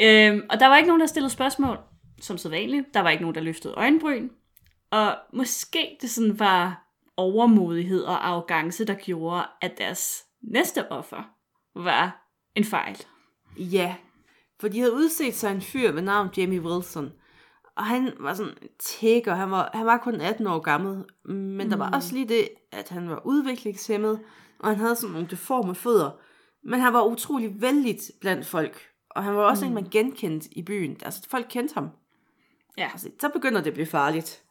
Øhm, 0.00 0.42
og 0.50 0.60
der 0.60 0.66
var 0.66 0.76
ikke 0.76 0.88
nogen, 0.88 1.00
der 1.00 1.06
stillede 1.06 1.32
spørgsmål, 1.32 1.78
som 2.20 2.38
så 2.38 2.48
vanligt. 2.48 2.86
Der 2.94 3.00
var 3.00 3.10
ikke 3.10 3.22
nogen, 3.22 3.34
der 3.34 3.40
løftede 3.40 3.74
øjenbryn. 3.74 4.28
Og 4.90 5.16
måske 5.32 5.98
det 6.00 6.10
sådan 6.10 6.38
var 6.38 6.86
overmodighed 7.16 8.02
og 8.02 8.28
arrogance, 8.28 8.84
der 8.84 8.94
gjorde, 8.94 9.44
at 9.60 9.78
deres 9.78 10.24
næste 10.42 10.92
offer 10.92 11.22
var 11.74 12.32
en 12.54 12.64
fejl. 12.64 12.96
Ja, 13.56 13.96
for 14.60 14.68
de 14.68 14.78
havde 14.78 14.94
udset 14.94 15.34
sig 15.34 15.52
en 15.52 15.60
fyr 15.60 15.92
ved 15.92 16.02
navn 16.02 16.28
Jamie 16.36 16.60
Wilson. 16.60 17.12
Og 17.76 17.84
han 17.86 18.12
var 18.20 18.34
sådan 18.34 18.54
tigger. 18.78 19.34
Han 19.34 19.50
var, 19.50 19.70
han 19.74 19.86
var 19.86 19.96
kun 19.98 20.20
18 20.20 20.46
år 20.46 20.58
gammel. 20.58 21.04
Men 21.24 21.66
mm. 21.66 21.70
der 21.70 21.76
var 21.76 21.90
også 21.90 22.14
lige 22.14 22.28
det, 22.28 22.48
at 22.72 22.88
han 22.88 23.10
var 23.10 23.26
udviklingshemmet. 23.26 24.20
Og 24.58 24.68
han 24.68 24.78
havde 24.78 24.96
sådan 24.96 25.12
nogle 25.12 25.28
deforme 25.30 25.74
fødder. 25.74 26.10
Men 26.64 26.80
han 26.80 26.92
var 26.92 27.02
utrolig 27.02 27.60
vældigt 27.60 28.10
blandt 28.20 28.46
folk. 28.46 28.88
Og 29.10 29.24
han 29.24 29.36
var 29.36 29.42
også 29.42 29.64
mm. 29.64 29.68
en, 29.68 29.74
man 29.74 29.90
genkendte 29.90 30.48
i 30.52 30.62
byen. 30.62 30.96
Altså, 31.04 31.28
folk 31.30 31.46
kendte 31.50 31.74
ham. 31.74 31.88
Ja, 32.78 32.88
Altså, 32.92 33.10
så 33.20 33.28
begynder 33.28 33.60
det 33.60 33.66
at 33.66 33.74
blive 33.74 33.86
farligt. 33.86 34.42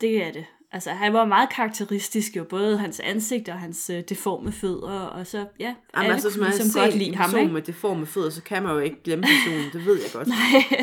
Det 0.00 0.22
er 0.22 0.32
det. 0.32 0.44
Altså, 0.72 0.90
han 0.90 1.12
var 1.12 1.24
meget 1.24 1.50
karakteristisk 1.50 2.36
jo, 2.36 2.44
både 2.44 2.78
hans 2.78 3.00
ansigt 3.00 3.48
og 3.48 3.58
hans 3.58 3.90
øh, 3.90 4.02
deforme 4.08 4.52
fødder, 4.52 5.00
og 5.00 5.26
så, 5.26 5.38
ja, 5.38 5.44
Jamen, 5.64 5.76
alle 5.94 6.12
altså, 6.12 6.30
kunne 6.30 6.44
ligesom 6.44 6.66
set 6.66 6.82
godt 6.82 6.96
lide 6.96 7.14
ham, 7.16 7.24
person 7.24 7.40
ikke? 7.40 7.52
med 7.52 7.62
deforme 7.62 8.06
fødder, 8.06 8.30
så 8.30 8.42
kan 8.42 8.62
man 8.62 8.72
jo 8.72 8.78
ikke 8.78 9.02
glemme 9.04 9.24
personen. 9.24 9.70
Det 9.72 9.86
ved 9.86 10.02
jeg 10.02 10.10
godt. 10.12 10.28
Nej, 10.38 10.38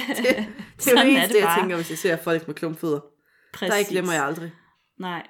det, 0.08 0.18
det 0.18 0.28
er 0.28 0.92
jo 0.92 0.98
det 0.98 0.98
er 0.98 1.02
eneste, 1.04 1.34
det 1.34 1.40
jeg 1.40 1.48
bare. 1.48 1.60
tænker, 1.60 1.76
hvis 1.76 1.90
jeg 1.90 1.98
ser 1.98 2.18
folk 2.18 2.48
med 2.48 2.56
klumpfødder. 2.56 3.00
præcis. 3.54 3.88
Der 3.88 3.92
glemmer 3.92 4.14
jeg 4.14 4.24
aldrig. 4.24 4.52
Nej. 5.00 5.28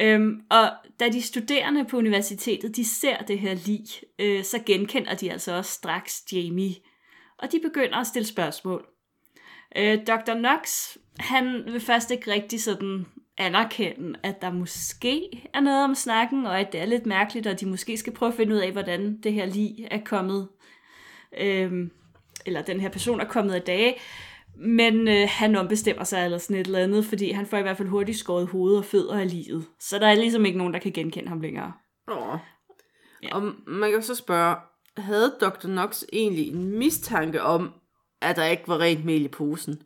Øhm, 0.00 0.40
og 0.50 0.70
da 1.00 1.08
de 1.08 1.22
studerende 1.22 1.84
på 1.84 1.96
universitetet, 1.96 2.76
de 2.76 2.84
ser 2.84 3.18
det 3.18 3.38
her 3.38 3.54
lig, 3.54 3.86
øh, 4.18 4.44
så 4.44 4.58
genkender 4.66 5.14
de 5.14 5.32
altså 5.32 5.52
også 5.52 5.72
straks 5.72 6.22
Jamie. 6.32 6.74
Og 7.38 7.52
de 7.52 7.60
begynder 7.60 7.96
at 7.96 8.06
stille 8.06 8.26
spørgsmål. 8.26 8.86
Øh, 9.76 9.98
Dr. 10.06 10.34
Knox, 10.34 10.96
han 11.18 11.62
vil 11.66 11.80
først 11.80 12.10
ikke 12.10 12.32
rigtig 12.32 12.62
sådan 12.62 13.06
anerkende, 13.38 14.18
at 14.22 14.42
der 14.42 14.50
måske 14.52 15.28
er 15.54 15.60
noget 15.60 15.84
om 15.84 15.94
snakken, 15.94 16.46
og 16.46 16.60
at 16.60 16.72
det 16.72 16.80
er 16.80 16.86
lidt 16.86 17.06
mærkeligt, 17.06 17.46
og 17.46 17.60
de 17.60 17.66
måske 17.66 17.96
skal 17.96 18.12
prøve 18.12 18.32
at 18.32 18.36
finde 18.36 18.54
ud 18.54 18.60
af, 18.60 18.72
hvordan 18.72 19.20
det 19.22 19.32
her 19.32 19.46
lig 19.46 19.88
er 19.90 20.00
kommet, 20.04 20.48
øh, 21.40 21.90
eller 22.46 22.62
den 22.62 22.80
her 22.80 22.88
person 22.88 23.20
er 23.20 23.24
kommet 23.24 23.54
af 23.54 23.62
dage. 23.62 23.94
Men 24.56 25.08
øh, 25.08 25.28
han 25.30 25.56
ombestemmer 25.56 26.04
sig 26.04 26.24
eller 26.24 26.38
sådan 26.38 26.56
et 26.56 26.66
eller 26.66 26.78
andet, 26.78 27.04
fordi 27.04 27.30
han 27.30 27.46
får 27.46 27.56
i 27.56 27.62
hvert 27.62 27.76
fald 27.76 27.88
hurtigt 27.88 28.18
skåret 28.18 28.48
hoved 28.48 28.76
og 28.76 28.84
fødder 28.84 29.20
af 29.20 29.30
livet. 29.30 29.64
Så 29.80 29.98
der 29.98 30.06
er 30.06 30.14
ligesom 30.14 30.44
ikke 30.44 30.58
nogen, 30.58 30.72
der 30.72 30.80
kan 30.80 30.92
genkende 30.92 31.28
ham 31.28 31.40
længere. 31.40 31.72
Åh. 32.10 32.38
Ja. 33.22 33.34
Og 33.34 33.52
man 33.66 33.90
kan 33.90 34.02
så 34.02 34.14
spørge, 34.14 34.56
havde 34.96 35.34
Dr. 35.40 35.68
Knox 35.68 36.02
egentlig 36.12 36.48
en 36.48 36.78
mistanke 36.78 37.42
om, 37.42 37.72
at 38.20 38.36
der 38.36 38.44
ikke 38.44 38.68
var 38.68 38.78
rent 38.78 39.04
mel 39.04 39.24
i 39.24 39.28
posen? 39.28 39.82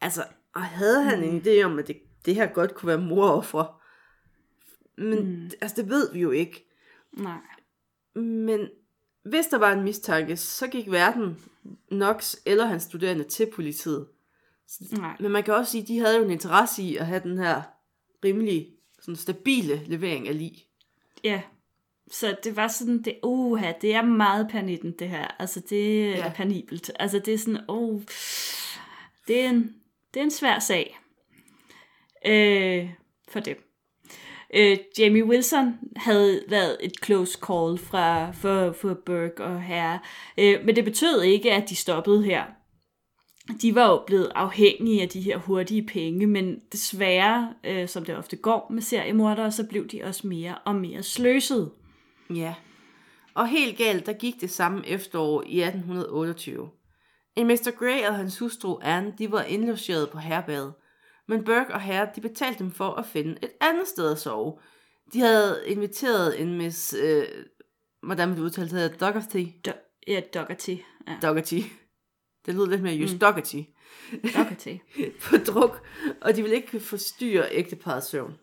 Altså, 0.00 0.24
og 0.54 0.62
havde 0.62 1.02
han 1.02 1.22
en 1.22 1.42
idé 1.42 1.62
om, 1.62 1.78
at 1.78 1.88
det, 1.88 2.00
det 2.24 2.34
her 2.34 2.46
godt 2.46 2.74
kunne 2.74 2.86
være 2.86 3.00
moroffre? 3.00 3.66
Men 4.98 5.42
mm. 5.42 5.50
altså, 5.60 5.82
det 5.82 5.90
ved 5.90 6.12
vi 6.12 6.20
jo 6.20 6.30
ikke. 6.30 6.68
Nej. 7.12 7.40
Men 8.14 8.68
hvis 9.22 9.46
der 9.46 9.58
var 9.58 9.72
en 9.72 9.84
mistanke, 9.84 10.36
så 10.36 10.68
gik 10.68 10.90
verden 10.90 11.38
Knox 11.88 12.36
eller 12.46 12.66
hans 12.66 12.82
studerende 12.82 13.24
til 13.24 13.50
politiet. 13.54 14.08
Nej. 14.92 15.16
Men 15.20 15.32
man 15.32 15.42
kan 15.42 15.54
også 15.54 15.72
sige, 15.72 15.82
at 15.82 15.88
de 15.88 15.98
havde 15.98 16.16
jo 16.16 16.24
en 16.24 16.30
interesse 16.30 16.82
i 16.82 16.96
at 16.96 17.06
have 17.06 17.20
den 17.20 17.38
her 17.38 17.62
rimelig 18.24 18.68
sådan 19.00 19.16
stabile 19.16 19.82
levering 19.86 20.28
af 20.28 20.38
lig. 20.38 20.66
Ja. 21.24 21.42
Så 22.10 22.36
det 22.44 22.56
var 22.56 22.68
sådan, 22.68 23.02
det, 23.02 23.18
uha, 23.22 23.72
det 23.82 23.94
er 23.94 24.02
meget 24.02 24.48
panitten, 24.50 24.92
det 24.98 25.08
her. 25.08 25.26
Altså, 25.38 25.60
det 25.70 26.08
er 26.08 26.16
Ja. 26.16 26.32
panibelt. 26.34 26.90
Altså, 26.98 27.18
det 27.18 27.34
er 27.34 27.38
sådan, 27.38 27.60
oh, 27.68 28.00
det 29.28 29.40
er 29.44 29.48
en, 29.48 29.74
det 30.14 30.20
er 30.20 30.24
en 30.24 30.30
svær 30.30 30.58
sag. 30.58 30.98
Øh, 32.26 32.90
for 33.28 33.40
dem. 33.40 33.64
Øh, 34.54 34.78
Jamie 34.98 35.24
Wilson 35.24 35.74
havde 35.96 36.42
været 36.48 36.76
et 36.80 36.92
close 37.04 37.38
call 37.46 37.78
fra, 37.78 38.30
for, 38.30 38.72
for 38.72 38.94
Burke 39.06 39.44
og 39.44 39.62
Herre, 39.62 39.98
øh, 40.38 40.64
men 40.64 40.76
det 40.76 40.84
betød 40.84 41.22
ikke, 41.22 41.52
at 41.52 41.68
de 41.70 41.76
stoppede 41.76 42.22
her. 42.22 42.44
De 43.62 43.74
var 43.74 43.88
jo 43.90 44.02
blevet 44.06 44.32
afhængige 44.34 45.02
af 45.02 45.08
de 45.08 45.20
her 45.20 45.36
hurtige 45.36 45.86
penge, 45.86 46.26
men 46.26 46.60
desværre, 46.72 47.54
øh, 47.64 47.88
som 47.88 48.04
det 48.04 48.16
ofte 48.16 48.36
går 48.36 48.66
med 48.70 48.82
seriemordere, 48.82 49.52
så 49.52 49.64
blev 49.66 49.88
de 49.88 50.02
også 50.04 50.26
mere 50.26 50.54
og 50.64 50.74
mere 50.74 51.02
sløset. 51.02 51.70
Ja. 52.34 52.54
Og 53.34 53.48
helt 53.48 53.78
galt, 53.78 54.06
der 54.06 54.12
gik 54.12 54.40
det 54.40 54.50
samme 54.50 54.86
efterår 54.86 55.42
i 55.46 55.60
1828. 55.60 56.70
En 57.36 57.46
Mr. 57.46 57.70
Gray 57.78 58.08
og 58.08 58.16
hans 58.16 58.38
hustru 58.38 58.78
Anne, 58.82 59.14
de 59.18 59.32
var 59.32 59.42
indlogeret 59.42 60.10
på 60.10 60.18
herberget. 60.18 60.74
Men 61.28 61.44
Burke 61.44 61.74
og 61.74 61.80
Herre, 61.80 62.08
de 62.16 62.20
betalte 62.20 62.58
dem 62.58 62.70
for 62.70 62.90
at 62.90 63.06
finde 63.06 63.36
et 63.42 63.50
andet 63.60 63.88
sted 63.88 64.12
at 64.12 64.18
sove. 64.18 64.58
De 65.12 65.20
havde 65.20 65.62
inviteret 65.66 66.40
en 66.40 66.58
Miss... 66.58 66.94
Øh, 67.02 67.24
hvordan 68.02 68.28
vil 68.28 68.38
du 68.38 68.42
udtale 68.42 68.70
det? 68.70 68.78
hedder? 68.78 68.96
Dougherty? 68.96 69.44
Do- 69.68 70.02
ja, 70.08 70.20
Dougherty. 70.34 70.76
Ja, 71.08 71.16
Dougherty. 71.22 71.60
Det 72.46 72.54
lyder 72.54 72.66
lidt 72.66 72.82
mere 72.82 72.94
just 72.94 73.12
mm. 73.12 73.18
Dougherty. 73.18 73.62
Dougherty. 74.36 74.76
på 75.30 75.36
druk, 75.36 75.86
og 76.20 76.36
de 76.36 76.42
ville 76.42 76.56
ikke 76.56 76.80
forstyrre 76.80 77.48
ægteparets 77.50 78.06
søvn. 78.06 78.34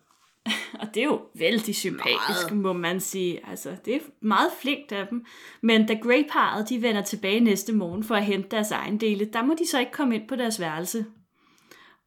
Og 0.80 0.94
det 0.94 1.00
er 1.00 1.04
jo 1.04 1.20
vældig 1.34 1.76
sympatisk, 1.76 2.50
Meget. 2.50 2.56
må 2.56 2.72
man 2.72 3.00
sige. 3.00 3.48
Altså, 3.48 3.76
det 3.84 3.94
er 3.94 4.00
meget 4.20 4.50
flinkt 4.60 4.92
af 4.92 5.06
dem. 5.06 5.24
Men 5.60 5.86
da 5.86 5.94
Grey-paret 5.94 6.68
de 6.68 6.82
vender 6.82 7.02
tilbage 7.02 7.40
næste 7.40 7.72
morgen 7.72 8.04
for 8.04 8.14
at 8.14 8.24
hente 8.24 8.48
deres 8.50 8.70
egen 8.70 9.00
dele, 9.00 9.24
der 9.24 9.42
må 9.42 9.54
de 9.58 9.66
så 9.66 9.80
ikke 9.80 9.92
komme 9.92 10.14
ind 10.14 10.28
på 10.28 10.36
deres 10.36 10.60
værelse. 10.60 11.06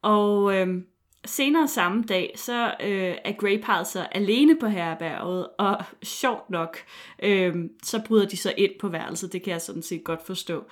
Og 0.02 0.56
øhm, 0.56 0.86
senere 1.24 1.68
samme 1.68 2.02
dag, 2.02 2.32
så 2.36 2.74
øh, 2.80 3.14
er 3.24 3.32
Grey-paret 3.32 3.86
så 3.86 4.06
alene 4.12 4.56
på 4.56 4.66
herberget, 4.66 5.46
og 5.58 5.84
sjovt 6.02 6.50
nok, 6.50 6.78
øhm, 7.22 7.70
så 7.82 8.02
bryder 8.06 8.28
de 8.28 8.36
så 8.36 8.54
ind 8.56 8.72
på 8.80 8.88
værelset. 8.88 9.32
Det 9.32 9.42
kan 9.42 9.52
jeg 9.52 9.62
sådan 9.62 9.82
set 9.82 10.04
godt 10.04 10.26
forstå. 10.26 10.64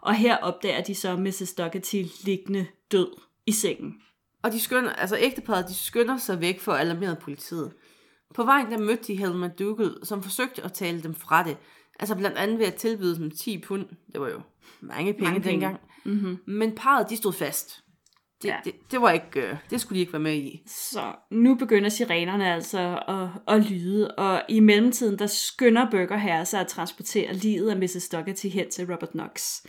Og 0.00 0.14
her 0.14 0.36
opdager 0.36 0.80
de 0.82 0.94
så 0.94 1.16
Mrs. 1.16 1.54
Dougherty 1.58 2.02
liggende 2.24 2.66
død 2.92 3.08
i 3.46 3.52
sengen. 3.52 3.94
Og 4.44 4.52
de 4.52 4.60
skynder, 4.60 4.92
altså 4.92 5.16
ægteparret, 5.20 5.68
de 5.68 5.74
skynder 5.74 6.16
sig 6.16 6.40
væk 6.40 6.60
for 6.60 6.72
at 6.72 6.80
alarmere 6.80 7.16
politiet. 7.16 7.72
På 8.34 8.44
vejen 8.44 8.70
der 8.70 8.78
mødte 8.78 9.02
de 9.06 9.16
Helma 9.16 9.48
Dougal, 9.48 9.94
som 10.02 10.22
forsøgte 10.22 10.62
at 10.62 10.72
tale 10.72 11.02
dem 11.02 11.14
fra 11.14 11.42
det. 11.44 11.56
Altså 12.00 12.14
blandt 12.16 12.38
andet 12.38 12.58
ved 12.58 12.66
at 12.66 12.74
tilbyde 12.74 13.16
dem 13.16 13.30
10 13.30 13.58
pund. 13.58 13.86
Det 14.12 14.20
var 14.20 14.28
jo 14.28 14.40
mange 14.80 15.12
penge 15.12 15.24
Mange 15.24 15.40
penge. 15.40 15.52
dengang. 15.52 15.80
Mm-hmm. 16.04 16.38
Men 16.46 16.74
parret, 16.74 17.10
de 17.10 17.16
stod 17.16 17.32
fast. 17.32 17.80
Det, 18.42 18.48
ja. 18.48 18.56
Det, 18.64 18.74
det, 18.90 19.00
var 19.00 19.10
ikke, 19.10 19.40
øh, 19.40 19.56
det 19.70 19.80
skulle 19.80 19.96
de 19.96 20.00
ikke 20.00 20.12
være 20.12 20.22
med 20.22 20.34
i. 20.34 20.62
Så 20.66 21.14
nu 21.30 21.54
begynder 21.54 21.88
sirenerne 21.88 22.52
altså 22.54 23.02
at, 23.08 23.54
at 23.56 23.70
lyde, 23.70 24.14
og 24.14 24.42
i 24.48 24.60
mellemtiden 24.60 25.18
der 25.18 25.26
skynder 25.26 25.90
Burger 25.90 26.16
Herre 26.16 26.46
sig 26.46 26.60
at 26.60 26.66
transportere 26.66 27.32
livet 27.32 27.70
af 27.70 27.76
Mrs. 27.76 28.08
Dougherty 28.12 28.46
hen 28.46 28.70
til 28.70 28.92
Robert 28.92 29.10
Knox. 29.10 29.64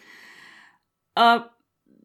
Og 1.15 1.41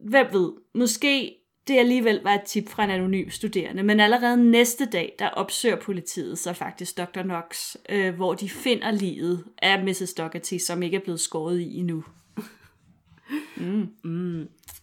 hvem 0.08 0.26
ved, 0.32 0.52
måske 0.74 1.39
det 1.70 1.78
alligevel 1.78 2.20
var 2.22 2.34
et 2.34 2.42
tip 2.42 2.68
fra 2.68 2.84
en 2.84 2.90
anonym 2.90 3.30
studerende, 3.30 3.82
men 3.82 4.00
allerede 4.00 4.50
næste 4.50 4.84
dag, 4.84 5.14
der 5.18 5.28
opsøger 5.28 5.76
politiet 5.76 6.38
så 6.38 6.52
faktisk 6.52 6.98
Dr. 6.98 7.22
Knox, 7.22 7.76
øh, 7.88 8.14
hvor 8.14 8.34
de 8.34 8.48
finder 8.48 8.90
livet 8.90 9.44
af 9.62 9.84
Mrs. 9.84 10.12
Dougherty, 10.18 10.58
som 10.58 10.82
ikke 10.82 10.96
er 10.96 11.00
blevet 11.00 11.20
skåret 11.20 11.60
i 11.60 11.78
endnu. 11.78 12.04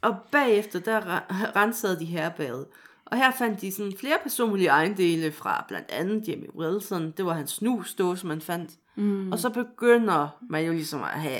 Og 0.01 0.15
bagefter, 0.31 0.79
der 0.79 1.01
re- 1.01 1.55
rensede 1.55 1.99
de 1.99 2.05
herberget. 2.05 2.65
Og 3.05 3.17
her 3.17 3.31
fandt 3.31 3.61
de 3.61 3.71
sådan 3.71 3.93
flere 3.99 4.17
personlige 4.23 4.69
ejendele 4.69 5.31
fra 5.31 5.65
blandt 5.67 5.91
andet 5.91 6.27
Jimmy 6.27 6.49
Wilson. 6.55 7.11
Det 7.11 7.25
var 7.25 7.33
hans 7.33 7.51
snusdåse, 7.51 8.27
man 8.27 8.41
fandt. 8.41 8.71
Mm. 8.95 9.31
Og 9.31 9.39
så 9.39 9.49
begynder 9.49 10.37
man 10.49 10.65
jo 10.65 10.71
ligesom 10.71 11.03
at 11.03 11.09
have 11.09 11.39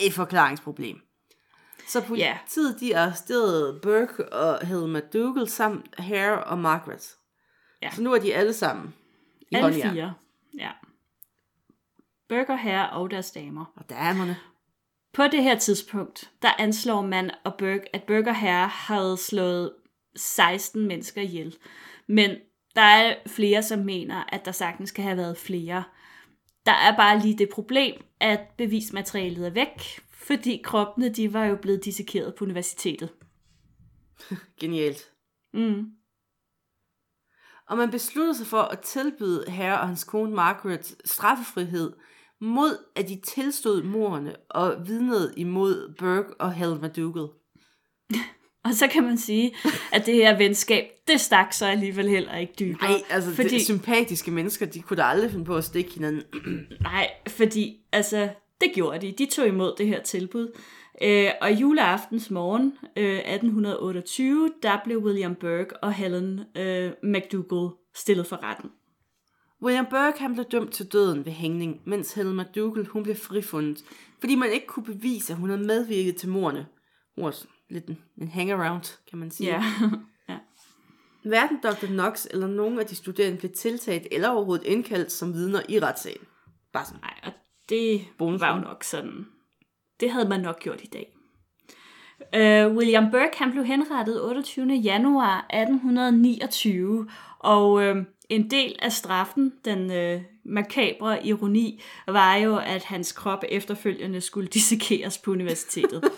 et 0.00 0.12
forklaringsproblem. 0.12 0.96
Så 1.86 2.00
politiet 2.00 2.76
yeah. 2.80 2.80
de 2.80 2.96
arresterede 2.98 3.80
Burke 3.82 4.32
og 4.32 4.66
Helen 4.66 4.92
McDougall 4.92 5.48
samt 5.48 6.00
Hare 6.00 6.44
og 6.44 6.58
Margaret. 6.58 7.16
Ja. 7.82 7.90
Så 7.90 8.02
nu 8.02 8.12
er 8.12 8.18
de 8.18 8.34
alle 8.34 8.52
sammen 8.52 8.94
i 9.50 9.54
Alle 9.54 9.82
fire, 9.82 10.14
ja. 10.58 10.70
Burke 12.28 12.52
og 12.52 12.58
Hare 12.58 12.90
og 12.90 13.10
deres 13.10 13.30
damer. 13.30 13.64
Og 13.76 13.90
damerne. 13.90 14.36
På 15.12 15.22
det 15.26 15.42
her 15.42 15.58
tidspunkt, 15.58 16.30
der 16.42 16.50
anslår 16.58 17.02
man, 17.02 17.30
at 17.44 17.54
Burke, 17.58 17.96
at 17.96 18.02
Burke 18.02 18.30
og 18.30 18.36
Hare 18.36 18.68
havde 18.68 19.16
slået 19.16 19.72
16 20.16 20.86
mennesker 20.86 21.22
ihjel. 21.22 21.56
Men 22.06 22.30
der 22.74 22.82
er 22.82 23.14
flere, 23.26 23.62
som 23.62 23.78
mener, 23.78 24.24
at 24.28 24.44
der 24.44 24.52
sagtens 24.52 24.90
kan 24.90 25.04
have 25.04 25.16
været 25.16 25.38
flere. 25.38 25.84
Der 26.66 26.72
er 26.72 26.96
bare 26.96 27.18
lige 27.18 27.38
det 27.38 27.48
problem, 27.48 28.04
at 28.20 28.40
bevismaterialet 28.56 29.46
er 29.46 29.50
væk, 29.50 30.00
fordi 30.26 30.60
kroppene 30.64 31.08
de 31.08 31.32
var 31.32 31.44
jo 31.44 31.56
blevet 31.56 31.84
dissekeret 31.84 32.34
på 32.34 32.44
universitetet. 32.44 33.08
Genialt. 34.60 35.10
Mm. 35.54 35.84
Og 37.68 37.76
man 37.76 37.90
besluttede 37.90 38.36
sig 38.36 38.46
for 38.46 38.62
at 38.62 38.80
tilbyde 38.80 39.44
herre 39.48 39.80
og 39.80 39.86
hans 39.86 40.04
kone 40.04 40.34
Margaret 40.34 40.96
straffefrihed, 41.04 41.92
mod 42.40 42.78
at 42.96 43.08
de 43.08 43.20
tilstod 43.20 43.82
morerne 43.82 44.36
og 44.50 44.86
vidnede 44.86 45.34
imod 45.36 45.94
Burke 45.98 46.40
og 46.40 46.52
Helen 46.52 46.82
McDougall. 46.82 47.28
Og 48.64 48.74
så 48.74 48.88
kan 48.88 49.02
man 49.02 49.18
sige, 49.18 49.54
at 49.92 50.06
det 50.06 50.14
her 50.14 50.38
venskab, 50.38 50.84
det 51.08 51.20
stak 51.20 51.52
så 51.52 51.66
alligevel 51.66 52.08
heller 52.08 52.36
ikke 52.36 52.52
dybere. 52.58 52.90
Nej, 52.90 53.02
altså 53.10 53.34
fordi... 53.34 53.48
det, 53.48 53.64
sympatiske 53.64 54.30
mennesker, 54.30 54.66
de 54.66 54.82
kunne 54.82 54.96
da 54.96 55.02
aldrig 55.02 55.30
finde 55.30 55.44
på 55.44 55.56
at 55.56 55.64
stikke 55.64 55.90
hinanden. 55.94 56.22
Nej, 56.80 57.10
fordi 57.28 57.76
altså, 57.92 58.28
det 58.60 58.72
gjorde 58.74 59.06
de. 59.06 59.12
De 59.12 59.26
tog 59.26 59.46
imod 59.46 59.74
det 59.78 59.86
her 59.86 60.02
tilbud. 60.02 60.52
Øh, 61.02 61.30
og 61.40 61.52
juleaftens 61.52 62.30
morgen 62.30 62.78
øh, 62.96 63.18
1828, 63.18 64.50
der 64.62 64.78
blev 64.84 64.98
William 64.98 65.34
Burke 65.34 65.76
og 65.76 65.92
Helen 65.92 66.40
øh, 66.56 66.92
McDougall 67.02 67.74
stillet 67.94 68.26
for 68.26 68.42
retten. 68.42 68.70
William 69.62 69.86
Burke 69.90 70.20
han 70.20 70.34
blev 70.34 70.44
dømt 70.44 70.72
til 70.72 70.92
døden 70.92 71.24
ved 71.24 71.32
hængning, 71.32 71.80
mens 71.84 72.14
Helen 72.14 72.36
McDougall 72.36 72.86
hun 72.86 73.02
blev 73.02 73.16
frifundet, 73.16 73.84
fordi 74.20 74.34
man 74.34 74.52
ikke 74.52 74.66
kunne 74.66 74.84
bevise, 74.84 75.32
at 75.32 75.38
hun 75.38 75.50
havde 75.50 75.62
medvirket 75.62 76.16
til 76.16 76.28
morerne. 76.28 76.66
Hun 77.14 77.24
var 77.24 77.34
lidt 77.70 77.86
en, 77.86 77.98
en 78.18 78.28
hangaround, 78.28 78.98
kan 79.10 79.18
man 79.18 79.30
sige. 79.30 79.48
Ja. 79.48 79.64
ja. 80.28 80.38
Hverken 81.24 81.58
Dr. 81.62 81.86
Knox 81.86 82.26
eller 82.30 82.46
nogen 82.46 82.78
af 82.78 82.86
de 82.86 82.96
studerende 82.96 83.38
blev 83.38 83.52
tiltalt 83.52 84.06
eller 84.12 84.28
overhovedet 84.28 84.66
indkaldt 84.66 85.12
som 85.12 85.34
vidner 85.34 85.62
i 85.68 85.80
retssagen. 85.80 86.26
Bare 86.72 86.84
sådan. 86.84 87.00
Nej, 87.00 87.14
og 87.22 87.32
det 87.68 88.04
Bonus 88.18 88.40
var 88.40 88.56
jo 88.56 88.60
nok 88.62 88.84
sådan. 88.84 89.26
Det 90.00 90.10
havde 90.10 90.28
man 90.28 90.40
nok 90.40 90.60
gjort 90.60 90.80
i 90.82 90.86
dag. 90.86 91.14
Uh, 92.20 92.76
William 92.76 93.10
Burke 93.10 93.38
han 93.38 93.50
blev 93.50 93.64
henrettet 93.64 94.24
28. 94.24 94.74
januar 94.74 95.46
1829, 95.50 97.08
og 97.38 97.72
uh, 97.72 97.96
en 98.28 98.50
del 98.50 98.76
af 98.78 98.92
straffen, 98.92 99.52
den 99.64 99.90
uh, 99.90 100.22
makabre 100.44 101.26
ironi, 101.26 101.82
var 102.06 102.36
jo, 102.36 102.56
at 102.56 102.84
hans 102.84 103.12
krop 103.12 103.44
efterfølgende 103.48 104.20
skulle 104.20 104.48
dissekeres 104.48 105.18
på 105.18 105.30
universitetet. 105.30 106.04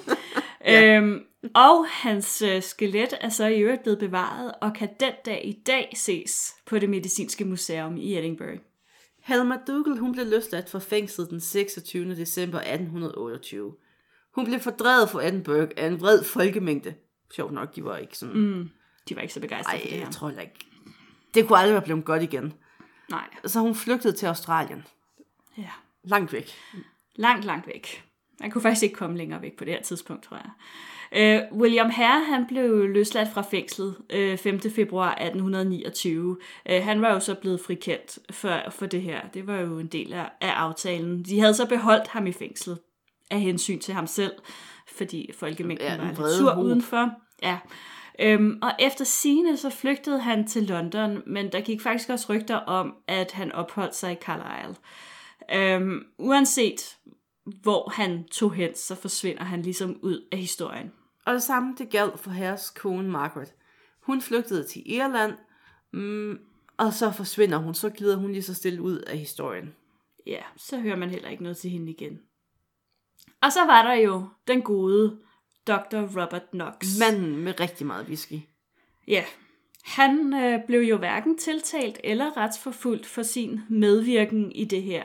ja. 0.65 0.97
øhm, 0.97 1.21
og 1.55 1.87
hans 1.89 2.43
uh, 2.47 2.63
skelet 2.63 3.15
er 3.21 3.29
så 3.29 3.47
i 3.47 3.61
øvrigt 3.61 3.83
blevet 3.83 3.99
bevaret, 3.99 4.53
og 4.61 4.75
kan 4.75 4.89
den 5.01 5.13
dag 5.25 5.43
i 5.45 5.63
dag 5.67 5.93
ses 5.97 6.55
på 6.67 6.79
det 6.79 6.91
medicinske 6.91 7.45
museum 7.45 7.97
i 7.97 8.19
Edinburgh. 8.19 8.59
Helma 9.27 9.59
Dougal 9.67 9.99
hun 9.99 10.13
blev 10.13 10.27
løsladt 10.27 10.71
fra 10.71 10.79
fængslet 10.79 11.31
den 11.31 11.41
26. 11.41 12.17
december 12.17 12.59
1828. 12.59 13.75
Hun 14.35 14.45
blev 14.45 14.61
fordrevet 14.61 15.11
fra 15.11 15.27
Edinburgh 15.27 15.71
af 15.77 15.87
en 15.87 16.01
vred 16.01 16.25
folkemængde. 16.25 16.95
Sjovt 17.35 17.53
nok, 17.53 17.77
de 17.77 17.85
var 17.85 17.97
ikke 17.97 18.19
sådan... 18.19 18.35
Mm, 18.35 18.71
de 19.09 19.17
var 19.17 19.23
ikke 19.23 19.35
så 19.35 19.41
begejstrede 19.41 19.81
for 19.81 19.89
det 19.89 19.99
her. 19.99 20.05
jeg 20.05 20.13
tror 20.15 20.31
ikke. 20.31 20.67
Det 21.35 21.47
kunne 21.47 21.59
aldrig 21.59 21.73
være 21.75 21.83
blevet 21.83 22.05
godt 22.05 22.23
igen. 22.23 22.53
Nej. 23.11 23.29
Så 23.45 23.61
hun 23.61 23.75
flygtede 23.75 24.17
til 24.17 24.27
Australien. 24.27 24.85
Ja. 25.59 25.71
Langt 26.05 26.33
væk. 26.33 26.51
Langt, 27.17 27.45
langt 27.45 27.67
væk. 27.67 28.05
Man 28.41 28.51
kunne 28.51 28.63
faktisk 28.63 28.83
ikke 28.83 28.95
komme 28.95 29.17
længere 29.17 29.43
væk 29.43 29.57
på 29.57 29.65
det 29.65 29.73
her 29.73 29.83
tidspunkt, 29.83 30.25
tror 30.25 30.37
jeg. 30.37 30.51
Uh, 31.17 31.59
William 31.59 31.91
Hare, 31.91 32.25
han 32.25 32.47
blev 32.47 32.89
løsladt 32.89 33.29
fra 33.35 33.43
fængslet 33.43 33.97
uh, 34.15 34.39
5. 34.39 34.61
februar 34.61 35.11
1829. 35.11 36.31
Uh, 36.31 36.37
han 36.85 37.03
var 37.03 37.13
jo 37.13 37.21
så 37.21 37.35
blevet 37.35 37.61
frikendt 37.61 38.19
for, 38.31 38.61
for 38.71 38.87
det 38.87 39.03
her. 39.03 39.21
Det 39.35 39.47
var 39.47 39.57
jo 39.57 39.79
en 39.79 39.87
del 39.87 40.13
af, 40.13 40.29
af 40.41 40.51
aftalen. 40.51 41.23
De 41.23 41.41
havde 41.41 41.55
så 41.55 41.69
beholdt 41.69 42.09
ham 42.09 42.27
i 42.27 42.33
fængslet 42.33 42.79
af 43.31 43.41
hensyn 43.41 43.79
til 43.79 43.95
ham 43.95 44.07
selv, 44.07 44.33
fordi 44.89 45.31
folkemængden 45.35 45.87
ja, 45.87 45.97
var 45.97 46.07
lidt 46.07 46.37
sur 46.39 46.51
hoved. 46.51 46.67
udenfor. 46.67 47.11
Ja. 47.43 47.59
Øhm, 48.21 48.59
og 48.63 48.71
efter 48.79 49.05
sine 49.05 49.57
så 49.57 49.71
flygtede 49.71 50.21
han 50.21 50.47
til 50.47 50.63
London, 50.63 51.23
men 51.27 51.53
der 51.53 51.61
gik 51.61 51.81
faktisk 51.81 52.11
også 52.11 52.27
rygter 52.33 52.57
om, 52.57 52.95
at 53.09 53.33
han 53.33 53.53
opholdt 53.53 53.95
sig 53.95 54.13
i 54.13 54.15
Carlisle. 54.15 54.77
Øhm, 55.53 56.03
uanset 56.19 56.97
hvor 57.63 57.93
han 57.95 58.25
tog 58.25 58.55
hen, 58.55 58.75
så 58.75 58.95
forsvinder 58.95 59.45
han 59.45 59.63
ligesom 59.63 59.99
ud 60.03 60.29
af 60.33 60.39
historien. 60.39 60.93
Og 61.27 61.35
det 61.35 61.43
samme 61.43 61.75
det 61.79 61.91
galt 61.91 62.21
for 62.21 62.31
herres 62.31 62.71
kone 62.71 63.11
Margaret. 63.11 63.55
Hun 64.01 64.23
flygtede 64.23 64.65
til 64.65 64.83
Irland, 64.87 65.33
mm, 65.93 66.39
og 66.77 66.93
så 66.93 67.11
forsvinder 67.11 67.59
hun, 67.59 67.75
så 67.75 67.91
glider 67.91 68.17
hun 68.17 68.33
lige 68.33 68.43
så 68.43 68.55
stille 68.55 68.83
ud 68.83 68.99
af 68.99 69.19
historien. 69.19 69.75
Ja, 70.27 70.43
så 70.57 70.81
hører 70.81 70.97
man 70.97 71.11
heller 71.11 71.29
ikke 71.29 71.43
noget 71.43 71.57
til 71.57 71.71
hende 71.71 71.91
igen. 71.91 72.21
Og 73.43 73.53
så 73.53 73.67
var 73.67 73.83
der 73.83 73.95
jo 73.95 74.29
den 74.47 74.63
gode 74.63 75.19
Dr. 75.67 76.21
Robert 76.23 76.51
Knox. 76.51 76.99
Manden 77.01 77.37
med 77.37 77.61
rigtig 77.61 77.87
meget 77.87 78.07
whisky. 78.07 78.41
Ja, 79.09 79.25
han 79.85 80.35
øh, 80.35 80.61
blev 80.67 80.81
jo 80.81 80.97
hverken 80.97 81.39
tiltalt 81.39 82.01
eller 82.05 82.37
retsforfulgt 82.37 83.07
for 83.07 83.23
sin 83.23 83.61
medvirken 83.69 84.53
i 84.53 84.65
det 84.65 84.83
her. 84.83 85.05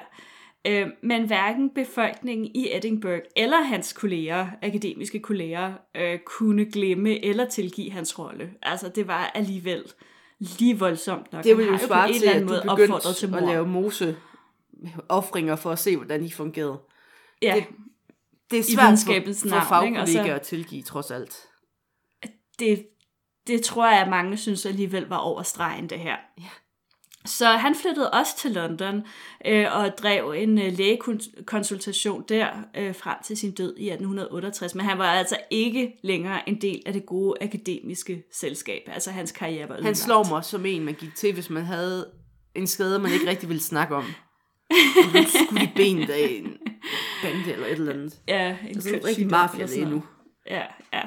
Øh, 0.68 0.88
men 1.04 1.28
hverken 1.28 1.70
befolkningen 1.70 2.52
i 2.56 2.76
Edinburgh 2.76 3.22
eller 3.36 3.62
hans 3.62 3.94
kolleger, 3.94 4.48
akademiske 4.62 5.20
kolleger, 5.20 5.74
øh, 5.96 6.20
kunne 6.26 6.66
glemme 6.66 7.26
eller 7.26 7.50
tilgive 7.50 7.92
hans 7.92 8.20
rolle. 8.20 8.54
Altså, 8.62 8.90
det 8.90 9.08
var 9.08 9.32
alligevel 9.36 9.84
lige 10.40 10.80
voldsomt 10.80 11.34
nok. 11.34 11.44
Det 11.44 11.58
ville 11.58 11.72
jo 11.72 11.78
svare 11.78 12.14
til, 12.14 12.26
at 12.26 12.42
du 12.42 12.48
begyndte 12.70 13.14
til 13.14 13.36
at 13.36 13.44
lave 13.44 13.68
mose 13.68 14.18
offringer 15.10 15.56
for 15.56 15.72
at 15.72 15.80
se, 15.80 15.98
hvordan 15.98 16.24
de 16.24 16.32
fungerede. 16.32 16.80
Ja, 17.42 17.56
det, 17.56 17.66
det 18.52 18.60
er 18.60 18.64
svært 18.64 19.26
for, 19.26 19.50
for 19.50 19.66
fagkollegaer 19.70 20.36
at 20.36 20.42
tilgive, 20.42 20.82
trods 20.82 21.12
alt. 21.12 21.48
Det, 22.60 22.88
det 23.48 23.62
tror 23.62 23.90
jeg, 23.90 24.02
at 24.02 24.10
mange 24.10 24.38
synes 24.38 24.66
alligevel 24.66 25.08
var 25.08 25.18
over 25.18 25.44
stregen, 25.44 25.90
det 25.90 26.00
her. 26.00 26.18
Ja. 26.38 26.50
Så 27.26 27.46
han 27.46 27.76
flyttede 27.76 28.12
også 28.12 28.38
til 28.38 28.52
London 28.52 29.04
øh, 29.46 29.66
og 29.78 29.98
drev 29.98 30.34
en 30.38 30.58
øh, 30.58 30.78
lægekonsultation 30.78 32.24
der 32.30 32.48
øh, 32.78 32.96
frem 32.96 33.18
til 33.24 33.38
sin 33.38 33.52
død 33.52 33.78
i 33.78 33.90
1868. 33.90 34.76
Men 34.76 34.86
han 34.86 34.98
var 34.98 35.06
altså 35.06 35.38
ikke 35.50 36.00
længere 36.04 36.50
en 36.50 36.62
del 36.62 36.82
af 36.86 36.94
det 36.94 37.06
gode 37.06 37.38
akademiske 37.42 38.24
selskab. 38.34 38.82
Altså 38.88 39.12
hans 39.12 39.32
karriere 39.32 39.70
var 39.70 39.82
Han 39.82 39.96
slår 39.96 40.30
mig 40.30 40.46
som 40.46 40.66
en, 40.66 40.86
man 40.86 40.94
gik 40.94 41.16
til, 41.16 41.34
hvis 41.34 41.50
man 41.50 41.64
havde 41.64 42.12
en 42.56 42.68
skade, 42.68 43.00
man 43.00 43.12
ikke 43.14 43.30
rigtig 43.30 43.50
ville 43.50 43.64
snakke 43.64 43.96
om. 43.96 44.06
Han 45.14 45.26
skulle 45.28 45.64
i 45.64 45.70
benet 45.76 46.10
af 46.10 46.28
en 46.30 46.58
bande 47.24 47.54
eller 47.54 47.66
et 47.66 47.72
eller 47.72 47.94
andet. 47.94 48.20
Ja, 48.28 48.50
en 48.50 48.68
altså, 48.68 48.96
en 48.96 49.06
rigtig 49.06 49.28
mafia 49.28 49.66
lige 49.66 49.86
nu. 49.86 50.04
Ja, 50.50 50.64
ja. 50.94 51.02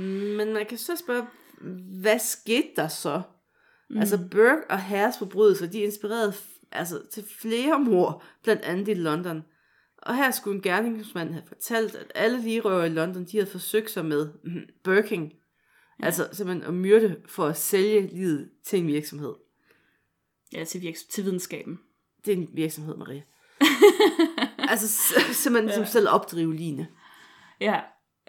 Men 0.00 0.52
man 0.54 0.66
kan 0.68 0.78
så 0.78 0.96
spørge, 0.96 1.26
hvad 2.00 2.18
skete 2.18 2.68
der 2.76 2.88
så? 2.88 3.22
Mm. 3.90 3.98
Altså 3.98 4.18
Burke 4.30 4.70
og 4.70 4.78
Harris 4.78 5.18
forbrydelser, 5.18 5.66
de 5.66 5.78
inspirerede 5.78 6.34
altså, 6.72 7.02
til 7.12 7.24
flere 7.40 7.80
mor, 7.80 8.22
blandt 8.42 8.62
andet 8.62 8.88
i 8.88 8.94
London. 8.94 9.42
Og 9.98 10.16
her 10.16 10.30
skulle 10.30 10.56
en 10.56 10.62
gerningsmand 10.62 11.32
have 11.32 11.46
fortalt, 11.46 11.94
at 11.94 12.12
alle 12.14 12.42
ligerøver 12.42 12.84
i 12.84 12.88
London, 12.88 13.24
de 13.24 13.36
havde 13.36 13.50
forsøgt 13.50 13.90
sig 13.90 14.04
med 14.04 14.28
mm, 14.44 14.60
Birking. 14.84 15.32
Ja. 16.00 16.06
Altså 16.06 16.28
simpelthen 16.32 16.68
at 16.68 16.74
myrde 16.74 17.16
for 17.28 17.46
at 17.46 17.56
sælge 17.56 18.06
livet 18.06 18.50
til 18.64 18.78
en 18.78 18.86
virksomhed. 18.86 19.34
Ja, 20.52 20.64
til, 20.64 20.80
virks- 20.80 21.08
til 21.10 21.24
videnskaben. 21.24 21.78
Det 22.24 22.32
er 22.32 22.36
en 22.36 22.48
virksomhed, 22.52 22.96
Marie. 22.96 23.24
altså 24.70 25.12
simpelthen 25.32 25.70
ja. 25.70 25.74
som 25.74 25.84
selv 25.84 26.08
opdrive 26.08 26.54
line. 26.54 26.88
Ja, 27.60 27.80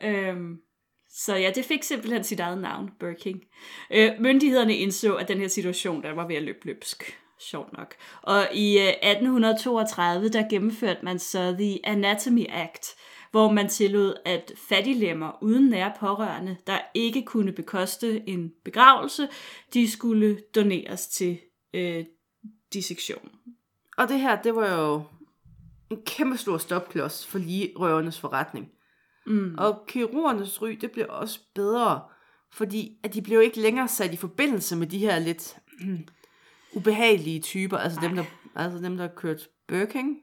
øhm, 0.01 0.61
så 1.09 1.35
ja, 1.35 1.51
det 1.55 1.65
fik 1.65 1.83
simpelthen 1.83 2.23
sit 2.23 2.39
eget 2.39 2.57
navn, 2.57 2.89
Birking. 2.99 3.43
Øh, 3.91 4.11
myndighederne 4.19 4.77
indså, 4.77 5.15
at 5.15 5.27
den 5.27 5.37
her 5.37 5.47
situation, 5.47 6.03
der 6.03 6.13
var 6.13 6.27
ved 6.27 6.35
at 6.35 6.43
løbe 6.43 6.65
løbsk. 6.65 7.17
Sjovt 7.39 7.73
nok. 7.73 7.95
Og 8.21 8.47
i 8.53 8.77
øh, 8.77 8.87
1832, 8.87 10.29
der 10.29 10.49
gennemførte 10.49 10.99
man 11.03 11.19
så 11.19 11.55
The 11.59 11.79
Anatomy 11.83 12.45
Act, 12.49 12.95
hvor 13.31 13.51
man 13.51 13.69
tillod, 13.69 14.13
at 14.25 14.51
fattiglemmer 14.69 15.43
uden 15.43 15.69
nære 15.69 15.93
pårørende, 15.99 16.57
der 16.67 16.79
ikke 16.93 17.21
kunne 17.21 17.51
bekoste 17.51 18.29
en 18.29 18.53
begravelse, 18.65 19.27
de 19.73 19.91
skulle 19.91 20.39
doneres 20.55 21.07
til 21.07 21.39
øh, 21.73 22.05
dissektion. 22.73 23.29
Og 23.97 24.07
det 24.07 24.19
her, 24.19 24.41
det 24.41 24.55
var 24.55 24.81
jo 24.81 25.03
en 25.89 26.01
kæmpe 26.05 26.37
stor 26.37 26.57
stopklods 26.57 27.27
for 27.27 27.39
lige 27.39 27.73
røvernes 27.75 28.19
forretning. 28.19 28.71
Mm. 29.27 29.55
Og 29.57 29.83
kirurgernes 29.87 30.61
ry, 30.61 30.77
det 30.81 30.91
blev 30.91 31.05
også 31.09 31.39
bedre, 31.55 32.01
fordi 32.53 32.91
at 33.03 33.13
de 33.13 33.21
blev 33.21 33.41
ikke 33.41 33.59
længere 33.59 33.87
sat 33.87 34.13
i 34.13 34.17
forbindelse 34.17 34.75
med 34.75 34.87
de 34.87 34.97
her 34.97 35.19
lidt 35.19 35.57
mm, 35.79 36.07
ubehagelige 36.73 37.39
typer, 37.39 37.77
altså 37.77 37.99
dem, 38.01 38.15
der, 38.15 38.23
altså 38.55 38.79
dem, 38.79 38.97
der 38.97 39.03
har 39.07 39.13
kørt 39.15 39.47
Birking. 39.67 40.17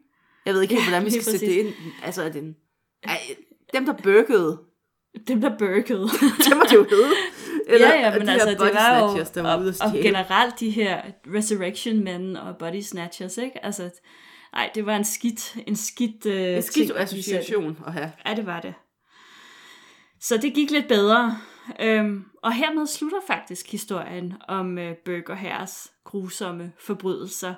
Jeg 0.47 0.55
ved 0.55 0.63
ikke 0.63 0.75
helt, 0.75 0.87
Ja, 0.87 0.91
hvordan 0.91 1.07
vi 1.07 1.11
skal 1.11 1.23
sætte 1.25 1.47
det 1.47 1.53
ind. 1.53 1.75
Altså, 2.05 2.23
er 2.23 2.29
det 2.29 2.43
en, 2.43 2.57
ej, 3.03 3.19
dem, 3.73 3.87
der 3.87 3.93
burkede, 4.03 4.59
Dem, 5.29 5.41
der 5.41 5.59
burkede. 5.59 6.03
det 6.45 6.57
må 6.57 6.63
det 6.71 6.75
jo 6.75 6.87
hedde. 6.91 7.15
ja, 7.69 8.01
ja, 8.01 8.13
de 8.13 8.19
men 8.19 8.29
her 8.29 8.33
altså, 8.33 8.49
det 8.51 8.59
var 8.59 8.67
jo, 9.19 9.25
der 9.35 9.43
var 9.43 9.61
ude 9.61 9.75
og, 9.81 9.87
at 9.89 9.95
og 9.97 10.03
generelt 10.03 10.61
de 10.61 10.71
her 10.71 11.03
resurrection 11.35 12.05
men 12.05 12.37
og 12.37 12.57
body 12.57 12.81
snatchers, 12.81 13.39
ikke? 13.39 13.65
Altså, 13.65 13.91
nej, 14.53 14.71
det 14.75 14.87
var 14.87 14.97
en 14.97 15.05
skidt, 15.05 15.57
en 15.67 15.77
skidt, 15.77 16.27
uh, 16.27 16.33
En 16.33 16.63
skidt 16.63 16.93
association 16.97 17.79
at 17.87 17.93
have. 17.93 18.13
Ja, 18.27 18.35
det 18.35 18.47
var 18.47 18.61
det. 18.61 18.75
Så 20.25 20.37
det 20.37 20.55
gik 20.55 20.71
lidt 20.71 20.89
bedre. 20.89 21.39
Øhm, 21.81 22.25
og 22.43 22.53
hermed 22.53 22.87
slutter 22.87 23.21
faktisk 23.27 23.71
historien 23.71 24.35
om 24.49 24.79
øh, 24.79 24.97
Burger 24.97 25.35
Herres 25.35 25.93
grusomme 26.05 26.73
forbrydelser. 26.79 27.55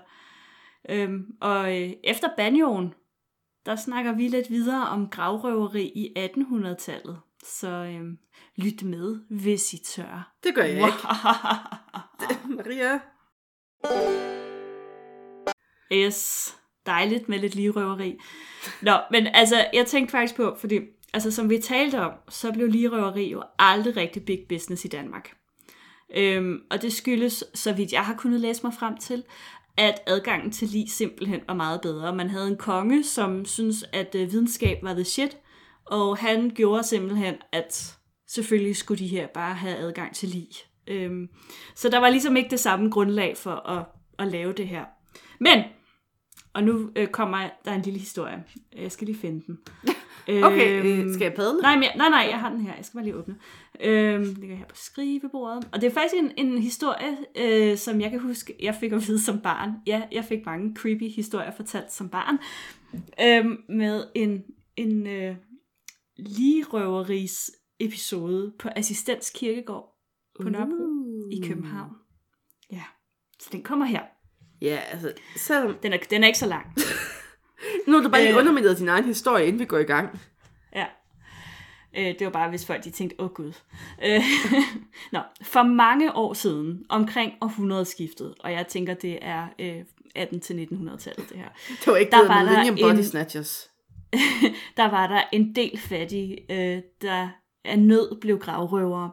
Øhm, 0.89 1.27
og 1.41 1.83
øh, 1.83 1.93
efter 2.05 2.29
banjoen, 2.37 2.95
der 3.67 3.77
snakker 3.77 4.13
vi 4.13 4.29
lidt 4.29 4.51
videre 4.51 4.89
om 4.89 5.09
gravrøveri 5.09 5.85
i 5.85 6.15
1800-tallet. 6.19 7.21
Så 7.45 7.69
øhm, 7.69 8.19
lyt 8.57 8.83
med, 8.83 9.17
hvis 9.31 9.73
I 9.73 9.77
tør. 9.77 10.33
Det 10.45 10.55
gør 10.55 10.63
jeg 10.63 10.77
ikke. 10.77 11.09
Maria. 12.57 13.01
Yes, 15.93 16.51
dejligt 16.87 17.29
med 17.29 17.39
lidt 17.39 17.55
ligerøveri. 17.55 18.19
Nå, 18.83 18.93
men 19.11 19.27
altså, 19.27 19.67
jeg 19.73 19.87
tænkte 19.87 20.13
faktisk 20.13 20.37
på, 20.37 20.57
fordi 20.61 20.81
altså, 21.17 21.31
som 21.31 21.51
vi 21.51 21.59
talte 21.59 22.01
om, 22.01 22.13
så 22.29 22.53
blev 22.53 22.69
ligerøveri 22.69 23.31
jo 23.31 23.43
aldrig 23.59 23.97
rigtig 23.97 24.25
big 24.25 24.41
business 24.49 24.85
i 24.85 24.89
Danmark. 24.89 25.37
Øhm, 26.17 26.61
og 26.71 26.83
det 26.83 26.93
skyldes, 26.93 27.45
så 27.55 27.73
vidt 27.73 27.93
jeg 27.93 28.05
har 28.05 28.15
kunnet 28.15 28.41
læse 28.41 28.63
mig 28.63 28.75
frem 28.75 28.97
til, 28.97 29.25
at 29.77 30.03
adgangen 30.07 30.53
til 30.53 30.69
lige 30.69 30.91
simpelthen 30.91 31.41
var 31.47 31.55
meget 31.55 31.81
bedre. 31.81 32.15
Man 32.15 32.31
havde 32.31 32.49
en 32.49 32.57
konge, 32.57 33.05
som 33.05 33.45
synes 33.45 33.85
at 33.93 34.15
øh, 34.15 34.33
videnskab 34.33 34.79
var 34.83 34.95
the 34.95 35.05
shit, 35.05 35.37
og 35.87 36.17
han 36.17 36.53
gjorde 36.55 36.85
simpelthen, 36.85 37.35
at 37.53 37.97
selvfølgelig 38.29 38.77
skulle 38.77 38.99
de 38.99 39.09
her 39.09 39.27
bare 39.27 39.55
have 39.55 39.77
adgang 39.77 40.15
til 40.15 40.29
lige. 40.29 40.55
Øhm, 40.87 41.29
så 41.75 41.89
der 41.89 41.99
var 41.99 42.11
ligesom 42.11 42.37
ikke 42.37 42.51
det 42.51 42.61
samme 42.61 42.91
grundlag 42.91 43.37
for 43.37 43.69
at, 43.69 43.85
at 44.19 44.33
lave 44.33 44.53
det 44.53 44.69
her. 44.69 44.85
Men, 45.41 45.65
og 46.53 46.65
nu 46.65 46.91
øh, 46.97 47.09
kommer 47.09 47.49
der 47.65 47.75
en 47.75 47.83
lille 47.83 47.99
historie. 47.99 48.45
Jeg 48.77 48.93
skal 48.93 49.07
lige 49.07 49.19
finde 49.19 49.47
den. 49.47 49.59
Okay, 50.29 50.85
Øhm, 50.85 51.09
øh, 51.09 51.15
skal 51.15 51.25
jeg 51.25 51.35
padle? 51.35 51.61
Nej, 51.61 51.75
men, 51.75 51.89
nej, 51.97 52.09
nej, 52.09 52.27
jeg 52.31 52.41
har 52.41 52.51
den 52.51 52.61
her. 52.61 52.75
Jeg 52.77 52.85
skal 52.85 52.99
bare 52.99 53.05
lige 53.05 53.17
åbne. 53.17 53.37
Øhm, 53.81 54.25
den 54.25 54.37
ligger 54.41 54.57
her 54.57 54.67
på 54.67 54.77
skrivebordet. 54.77 55.69
Og 55.73 55.81
det 55.81 55.87
er 55.87 55.91
faktisk 55.91 56.15
en, 56.15 56.33
en 56.37 56.59
historie, 56.59 57.17
øh, 57.39 57.77
som 57.79 58.01
jeg 58.01 58.11
kan 58.11 58.21
huske, 58.21 58.55
jeg 58.63 58.75
fik 58.75 58.93
at 58.93 59.09
vide 59.09 59.21
som 59.21 59.41
barn. 59.41 59.71
Ja, 59.87 60.03
jeg 60.13 60.25
fik 60.25 60.47
mange 60.47 60.77
creepy 60.77 61.09
historier 61.09 61.51
fortalt 61.57 61.93
som 61.93 62.09
barn. 62.09 62.39
Øhm, 63.23 63.57
med 63.69 64.05
en, 64.15 64.45
en 64.77 65.07
øh, 65.07 65.37
ligerøveris 66.17 67.51
episode 67.81 68.53
på 68.59 68.69
Assistens 68.77 69.31
Kirkegård 69.31 69.97
på 70.43 70.49
Nørrebro 70.49 70.75
Uh. 70.75 71.33
i 71.33 71.49
København. 71.49 71.91
Ja, 72.73 72.83
så 73.41 73.49
den 73.53 73.63
kommer 73.63 73.87
her. 73.87 74.03
Ja, 74.61 74.79
altså, 74.91 75.13
selvom... 75.37 75.75
Den 75.83 75.93
er, 75.93 75.99
den 76.11 76.23
er 76.23 76.27
ikke 76.27 76.39
så 76.39 76.47
lang. 76.47 76.67
Nu 77.87 77.93
har 77.97 78.03
du 78.03 78.09
bare 78.09 78.21
lige 78.21 78.33
Øh. 78.33 78.39
undermineret 78.39 78.79
din 78.79 78.89
egen 78.89 79.05
historie, 79.05 79.47
inden 79.47 79.61
vi 79.61 79.65
går 79.65 79.79
i 79.79 79.83
gang. 79.85 80.21
Ja. 80.75 80.85
Øh, 81.99 82.07
det 82.19 82.25
var 82.25 82.31
bare, 82.31 82.49
hvis 82.51 82.67
folk 82.67 82.85
de 82.85 82.91
tænkte, 82.91 83.21
åh 83.21 83.29
gud. 83.31 83.53
Øh, 84.05 84.23
Nå, 85.13 85.21
for 85.43 85.63
mange 85.63 86.13
år 86.17 86.33
siden, 86.35 86.85
omkring 86.89 87.33
århundredeskiftet, 87.41 88.35
og 88.41 88.53
jeg 88.53 88.67
tænker, 88.67 88.95
det 88.95 89.19
er 89.23 89.47
øh, 89.59 89.81
18-1900-tallet 90.19 91.29
det 91.29 91.37
her, 91.37 91.49
Det 91.81 91.87
var 91.87 91.97
ikke 91.97 92.11
Der 92.11 92.27
var 92.29 92.43
der 92.45 92.71
Body 92.83 92.97
en- 92.99 93.05
Snatchers. 93.05 93.71
der 94.77 94.91
var 94.91 95.07
der 95.07 95.23
en 95.33 95.55
del 95.55 95.79
fattige, 95.79 96.53
øh, 96.53 96.83
der 97.03 97.29
af 97.65 97.79
nød 97.79 98.21
blev 98.21 98.39
gravrøvere. 98.39 99.11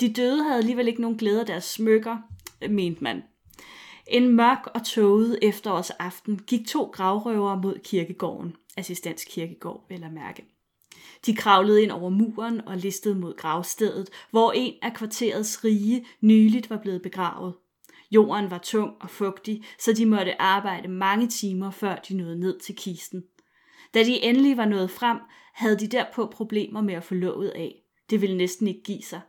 De 0.00 0.12
døde 0.12 0.42
havde 0.42 0.58
alligevel 0.58 0.88
ikke 0.88 1.00
nogen 1.00 1.16
glæde 1.18 1.40
af 1.40 1.46
deres 1.46 1.64
smykker, 1.64 2.16
mente 2.70 3.04
man. 3.04 3.22
En 4.06 4.28
mørk 4.28 4.66
og 4.74 4.84
tåget 4.84 5.38
efterårsaften 5.42 6.38
gik 6.46 6.66
to 6.66 6.84
gravrøvere 6.84 7.60
mod 7.62 7.78
kirkegården, 7.84 8.56
assistans 8.76 9.24
kirkegård, 9.24 9.86
eller 9.90 10.10
mærke. 10.10 10.44
De 11.26 11.36
kravlede 11.36 11.82
ind 11.82 11.90
over 11.90 12.10
muren 12.10 12.68
og 12.68 12.76
listede 12.76 13.14
mod 13.14 13.36
gravstedet, 13.36 14.10
hvor 14.30 14.52
en 14.52 14.74
af 14.82 14.94
kvarterets 14.94 15.64
rige 15.64 16.06
nyligt 16.20 16.70
var 16.70 16.76
blevet 16.76 17.02
begravet. 17.02 17.54
Jorden 18.10 18.50
var 18.50 18.58
tung 18.58 18.92
og 19.00 19.10
fugtig, 19.10 19.64
så 19.78 19.92
de 19.92 20.06
måtte 20.06 20.42
arbejde 20.42 20.88
mange 20.88 21.28
timer, 21.28 21.70
før 21.70 21.96
de 21.96 22.16
nåede 22.16 22.40
ned 22.40 22.60
til 22.60 22.76
kisten. 22.76 23.24
Da 23.94 24.04
de 24.04 24.22
endelig 24.22 24.56
var 24.56 24.64
nået 24.64 24.90
frem, 24.90 25.18
havde 25.54 25.78
de 25.78 25.86
derpå 25.86 26.26
problemer 26.26 26.80
med 26.80 26.94
at 26.94 27.04
få 27.04 27.14
låget 27.14 27.48
af. 27.48 27.82
Det 28.10 28.20
ville 28.20 28.36
næsten 28.36 28.66
ikke 28.66 28.82
give 28.82 29.02
sig. 29.02 29.20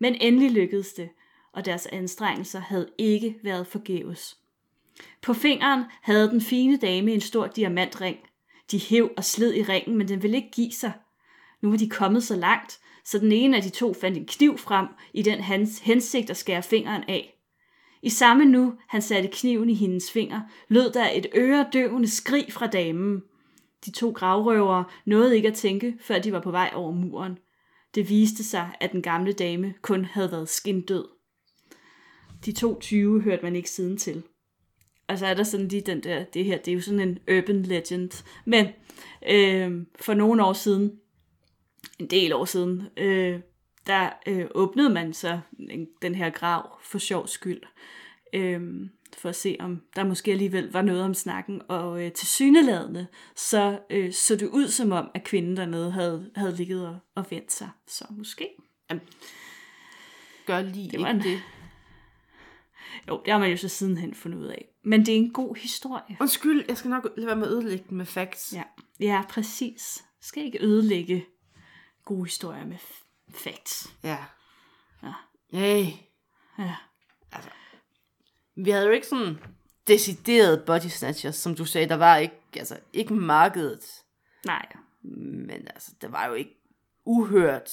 Men 0.00 0.14
endelig 0.14 0.50
lykkedes 0.50 0.92
det, 0.92 1.08
og 1.52 1.64
deres 1.64 1.86
anstrengelser 1.86 2.60
havde 2.60 2.88
ikke 2.98 3.36
været 3.42 3.66
forgæves. 3.66 4.36
På 5.22 5.34
fingeren 5.34 5.84
havde 6.02 6.30
den 6.30 6.40
fine 6.40 6.76
dame 6.76 7.12
en 7.12 7.20
stor 7.20 7.46
diamantring. 7.46 8.16
De 8.70 8.78
hæv 8.78 9.10
og 9.16 9.24
sled 9.24 9.54
i 9.54 9.62
ringen, 9.62 9.98
men 9.98 10.08
den 10.08 10.22
ville 10.22 10.36
ikke 10.36 10.50
give 10.50 10.72
sig. 10.72 10.92
Nu 11.60 11.70
var 11.70 11.76
de 11.76 11.88
kommet 11.88 12.22
så 12.22 12.36
langt, 12.36 12.80
så 13.04 13.18
den 13.18 13.32
ene 13.32 13.56
af 13.56 13.62
de 13.62 13.70
to 13.70 13.94
fandt 13.94 14.18
en 14.18 14.26
kniv 14.26 14.58
frem 14.58 14.86
i 15.12 15.22
den 15.22 15.40
hans 15.40 15.78
hensigt 15.78 16.30
at 16.30 16.36
skære 16.36 16.62
fingeren 16.62 17.04
af. 17.08 17.38
I 18.02 18.08
samme 18.08 18.44
nu, 18.44 18.74
han 18.88 19.02
satte 19.02 19.28
kniven 19.32 19.70
i 19.70 19.74
hendes 19.74 20.10
finger, 20.10 20.40
lød 20.68 20.92
der 20.92 21.10
et 21.10 21.26
øredøvende 21.36 22.08
skrig 22.08 22.52
fra 22.52 22.66
damen. 22.66 23.22
De 23.84 23.90
to 23.90 24.10
gravrøvere 24.10 24.84
nåede 25.04 25.36
ikke 25.36 25.48
at 25.48 25.54
tænke, 25.54 25.96
før 26.00 26.18
de 26.18 26.32
var 26.32 26.40
på 26.40 26.50
vej 26.50 26.70
over 26.74 26.92
muren. 26.92 27.38
Det 27.94 28.08
viste 28.08 28.44
sig, 28.44 28.70
at 28.80 28.92
den 28.92 29.02
gamle 29.02 29.32
dame 29.32 29.74
kun 29.82 30.04
havde 30.04 30.32
været 30.32 30.48
skindød. 30.48 31.04
De 32.44 32.52
to 32.52 32.80
20 32.80 33.20
hørte 33.22 33.42
man 33.42 33.56
ikke 33.56 33.70
siden 33.70 33.96
til. 33.96 34.22
Og 35.08 35.18
så 35.18 35.26
er 35.26 35.34
der 35.34 35.42
sådan 35.42 35.68
lige 35.68 35.82
den 35.82 36.02
der, 36.02 36.24
det 36.24 36.44
her, 36.44 36.58
det 36.58 36.70
er 36.70 36.74
jo 36.74 36.80
sådan 36.80 37.00
en 37.00 37.18
urban 37.38 37.62
legend. 37.62 38.24
Men 38.44 38.66
øh, 39.30 39.86
for 40.00 40.14
nogle 40.14 40.44
år 40.44 40.52
siden, 40.52 40.92
en 41.98 42.06
del 42.06 42.32
år 42.32 42.44
siden, 42.44 42.82
øh, 42.96 43.40
der 43.86 44.10
øh, 44.26 44.46
åbnede 44.54 44.90
man 44.90 45.12
så 45.14 45.40
en- 45.70 45.88
den 46.02 46.14
her 46.14 46.30
grav 46.30 46.78
for 46.82 46.98
sjov 46.98 47.26
skyld. 47.26 47.60
Øh, 48.32 48.60
for 49.18 49.28
at 49.28 49.36
se, 49.36 49.56
om 49.60 49.82
der 49.96 50.04
måske 50.04 50.30
alligevel 50.32 50.72
var 50.72 50.82
noget 50.82 51.02
om 51.02 51.14
snakken. 51.14 51.62
Og 51.68 52.04
øh, 52.04 52.12
til 52.12 52.26
syneladende, 52.28 53.06
så 53.36 53.78
øh, 53.90 54.12
så 54.12 54.36
det 54.36 54.46
ud 54.48 54.68
som 54.68 54.92
om, 54.92 55.08
at 55.14 55.24
kvinden 55.24 55.56
dernede 55.56 55.90
havde, 55.90 56.30
havde 56.36 56.56
ligget 56.56 56.88
og, 56.88 56.98
og 57.14 57.24
vendt 57.30 57.52
sig. 57.52 57.68
Så 57.86 58.04
måske. 58.10 58.48
Gør 60.46 60.62
lige 60.62 60.86
Det 60.90 60.94
ikke 60.98 61.10
en- 61.10 61.20
det. 61.20 61.40
Jo, 63.08 63.22
det 63.24 63.32
har 63.32 63.40
man 63.40 63.50
jo 63.50 63.56
så 63.56 63.68
sidenhen 63.68 64.14
fundet 64.14 64.38
ud 64.38 64.46
af. 64.46 64.68
Men 64.84 65.06
det 65.06 65.14
er 65.14 65.18
en 65.18 65.32
god 65.32 65.56
historie. 65.56 66.16
Undskyld, 66.20 66.64
jeg 66.68 66.76
skal 66.76 66.90
nok 66.90 67.08
lade 67.16 67.26
være 67.26 67.36
med 67.36 67.46
at 67.46 67.52
ødelægge 67.52 67.84
den 67.88 67.96
med 67.96 68.06
facts. 68.06 68.52
Ja, 68.52 68.62
ja 69.00 69.22
præcis. 69.28 70.04
Skal 70.20 70.44
ikke 70.44 70.64
ødelægge 70.64 71.26
gode 72.04 72.24
historier 72.24 72.66
med 72.66 72.76
facts. 73.34 73.94
Ja. 74.02 74.18
Ja. 75.02 75.12
Hey. 75.50 75.86
Ja. 76.58 76.74
Vi 78.56 78.70
havde 78.70 78.86
jo 78.86 78.92
ikke 78.92 79.06
sådan 79.06 79.38
decideret 79.86 80.64
body 80.66 80.86
snatchers, 80.88 81.36
som 81.36 81.54
du 81.54 81.64
sagde. 81.64 81.88
Der 81.88 81.94
var 81.94 82.16
ikke, 82.16 82.34
altså, 82.56 82.78
ikke 82.92 83.14
markedet. 83.14 84.02
Nej, 84.46 84.66
Men 85.02 85.68
altså, 85.74 85.92
det 86.00 86.12
var 86.12 86.26
jo 86.26 86.34
ikke 86.34 86.56
uhørt, 87.04 87.70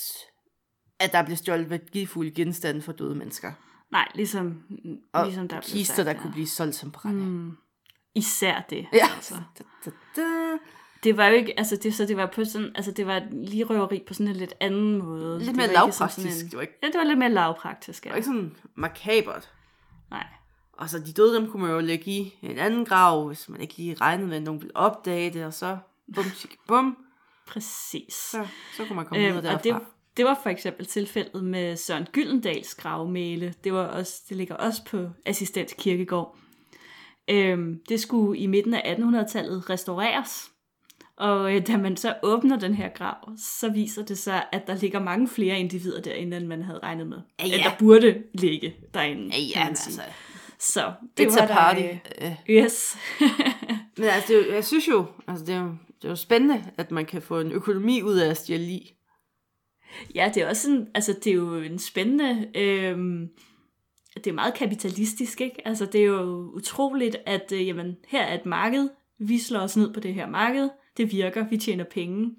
at 1.00 1.12
der 1.12 1.26
blev 1.26 1.38
stjålet 1.38 1.70
værdifulde 1.70 2.32
genstande 2.32 2.82
for 2.82 2.92
døde 2.92 3.16
mennesker. 3.16 3.54
Nej, 3.92 4.08
ligesom, 4.16 4.64
Og 5.14 5.26
ligesom 5.26 5.48
der 5.48 5.56
blev 5.56 5.62
kister, 5.62 5.96
sagt, 5.96 6.06
der 6.06 6.12
ja. 6.14 6.20
kunne 6.22 6.32
blive 6.32 6.48
solgt 6.48 6.76
som 6.76 6.92
brænde. 6.92 7.26
Mm, 7.26 7.58
især 8.16 8.62
det. 8.70 8.88
Ja. 8.94 9.08
Altså. 9.16 9.36
Da, 9.60 9.64
da, 9.86 9.92
da. 10.16 10.58
Det 11.04 11.18
var 11.18 11.28
jo 11.28 11.34
ikke, 11.34 11.60
altså 11.60 11.76
det, 11.76 11.94
så 11.96 12.06
det 12.06 12.18
var 12.18 12.26
på 12.26 12.46
sådan, 12.46 12.72
altså 12.76 12.92
det 12.92 13.08
var 13.08 13.22
lige 13.32 13.64
røveri 13.64 14.04
på 14.08 14.14
sådan 14.14 14.28
en 14.28 14.36
lidt 14.36 14.54
anden 14.60 14.98
måde. 14.98 15.38
Lidt 15.38 15.48
det 15.48 15.56
mere 15.56 15.68
var 15.68 15.84
ikke 15.86 15.96
som 15.96 16.04
lavpraktisk. 16.06 16.36
sådan 16.38 16.50
Det 16.50 16.56
var 16.56 16.62
ikke, 16.62 16.74
Ja, 16.84 16.88
det 16.88 16.96
var 16.98 17.04
lidt 17.04 17.20
mere 17.20 17.30
lavpraktisk, 17.30 18.04
det 18.04 18.06
ja. 18.06 18.12
var 18.12 18.16
ikke 18.16 18.26
sådan 18.26 18.56
makabert. 18.76 19.52
Nej. 20.12 20.28
Og 20.74 20.90
så 20.90 21.00
de 21.00 21.14
døde, 21.14 21.36
dem 21.36 21.52
kunne 21.52 21.62
man 21.64 21.72
jo 21.72 21.80
lægge 21.80 22.06
i 22.12 22.34
en 22.42 22.58
anden 22.58 22.86
grav, 22.86 23.28
hvis 23.28 23.50
man 23.50 23.62
ikke 23.62 23.78
lige 23.78 23.96
regnede 24.02 24.28
med, 24.28 24.38
at 24.38 24.44
nogen 24.44 24.62
ville 24.62 24.76
opdage 24.76 25.34
det, 25.34 25.46
og 25.46 25.54
så 25.54 25.78
bum, 26.16 26.24
tjek, 26.24 26.58
bum. 26.68 26.98
Præcis. 27.48 28.14
Så, 28.14 28.48
så 28.78 28.86
kunne 28.86 28.96
man 28.96 29.06
komme 29.06 29.24
Øhm, 29.26 29.36
videre 29.36 29.46
derfra. 29.54 29.58
og 29.58 29.64
det, 29.64 29.88
det 30.18 30.26
var 30.26 30.40
for 30.44 30.50
eksempel 30.50 30.86
tilfældet 30.86 31.44
med 31.44 31.76
Søren 31.76 32.06
Gyldendals 32.12 32.76
gravmæle. 32.76 33.54
Det, 33.64 33.74
var 33.74 33.86
også, 33.86 34.22
det 34.30 34.38
ligger 34.38 34.56
også 34.56 34.86
på 34.86 35.10
Assistens 35.26 35.76
Kirkegård. 35.78 36.38
Øhm, 37.30 37.80
det 37.90 38.00
skulle 38.00 38.40
i 38.40 38.48
midten 38.48 38.74
af 38.74 38.96
1800-tallet 39.00 39.70
restaureres. 39.70 40.52
Og 41.18 41.56
øh, 41.56 41.68
da 41.68 41.78
man 41.78 41.98
så 41.98 42.16
åbner 42.24 42.60
den 42.60 42.74
her 42.74 42.90
grav, 42.90 43.16
så 43.38 43.70
viser 43.70 44.06
det 44.06 44.18
sig, 44.18 44.44
at 44.52 44.68
der 44.68 44.76
ligger 44.76 45.00
mange 45.00 45.28
flere 45.28 45.60
individer 45.60 46.02
derinde, 46.02 46.38
end 46.38 46.48
man 46.48 46.64
havde 46.64 46.80
regnet 46.84 47.08
med. 47.08 47.18
Ja, 47.40 47.46
ja. 47.48 47.54
At 47.58 47.60
der 47.64 47.72
burde 47.80 48.24
ligge 48.34 48.76
derinde, 48.94 49.24
Ja, 49.26 49.32
kan 49.32 49.42
ja, 49.56 49.60
man 49.60 49.68
men 49.68 49.76
sige. 49.76 50.02
altså, 50.02 50.14
Så 50.60 50.92
det 51.18 51.26
it's 51.28 51.36
var 51.36 51.42
a 51.42 51.48
der, 51.48 51.54
party. 51.54 51.82
øh, 52.22 52.28
Øh, 52.32 52.36
Yes. 52.50 52.98
Men 53.98 54.08
altså, 54.08 54.34
det 54.34 54.54
jeg 54.54 54.66
synes 54.66 54.88
jo, 54.88 55.06
altså 55.28 55.46
det 55.46 55.56
er 55.56 55.60
jo, 55.62 55.68
det 56.02 56.06
er 56.06 56.10
jo 56.10 56.16
spændende, 56.16 56.64
at 56.78 56.92
man 56.92 57.06
kan 57.06 57.22
få 57.22 57.40
en 57.40 57.52
økonomi 57.52 58.02
ud 58.02 58.16
af 58.18 58.30
at 58.30 58.38
stjæle 58.38 58.64
lig. 58.64 58.82
Ja, 60.16 60.32
det 60.34 60.44
er 60.44 60.50
også 60.50 60.62
sådan, 60.62 60.88
altså 60.96 61.14
det 61.24 61.28
er 61.28 61.34
jo 61.36 61.56
en 61.56 61.80
spændende, 61.80 62.52
øhm, 62.56 63.30
det 64.16 64.28
er 64.28 64.34
meget 64.34 64.54
kapitalistisk, 64.54 65.42
ikke? 65.42 65.68
Altså 65.68 65.86
det 65.86 66.02
er 66.02 66.06
jo 66.06 66.52
utroligt, 66.54 67.16
at 67.26 67.52
øh, 67.52 67.68
jamen, 67.68 67.98
her 68.08 68.22
er 68.24 68.40
et 68.40 68.46
marked, 68.46 68.90
vi 69.18 69.40
slår 69.40 69.60
os 69.60 69.78
ned 69.78 69.94
på 69.94 70.00
det 70.00 70.14
her 70.14 70.28
marked, 70.30 70.70
det 70.98 71.12
virker, 71.12 71.48
vi 71.50 71.58
tjener 71.58 71.84
penge, 71.84 72.36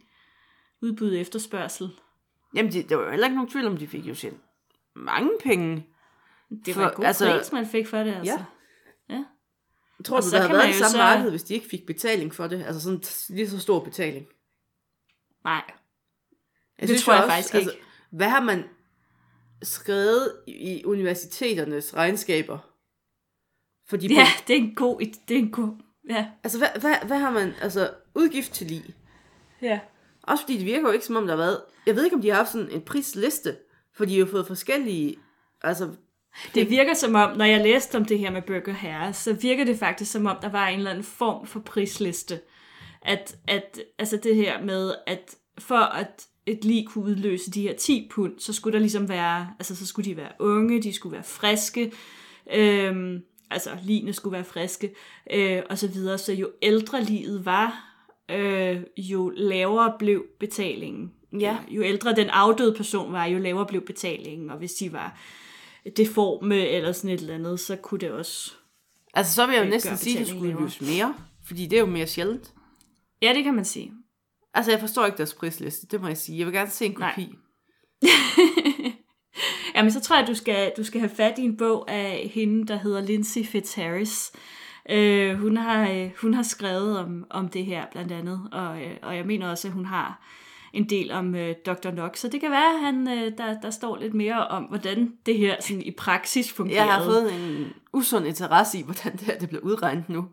udbud 0.83 1.17
efterspørgsel. 1.17 1.89
Jamen, 2.57 2.73
det, 2.73 2.89
der 2.89 2.97
var 2.97 3.05
jo 3.05 3.11
heller 3.11 3.27
ikke 3.27 3.37
nogen 3.37 3.51
tvivl 3.51 3.67
om, 3.67 3.77
de 3.77 3.87
fik 3.87 4.05
jo 4.07 4.15
selv 4.15 4.37
mange 4.97 5.31
penge. 5.45 5.87
Det 6.67 6.75
For- 6.75 6.81
var 6.81 6.91
en 6.91 6.97
god 6.97 7.05
altså- 7.05 7.37
pris, 7.39 7.53
man 7.53 7.67
fik 7.67 7.87
for 7.87 7.99
det, 7.99 8.15
altså. 8.15 8.33
Ja. 9.09 9.15
ja. 9.15 9.25
Tror 10.05 10.17
Og 10.17 10.23
du, 10.23 10.29
så 10.29 10.37
der 10.37 10.43
havde 10.43 10.53
været 10.53 10.67
det 10.69 10.75
samme 10.75 10.91
så- 10.91 10.99
marked, 10.99 11.31
hvis 11.31 11.43
de 11.43 11.55
ikke 11.55 11.69
fik 11.69 11.87
betaling 11.87 12.35
for 12.35 12.47
det? 12.47 12.65
Altså 12.67 12.81
sådan 12.81 13.03
lige 13.37 13.49
så 13.51 13.59
stor 13.61 13.85
betaling. 13.85 14.27
Nej, 15.45 15.63
Jeg 16.81 16.89
Det 16.89 17.01
tror 17.01 17.15
jeg 17.15 17.25
faktisk 17.29 17.55
ikke. 17.55 17.71
Hvad 18.11 18.29
har 18.29 18.41
man 18.41 18.65
skrevet 19.63 20.33
i 20.47 20.85
universiteternes 20.85 21.97
regnskaber? 21.97 22.59
For 23.89 23.97
de 23.97 24.07
ja, 24.15 24.27
det 24.47 24.57
er 24.57 24.61
en 24.61 24.75
god, 24.75 25.01
det 25.01 25.35
er 25.35 25.39
en 25.39 25.51
god, 25.51 25.77
ja. 26.09 26.27
Altså, 26.45 26.59
hvad, 26.59 26.69
hvad, 26.81 26.95
hvad 27.07 27.19
har 27.19 27.31
man, 27.31 27.53
altså, 27.63 27.91
udgift 28.15 28.53
til 28.53 28.67
lige? 28.67 28.95
ja. 29.63 29.81
Også 30.23 30.45
fordi 30.45 30.59
det 30.59 30.67
virker 30.67 30.89
jo 30.89 30.91
ikke, 30.91 31.07
som 31.07 31.17
om 31.17 31.27
der 31.27 31.37
har 31.37 31.43
været, 31.43 31.61
jeg 31.87 31.97
ved 31.97 32.05
ikke, 32.05 32.17
om 32.17 32.23
de 32.23 32.29
har 32.29 32.37
haft 32.37 32.53
sådan 32.53 32.71
en 32.71 32.83
prisliste, 32.83 33.57
for 33.97 34.05
de 34.05 34.13
har 34.13 34.21
jo 34.21 34.27
fået 34.27 34.47
forskellige, 34.47 35.17
altså, 35.63 35.91
Det 36.55 36.71
virker 36.71 36.95
som 36.95 37.15
om, 37.15 37.37
når 37.37 37.45
jeg 37.45 37.61
læste 37.61 37.97
om 37.97 38.05
det 38.05 38.19
her 38.19 38.31
med 38.31 38.43
Burger 38.43 38.73
Herre, 38.73 39.13
så 39.13 39.33
virker 39.33 39.65
det 39.65 39.79
faktisk 39.79 40.13
som 40.13 40.27
om, 40.27 40.37
der 40.43 40.49
var 40.49 40.69
en 40.69 40.79
eller 40.79 40.91
anden 40.91 41.05
form 41.05 41.47
for 41.47 41.61
prisliste. 41.61 42.41
At, 43.03 43.37
at 43.49 43.81
altså 43.99 44.17
det 44.17 44.37
her 44.37 44.63
med, 44.63 44.95
at 45.07 45.37
for 45.59 45.79
at 45.79 46.27
et 46.51 46.65
lig 46.65 46.87
kunne 46.87 47.05
udløse 47.05 47.51
de 47.51 47.63
her 47.63 47.75
10 47.75 48.09
pund, 48.11 48.39
så 48.39 48.53
skulle 48.53 48.73
der 48.73 48.79
ligesom 48.79 49.09
være, 49.09 49.49
altså 49.59 49.77
så 49.77 49.87
skulle 49.87 50.11
de 50.11 50.17
være 50.17 50.33
unge, 50.39 50.83
de 50.83 50.93
skulle 50.93 51.13
være 51.13 51.25
friske, 51.25 51.93
øhm, 52.53 53.23
altså 53.51 53.71
ligene 53.83 54.13
skulle 54.13 54.33
være 54.33 54.45
friske, 54.45 54.95
øh, 55.33 55.63
og 55.71 55.79
så 55.79 55.89
videre. 55.89 56.19
Så 56.19 56.33
jo 56.33 56.51
ældre 56.63 57.05
livet 57.05 57.45
var, 57.45 57.95
øh, 58.31 58.83
jo 58.97 59.33
lavere 59.37 59.93
blev 59.99 60.25
betalingen. 60.41 61.13
Ja. 61.41 61.57
Jo 61.69 61.83
ældre 61.83 62.15
den 62.15 62.29
afdøde 62.31 62.75
person 62.75 63.13
var, 63.13 63.25
jo 63.25 63.39
lavere 63.39 63.67
blev 63.67 63.81
betalingen, 63.87 64.51
og 64.51 64.59
hvis 64.59 64.73
de 64.73 64.93
var 64.93 65.19
deforme 65.97 66.67
eller 66.67 66.93
sådan 66.93 67.11
et 67.11 67.21
eller 67.21 67.35
andet, 67.35 67.61
så 67.61 67.77
kunne 67.77 68.01
det 68.01 68.11
også... 68.11 68.53
altså 69.15 69.35
så 69.35 69.47
vil 69.47 69.53
jeg 69.53 69.61
jo 69.61 69.65
Øh, 69.65 69.71
næsten 69.71 69.97
sige, 69.97 70.19
at 70.19 70.27
det 70.27 70.29
skulle 70.29 70.61
løse 70.61 70.85
mere, 70.85 71.15
fordi 71.45 71.67
det 71.67 71.77
er 71.77 71.81
jo 71.81 71.87
mere 71.87 72.07
sjældent. 72.07 72.53
Ja, 73.23 73.33
det 73.35 73.45
kan 73.45 73.55
man 73.55 73.65
sige. 73.65 73.93
Altså, 74.55 74.71
jeg 74.73 74.81
forstår 74.81 75.07
ikke 75.07 75.19
deres 75.19 75.35
prisliste, 75.35 75.87
det 75.87 76.01
må 76.01 76.07
jeg 76.07 76.17
sige. 76.17 76.39
Jeg 76.39 76.47
vil 76.47 76.55
gerne 76.55 76.71
se 76.71 76.87
en 76.87 76.95
kopi. 76.95 77.37
Jamen, 79.75 79.91
så 79.91 80.01
tror 80.01 80.17
jeg, 80.17 80.27
du 80.27 80.35
skal, 80.35 80.73
du 80.77 80.85
skal 80.85 81.01
have 81.01 81.11
fat 81.17 81.39
i 81.39 81.43
en 81.43 81.57
bog 81.57 81.91
af 81.91 82.31
hende, 82.35 82.67
der 82.67 82.77
hedder 82.77 83.01
Lindsay 83.01 83.45
Fitzharris. 83.45 84.33
Øh, 84.91 85.39
hun, 85.39 85.57
har, 85.57 85.91
øh, 85.91 86.11
hun 86.21 86.35
har 86.35 86.43
skrevet 86.43 86.99
om, 86.99 87.27
om 87.31 87.49
det 87.49 87.65
her, 87.65 87.85
blandt 87.93 88.13
andet, 88.13 88.49
og, 88.53 88.83
øh, 88.83 88.97
og 89.03 89.17
jeg 89.17 89.27
mener 89.27 89.51
også, 89.51 89.69
at 89.69 89.75
hun 89.75 89.87
har 89.87 90.23
en 90.73 90.89
del 90.89 91.13
om 91.13 91.35
øh, 91.35 91.55
Dr. 91.67 91.91
Nox, 91.91 92.19
så 92.19 92.29
det 92.29 92.41
kan 92.41 92.51
være, 92.51 92.75
at 92.75 92.81
han, 92.81 93.09
øh, 93.09 93.39
der, 93.39 93.61
der 93.61 93.71
står 93.71 93.97
lidt 93.97 94.15
mere 94.15 94.49
om, 94.49 94.63
hvordan 94.63 95.13
det 95.27 95.39
her 95.39 95.57
sådan, 95.61 95.83
i 95.83 95.91
praksis 95.91 96.53
fungerer. 96.53 96.85
Jeg 96.85 96.95
har 96.95 97.05
fået 97.05 97.35
en 97.35 97.73
usund 97.93 98.27
interesse 98.27 98.79
i, 98.79 98.83
hvordan 98.83 99.13
det 99.13 99.21
her 99.21 99.39
det 99.39 99.49
bliver 99.49 99.63
udregnet 99.63 100.09
nu. 100.09 100.27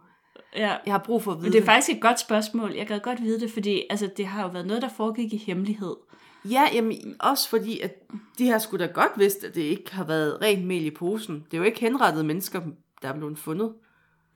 Ja. 0.57 0.75
Jeg 0.85 0.93
har 0.93 1.03
brug 1.05 1.23
for 1.23 1.31
at 1.31 1.37
vide 1.37 1.45
Men 1.45 1.53
det 1.53 1.61
er 1.61 1.65
faktisk 1.65 1.95
et 1.97 2.01
godt 2.01 2.19
spørgsmål. 2.19 2.73
Jeg 2.73 2.87
gad 2.87 2.99
godt 2.99 3.23
vide 3.23 3.39
det, 3.39 3.51
fordi 3.51 3.83
altså, 3.89 4.09
det 4.17 4.25
har 4.25 4.43
jo 4.43 4.49
været 4.49 4.67
noget, 4.67 4.81
der 4.81 4.89
foregik 4.89 5.33
i 5.33 5.37
hemmelighed. 5.37 5.95
Ja, 6.49 6.63
jamen, 6.73 7.15
også 7.19 7.49
fordi, 7.49 7.79
at 7.79 7.93
de 8.37 8.47
har 8.47 8.59
sgu 8.59 8.77
da 8.77 8.85
godt 8.85 9.11
vidst, 9.17 9.43
at 9.43 9.55
det 9.55 9.61
ikke 9.61 9.93
har 9.93 10.03
været 10.03 10.41
rent 10.41 10.65
mel 10.65 10.85
i 10.85 10.91
posen. 10.91 11.35
Det 11.35 11.53
er 11.53 11.57
jo 11.57 11.63
ikke 11.63 11.79
henrettede 11.79 12.23
mennesker, 12.23 12.61
der 13.01 13.09
er 13.09 13.13
blevet 13.13 13.37
fundet. 13.37 13.73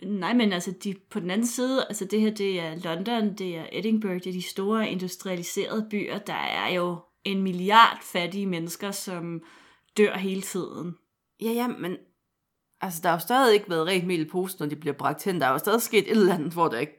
Nej, 0.03 0.34
men 0.34 0.53
altså 0.53 0.74
de, 0.84 0.95
på 1.09 1.19
den 1.19 1.32
anden 1.32 1.47
side, 1.47 1.86
altså 1.89 2.05
det 2.05 2.22
her, 2.22 2.32
det 2.32 2.59
er 2.59 2.76
London, 2.84 3.34
det 3.34 3.57
er 3.57 3.65
Edinburgh, 3.72 4.15
det 4.15 4.28
er 4.28 4.34
de 4.34 4.41
store 4.41 4.89
industrialiserede 4.89 5.88
byer. 5.89 6.17
Der 6.17 6.34
er 6.34 6.74
jo 6.74 6.97
en 7.24 7.41
milliard 7.43 7.97
fattige 8.01 8.45
mennesker, 8.45 8.91
som 8.91 9.41
dør 9.97 10.17
hele 10.17 10.41
tiden. 10.41 10.95
Ja, 11.41 11.51
ja, 11.51 11.67
men 11.67 11.97
altså, 12.82 12.99
der 13.03 13.09
har 13.09 13.15
jo 13.15 13.19
stadig 13.19 13.53
ikke 13.53 13.69
været 13.69 13.88
rent 13.88 14.07
mel 14.07 14.19
i 14.21 14.25
posen, 14.25 14.57
når 14.59 14.67
de 14.67 14.75
bliver 14.75 14.93
bragt 14.93 15.23
hen. 15.23 15.41
Der 15.41 15.47
er 15.47 15.51
jo 15.51 15.57
stadig 15.57 15.82
sket 15.82 15.99
et 15.99 16.11
eller 16.11 16.34
andet, 16.34 16.53
hvor 16.53 16.67
der 16.67 16.79
ikke... 16.79 16.93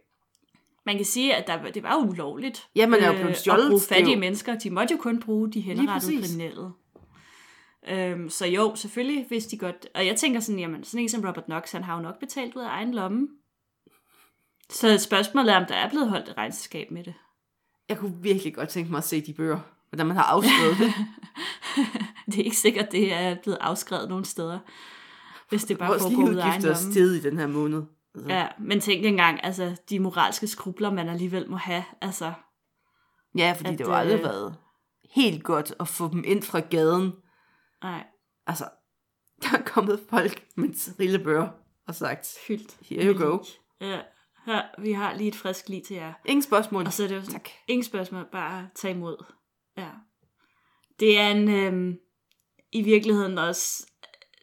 Man 0.87 0.97
kan 0.97 1.05
sige, 1.05 1.35
at 1.35 1.47
der, 1.47 1.71
det 1.71 1.83
var 1.83 1.97
ulovligt 1.97 2.69
Ja, 2.77 2.87
man 2.87 3.01
er 3.01 3.07
jo 3.07 3.13
blevet 3.13 3.37
stjålet, 3.37 3.65
at 3.65 3.69
bruge 3.71 3.81
fattige 3.89 4.15
jo- 4.15 4.21
mennesker. 4.21 4.59
De 4.59 4.71
måtte 4.71 4.95
jo 4.95 4.99
kun 5.01 5.21
bruge 5.21 5.53
de 5.53 5.61
henrettede 5.61 6.23
kriminelle. 6.23 6.71
Øhm, 7.89 8.31
så 8.31 8.47
jo, 8.47 8.75
selvfølgelig 8.75 9.25
hvis 9.29 9.47
de 9.47 9.59
godt... 9.59 9.87
Og 9.95 10.07
jeg 10.07 10.17
tænker 10.17 10.41
sådan, 10.41 10.59
jamen 10.59 10.85
sådan 10.85 11.01
en 11.03 11.09
som 11.09 11.25
Robert 11.25 11.45
Knox, 11.45 11.73
han 11.73 11.85
har 11.85 11.97
jo 11.97 12.03
nok 12.03 12.21
betalt 12.21 12.57
ud 12.57 12.63
af 12.63 12.69
egen 12.69 12.95
lomme. 12.95 13.29
Så 14.71 14.99
spørgsmålet 14.99 15.53
er, 15.53 15.57
om 15.57 15.67
der 15.67 15.75
er 15.75 15.91
blevet 15.91 16.09
holdt 16.09 16.29
et 16.29 16.37
regnskab 16.37 16.91
med 16.91 17.05
det. 17.05 17.15
Jeg 17.89 17.99
kunne 17.99 18.15
virkelig 18.23 18.55
godt 18.55 18.69
tænke 18.69 18.91
mig 18.91 18.99
at 18.99 19.05
se 19.05 19.21
de 19.21 19.33
bøger, 19.33 19.59
hvordan 19.91 20.07
man 20.07 20.17
har 20.17 20.25
afskrevet 20.25 20.79
det. 20.79 20.95
Det 22.27 22.41
er 22.41 22.45
ikke 22.45 22.57
sikkert, 22.57 22.93
det 22.93 23.13
er 23.13 23.37
blevet 23.43 23.59
afskrevet 23.61 24.09
nogen 24.09 24.25
steder, 24.25 24.59
hvis 25.53 25.65
det 25.65 25.79
bare 25.79 25.89
Vores 25.89 26.03
foregår 26.03 26.23
ud 26.23 26.35
af 26.37 26.63
lomme. 26.63 26.75
steget 26.77 27.17
i 27.17 27.21
den 27.23 27.39
her 27.39 27.47
måned. 27.47 27.83
Altså, 28.15 28.29
Ja, 28.33 28.49
men 28.59 28.81
tænk 28.81 29.05
engang, 29.05 29.45
altså 29.45 29.77
de 29.91 30.01
moralske 30.01 30.47
skrubler, 30.47 30.91
man 30.93 31.09
alligevel 31.09 31.51
må 31.51 31.57
have, 31.57 31.85
altså, 32.01 32.33
ja 33.37 33.55
fordi 33.57 33.71
at, 33.73 33.79
det 33.79 33.87
har 33.87 33.95
jo 33.95 34.01
aldrig 34.01 34.19
øh, 34.19 34.25
været 34.25 34.57
helt 35.15 35.45
godt 35.45 35.75
at 35.81 35.89
få 35.89 36.09
dem 36.09 36.25
ind 36.27 36.43
fra 36.43 36.61
gaden. 36.61 37.13
nej, 37.83 38.05
Altså, 38.47 38.65
der 39.43 39.59
er 39.59 39.63
kommet 39.63 40.01
folk 40.11 40.45
med 40.57 40.95
trillebør 40.97 41.49
og 41.89 41.95
sagt, 41.95 42.37
fyldt. 42.47 42.77
here 42.89 43.07
you 43.15 43.19
go. 43.27 43.39
Ja, 43.81 44.01
her, 44.47 44.63
vi 44.83 44.93
har 44.93 45.15
lige 45.15 45.29
et 45.29 45.35
frisk 45.37 45.69
lige 45.69 45.83
til 45.83 45.97
jer. 45.97 46.13
Ingen 46.25 46.43
spørgsmål. 46.43 46.87
Og 46.87 46.93
så 46.93 47.05
er 47.05 47.09
det 47.09 47.15
jo 47.17 47.21
sådan, 47.21 47.33
Tak. 47.41 47.49
ingen 47.69 47.85
spørgsmål, 47.85 48.25
bare 48.33 48.69
tag 48.75 48.91
imod. 48.91 49.25
Ja. 49.77 49.89
Det 51.01 51.19
er 51.21 51.29
en, 51.29 51.49
øhm, 51.49 51.97
i 52.73 52.83
virkeligheden 52.83 53.39
også 53.39 53.87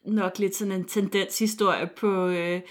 nok 0.05 0.39
lidt 0.39 0.55
sådan 0.55 0.71
en 0.71 0.85
tendenshistorie 0.85 1.89
på 1.97 2.27
øh, 2.27 2.61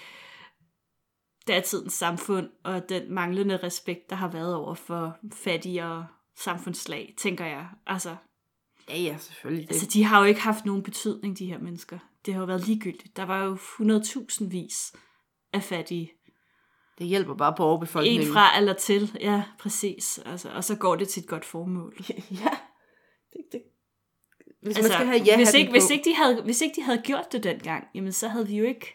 datidens 1.49 1.93
samfund, 1.93 2.51
og 2.65 2.89
den 2.89 3.13
manglende 3.15 3.57
respekt, 3.57 4.11
der 4.11 4.17
har 4.17 4.29
været 4.29 4.55
over 4.55 4.75
for 4.75 5.17
fattigere 5.33 6.07
samfundslag, 6.37 7.15
tænker 7.17 7.45
jeg. 7.45 7.69
Altså, 7.87 8.17
Ja, 8.89 8.99
ja, 8.99 9.17
selvfølgelig. 9.19 9.69
Det. 9.69 9.75
altså, 9.75 9.87
de 9.93 10.05
har 10.05 10.19
jo 10.19 10.25
ikke 10.25 10.41
haft 10.41 10.65
nogen 10.65 10.83
betydning, 10.83 11.39
de 11.39 11.47
her 11.47 11.59
mennesker. 11.59 11.99
Det 12.27 12.35
har 12.35 12.41
jo 12.41 12.47
været 12.47 12.67
ligegyldigt. 12.67 13.17
Der 13.17 13.23
var 13.23 13.45
jo 13.45 13.55
100.000 13.55 14.49
vis 14.49 14.93
af 15.53 15.63
fattige. 15.63 16.13
det 16.99 17.07
hjælper 17.07 17.35
bare 17.35 17.55
på 17.57 17.65
overbefolkningen. 17.65 18.27
En 18.27 18.33
fra 18.33 18.57
eller 18.59 18.73
til, 18.73 19.17
ja, 19.21 19.43
præcis. 19.59 20.19
Altså, 20.19 20.51
og 20.51 20.65
så 20.65 20.77
går 20.77 20.97
det 20.97 21.09
til 21.09 21.23
et 21.23 21.29
godt 21.29 21.45
formål. 21.45 21.97
Ja. 22.31 22.59
Det, 23.33 23.45
det. 23.53 23.63
Hvis 24.63 24.77
Altså, 24.77 24.83
man 24.93 24.99
skal 24.99 25.07
have 25.07 25.23
ja 25.27 25.37
hvis, 25.37 25.55
ikke, 25.55 25.71
hvis, 25.71 25.91
ikke 25.91 26.11
de 26.11 26.15
havde, 26.15 26.43
hvis 26.43 26.61
ikke 26.61 26.77
de 26.77 26.83
havde 26.83 26.99
gjort 27.05 27.33
det 27.33 27.43
dengang, 27.45 27.85
jamen 27.95 28.13
så 28.13 28.29
havde 28.29 28.47
vi 28.49 28.57
jo 28.57 28.65
ikke... 28.65 28.95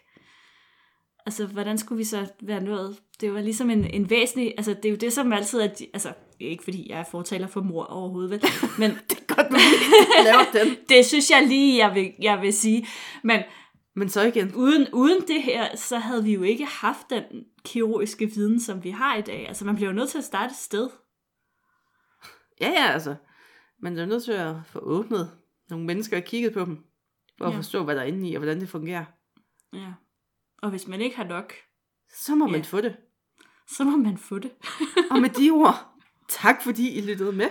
Altså, 1.26 1.46
hvordan 1.46 1.78
skulle 1.78 1.96
vi 1.98 2.04
så 2.04 2.26
være 2.42 2.60
nået? 2.60 2.98
Det 3.20 3.34
var 3.34 3.40
ligesom 3.40 3.70
en, 3.70 3.84
en 3.84 4.10
væsentlig... 4.10 4.54
Altså, 4.56 4.74
det 4.74 4.84
er 4.84 4.90
jo 4.90 4.96
det, 4.96 5.12
som 5.12 5.32
altid 5.32 5.60
er... 5.60 5.66
de- 5.66 5.86
Altså, 5.94 6.12
ikke 6.40 6.64
fordi 6.64 6.90
jeg 6.90 6.98
er 7.00 7.04
fortaler 7.10 7.46
for 7.46 7.60
mor 7.62 7.84
overhovedet, 7.84 8.30
vel? 8.30 8.42
Men 8.78 8.90
Det 9.10 9.18
er 9.18 9.34
godt, 9.34 9.48
du 9.50 9.56
laver 10.24 10.64
den. 10.64 10.76
det 10.88 11.06
synes 11.06 11.30
jeg 11.30 11.46
lige, 11.46 11.78
jeg 11.86 11.94
vil, 11.94 12.12
jeg 12.22 12.42
vil 12.42 12.52
sige. 12.52 12.86
Men 13.22 13.40
Men 13.96 14.08
så 14.08 14.22
igen. 14.22 14.54
uden, 14.54 14.86
uden 14.92 15.20
det 15.28 15.42
her, 15.42 15.76
så 15.76 15.98
havde 15.98 16.24
vi 16.24 16.32
jo 16.34 16.42
ikke 16.42 16.64
haft 16.64 17.10
den 17.10 17.22
kirurgiske 17.64 18.26
viden, 18.34 18.60
som 18.60 18.84
vi 18.84 18.90
har 18.90 19.16
i 19.16 19.22
dag. 19.22 19.48
Altså, 19.48 19.64
man 19.64 19.74
bliver 19.76 19.90
jo 19.90 19.94
nødt 19.96 20.10
til 20.10 20.18
at 20.18 20.24
starte 20.24 20.50
et 20.50 20.56
sted. 20.56 20.90
Ja, 22.60 22.68
ja, 22.70 22.92
altså. 22.92 23.14
Men 23.82 23.96
der 23.96 24.02
er 24.02 24.06
nødt 24.06 24.24
til 24.24 24.32
at 24.32 24.54
få 24.66 24.78
åbnet 24.78 25.30
nogle 25.70 25.86
mennesker 25.86 26.16
og 26.16 26.22
kigget 26.24 26.52
på 26.52 26.60
dem. 26.60 26.84
For 27.38 27.44
at 27.44 27.52
Ja. 27.52 27.56
forstå, 27.56 27.84
hvad 27.84 27.94
der 27.94 28.00
er 28.00 28.04
inde 28.06 28.28
i, 28.30 28.34
og 28.34 28.38
hvordan 28.38 28.60
det 28.60 28.68
fungerer. 28.68 29.04
Ja. 29.72 29.92
Og 30.62 30.70
hvis 30.70 30.86
man 30.88 31.00
ikke 31.00 31.16
har 31.16 31.24
nok, 31.24 31.52
Så 32.10 32.34
må 32.34 32.46
man 32.46 32.60
Ja. 32.60 32.66
få 32.66 32.80
det. 32.80 32.96
så 33.66 33.84
må 33.84 33.96
man 33.96 34.18
få 34.18 34.38
det. 34.38 34.52
Og 35.10 35.20
med 35.20 35.30
de 35.30 35.50
ord, 35.50 35.90
Tak 36.28 36.62
fordi 36.62 36.98
I 36.98 37.00
lyttede 37.00 37.32
med. 37.32 37.48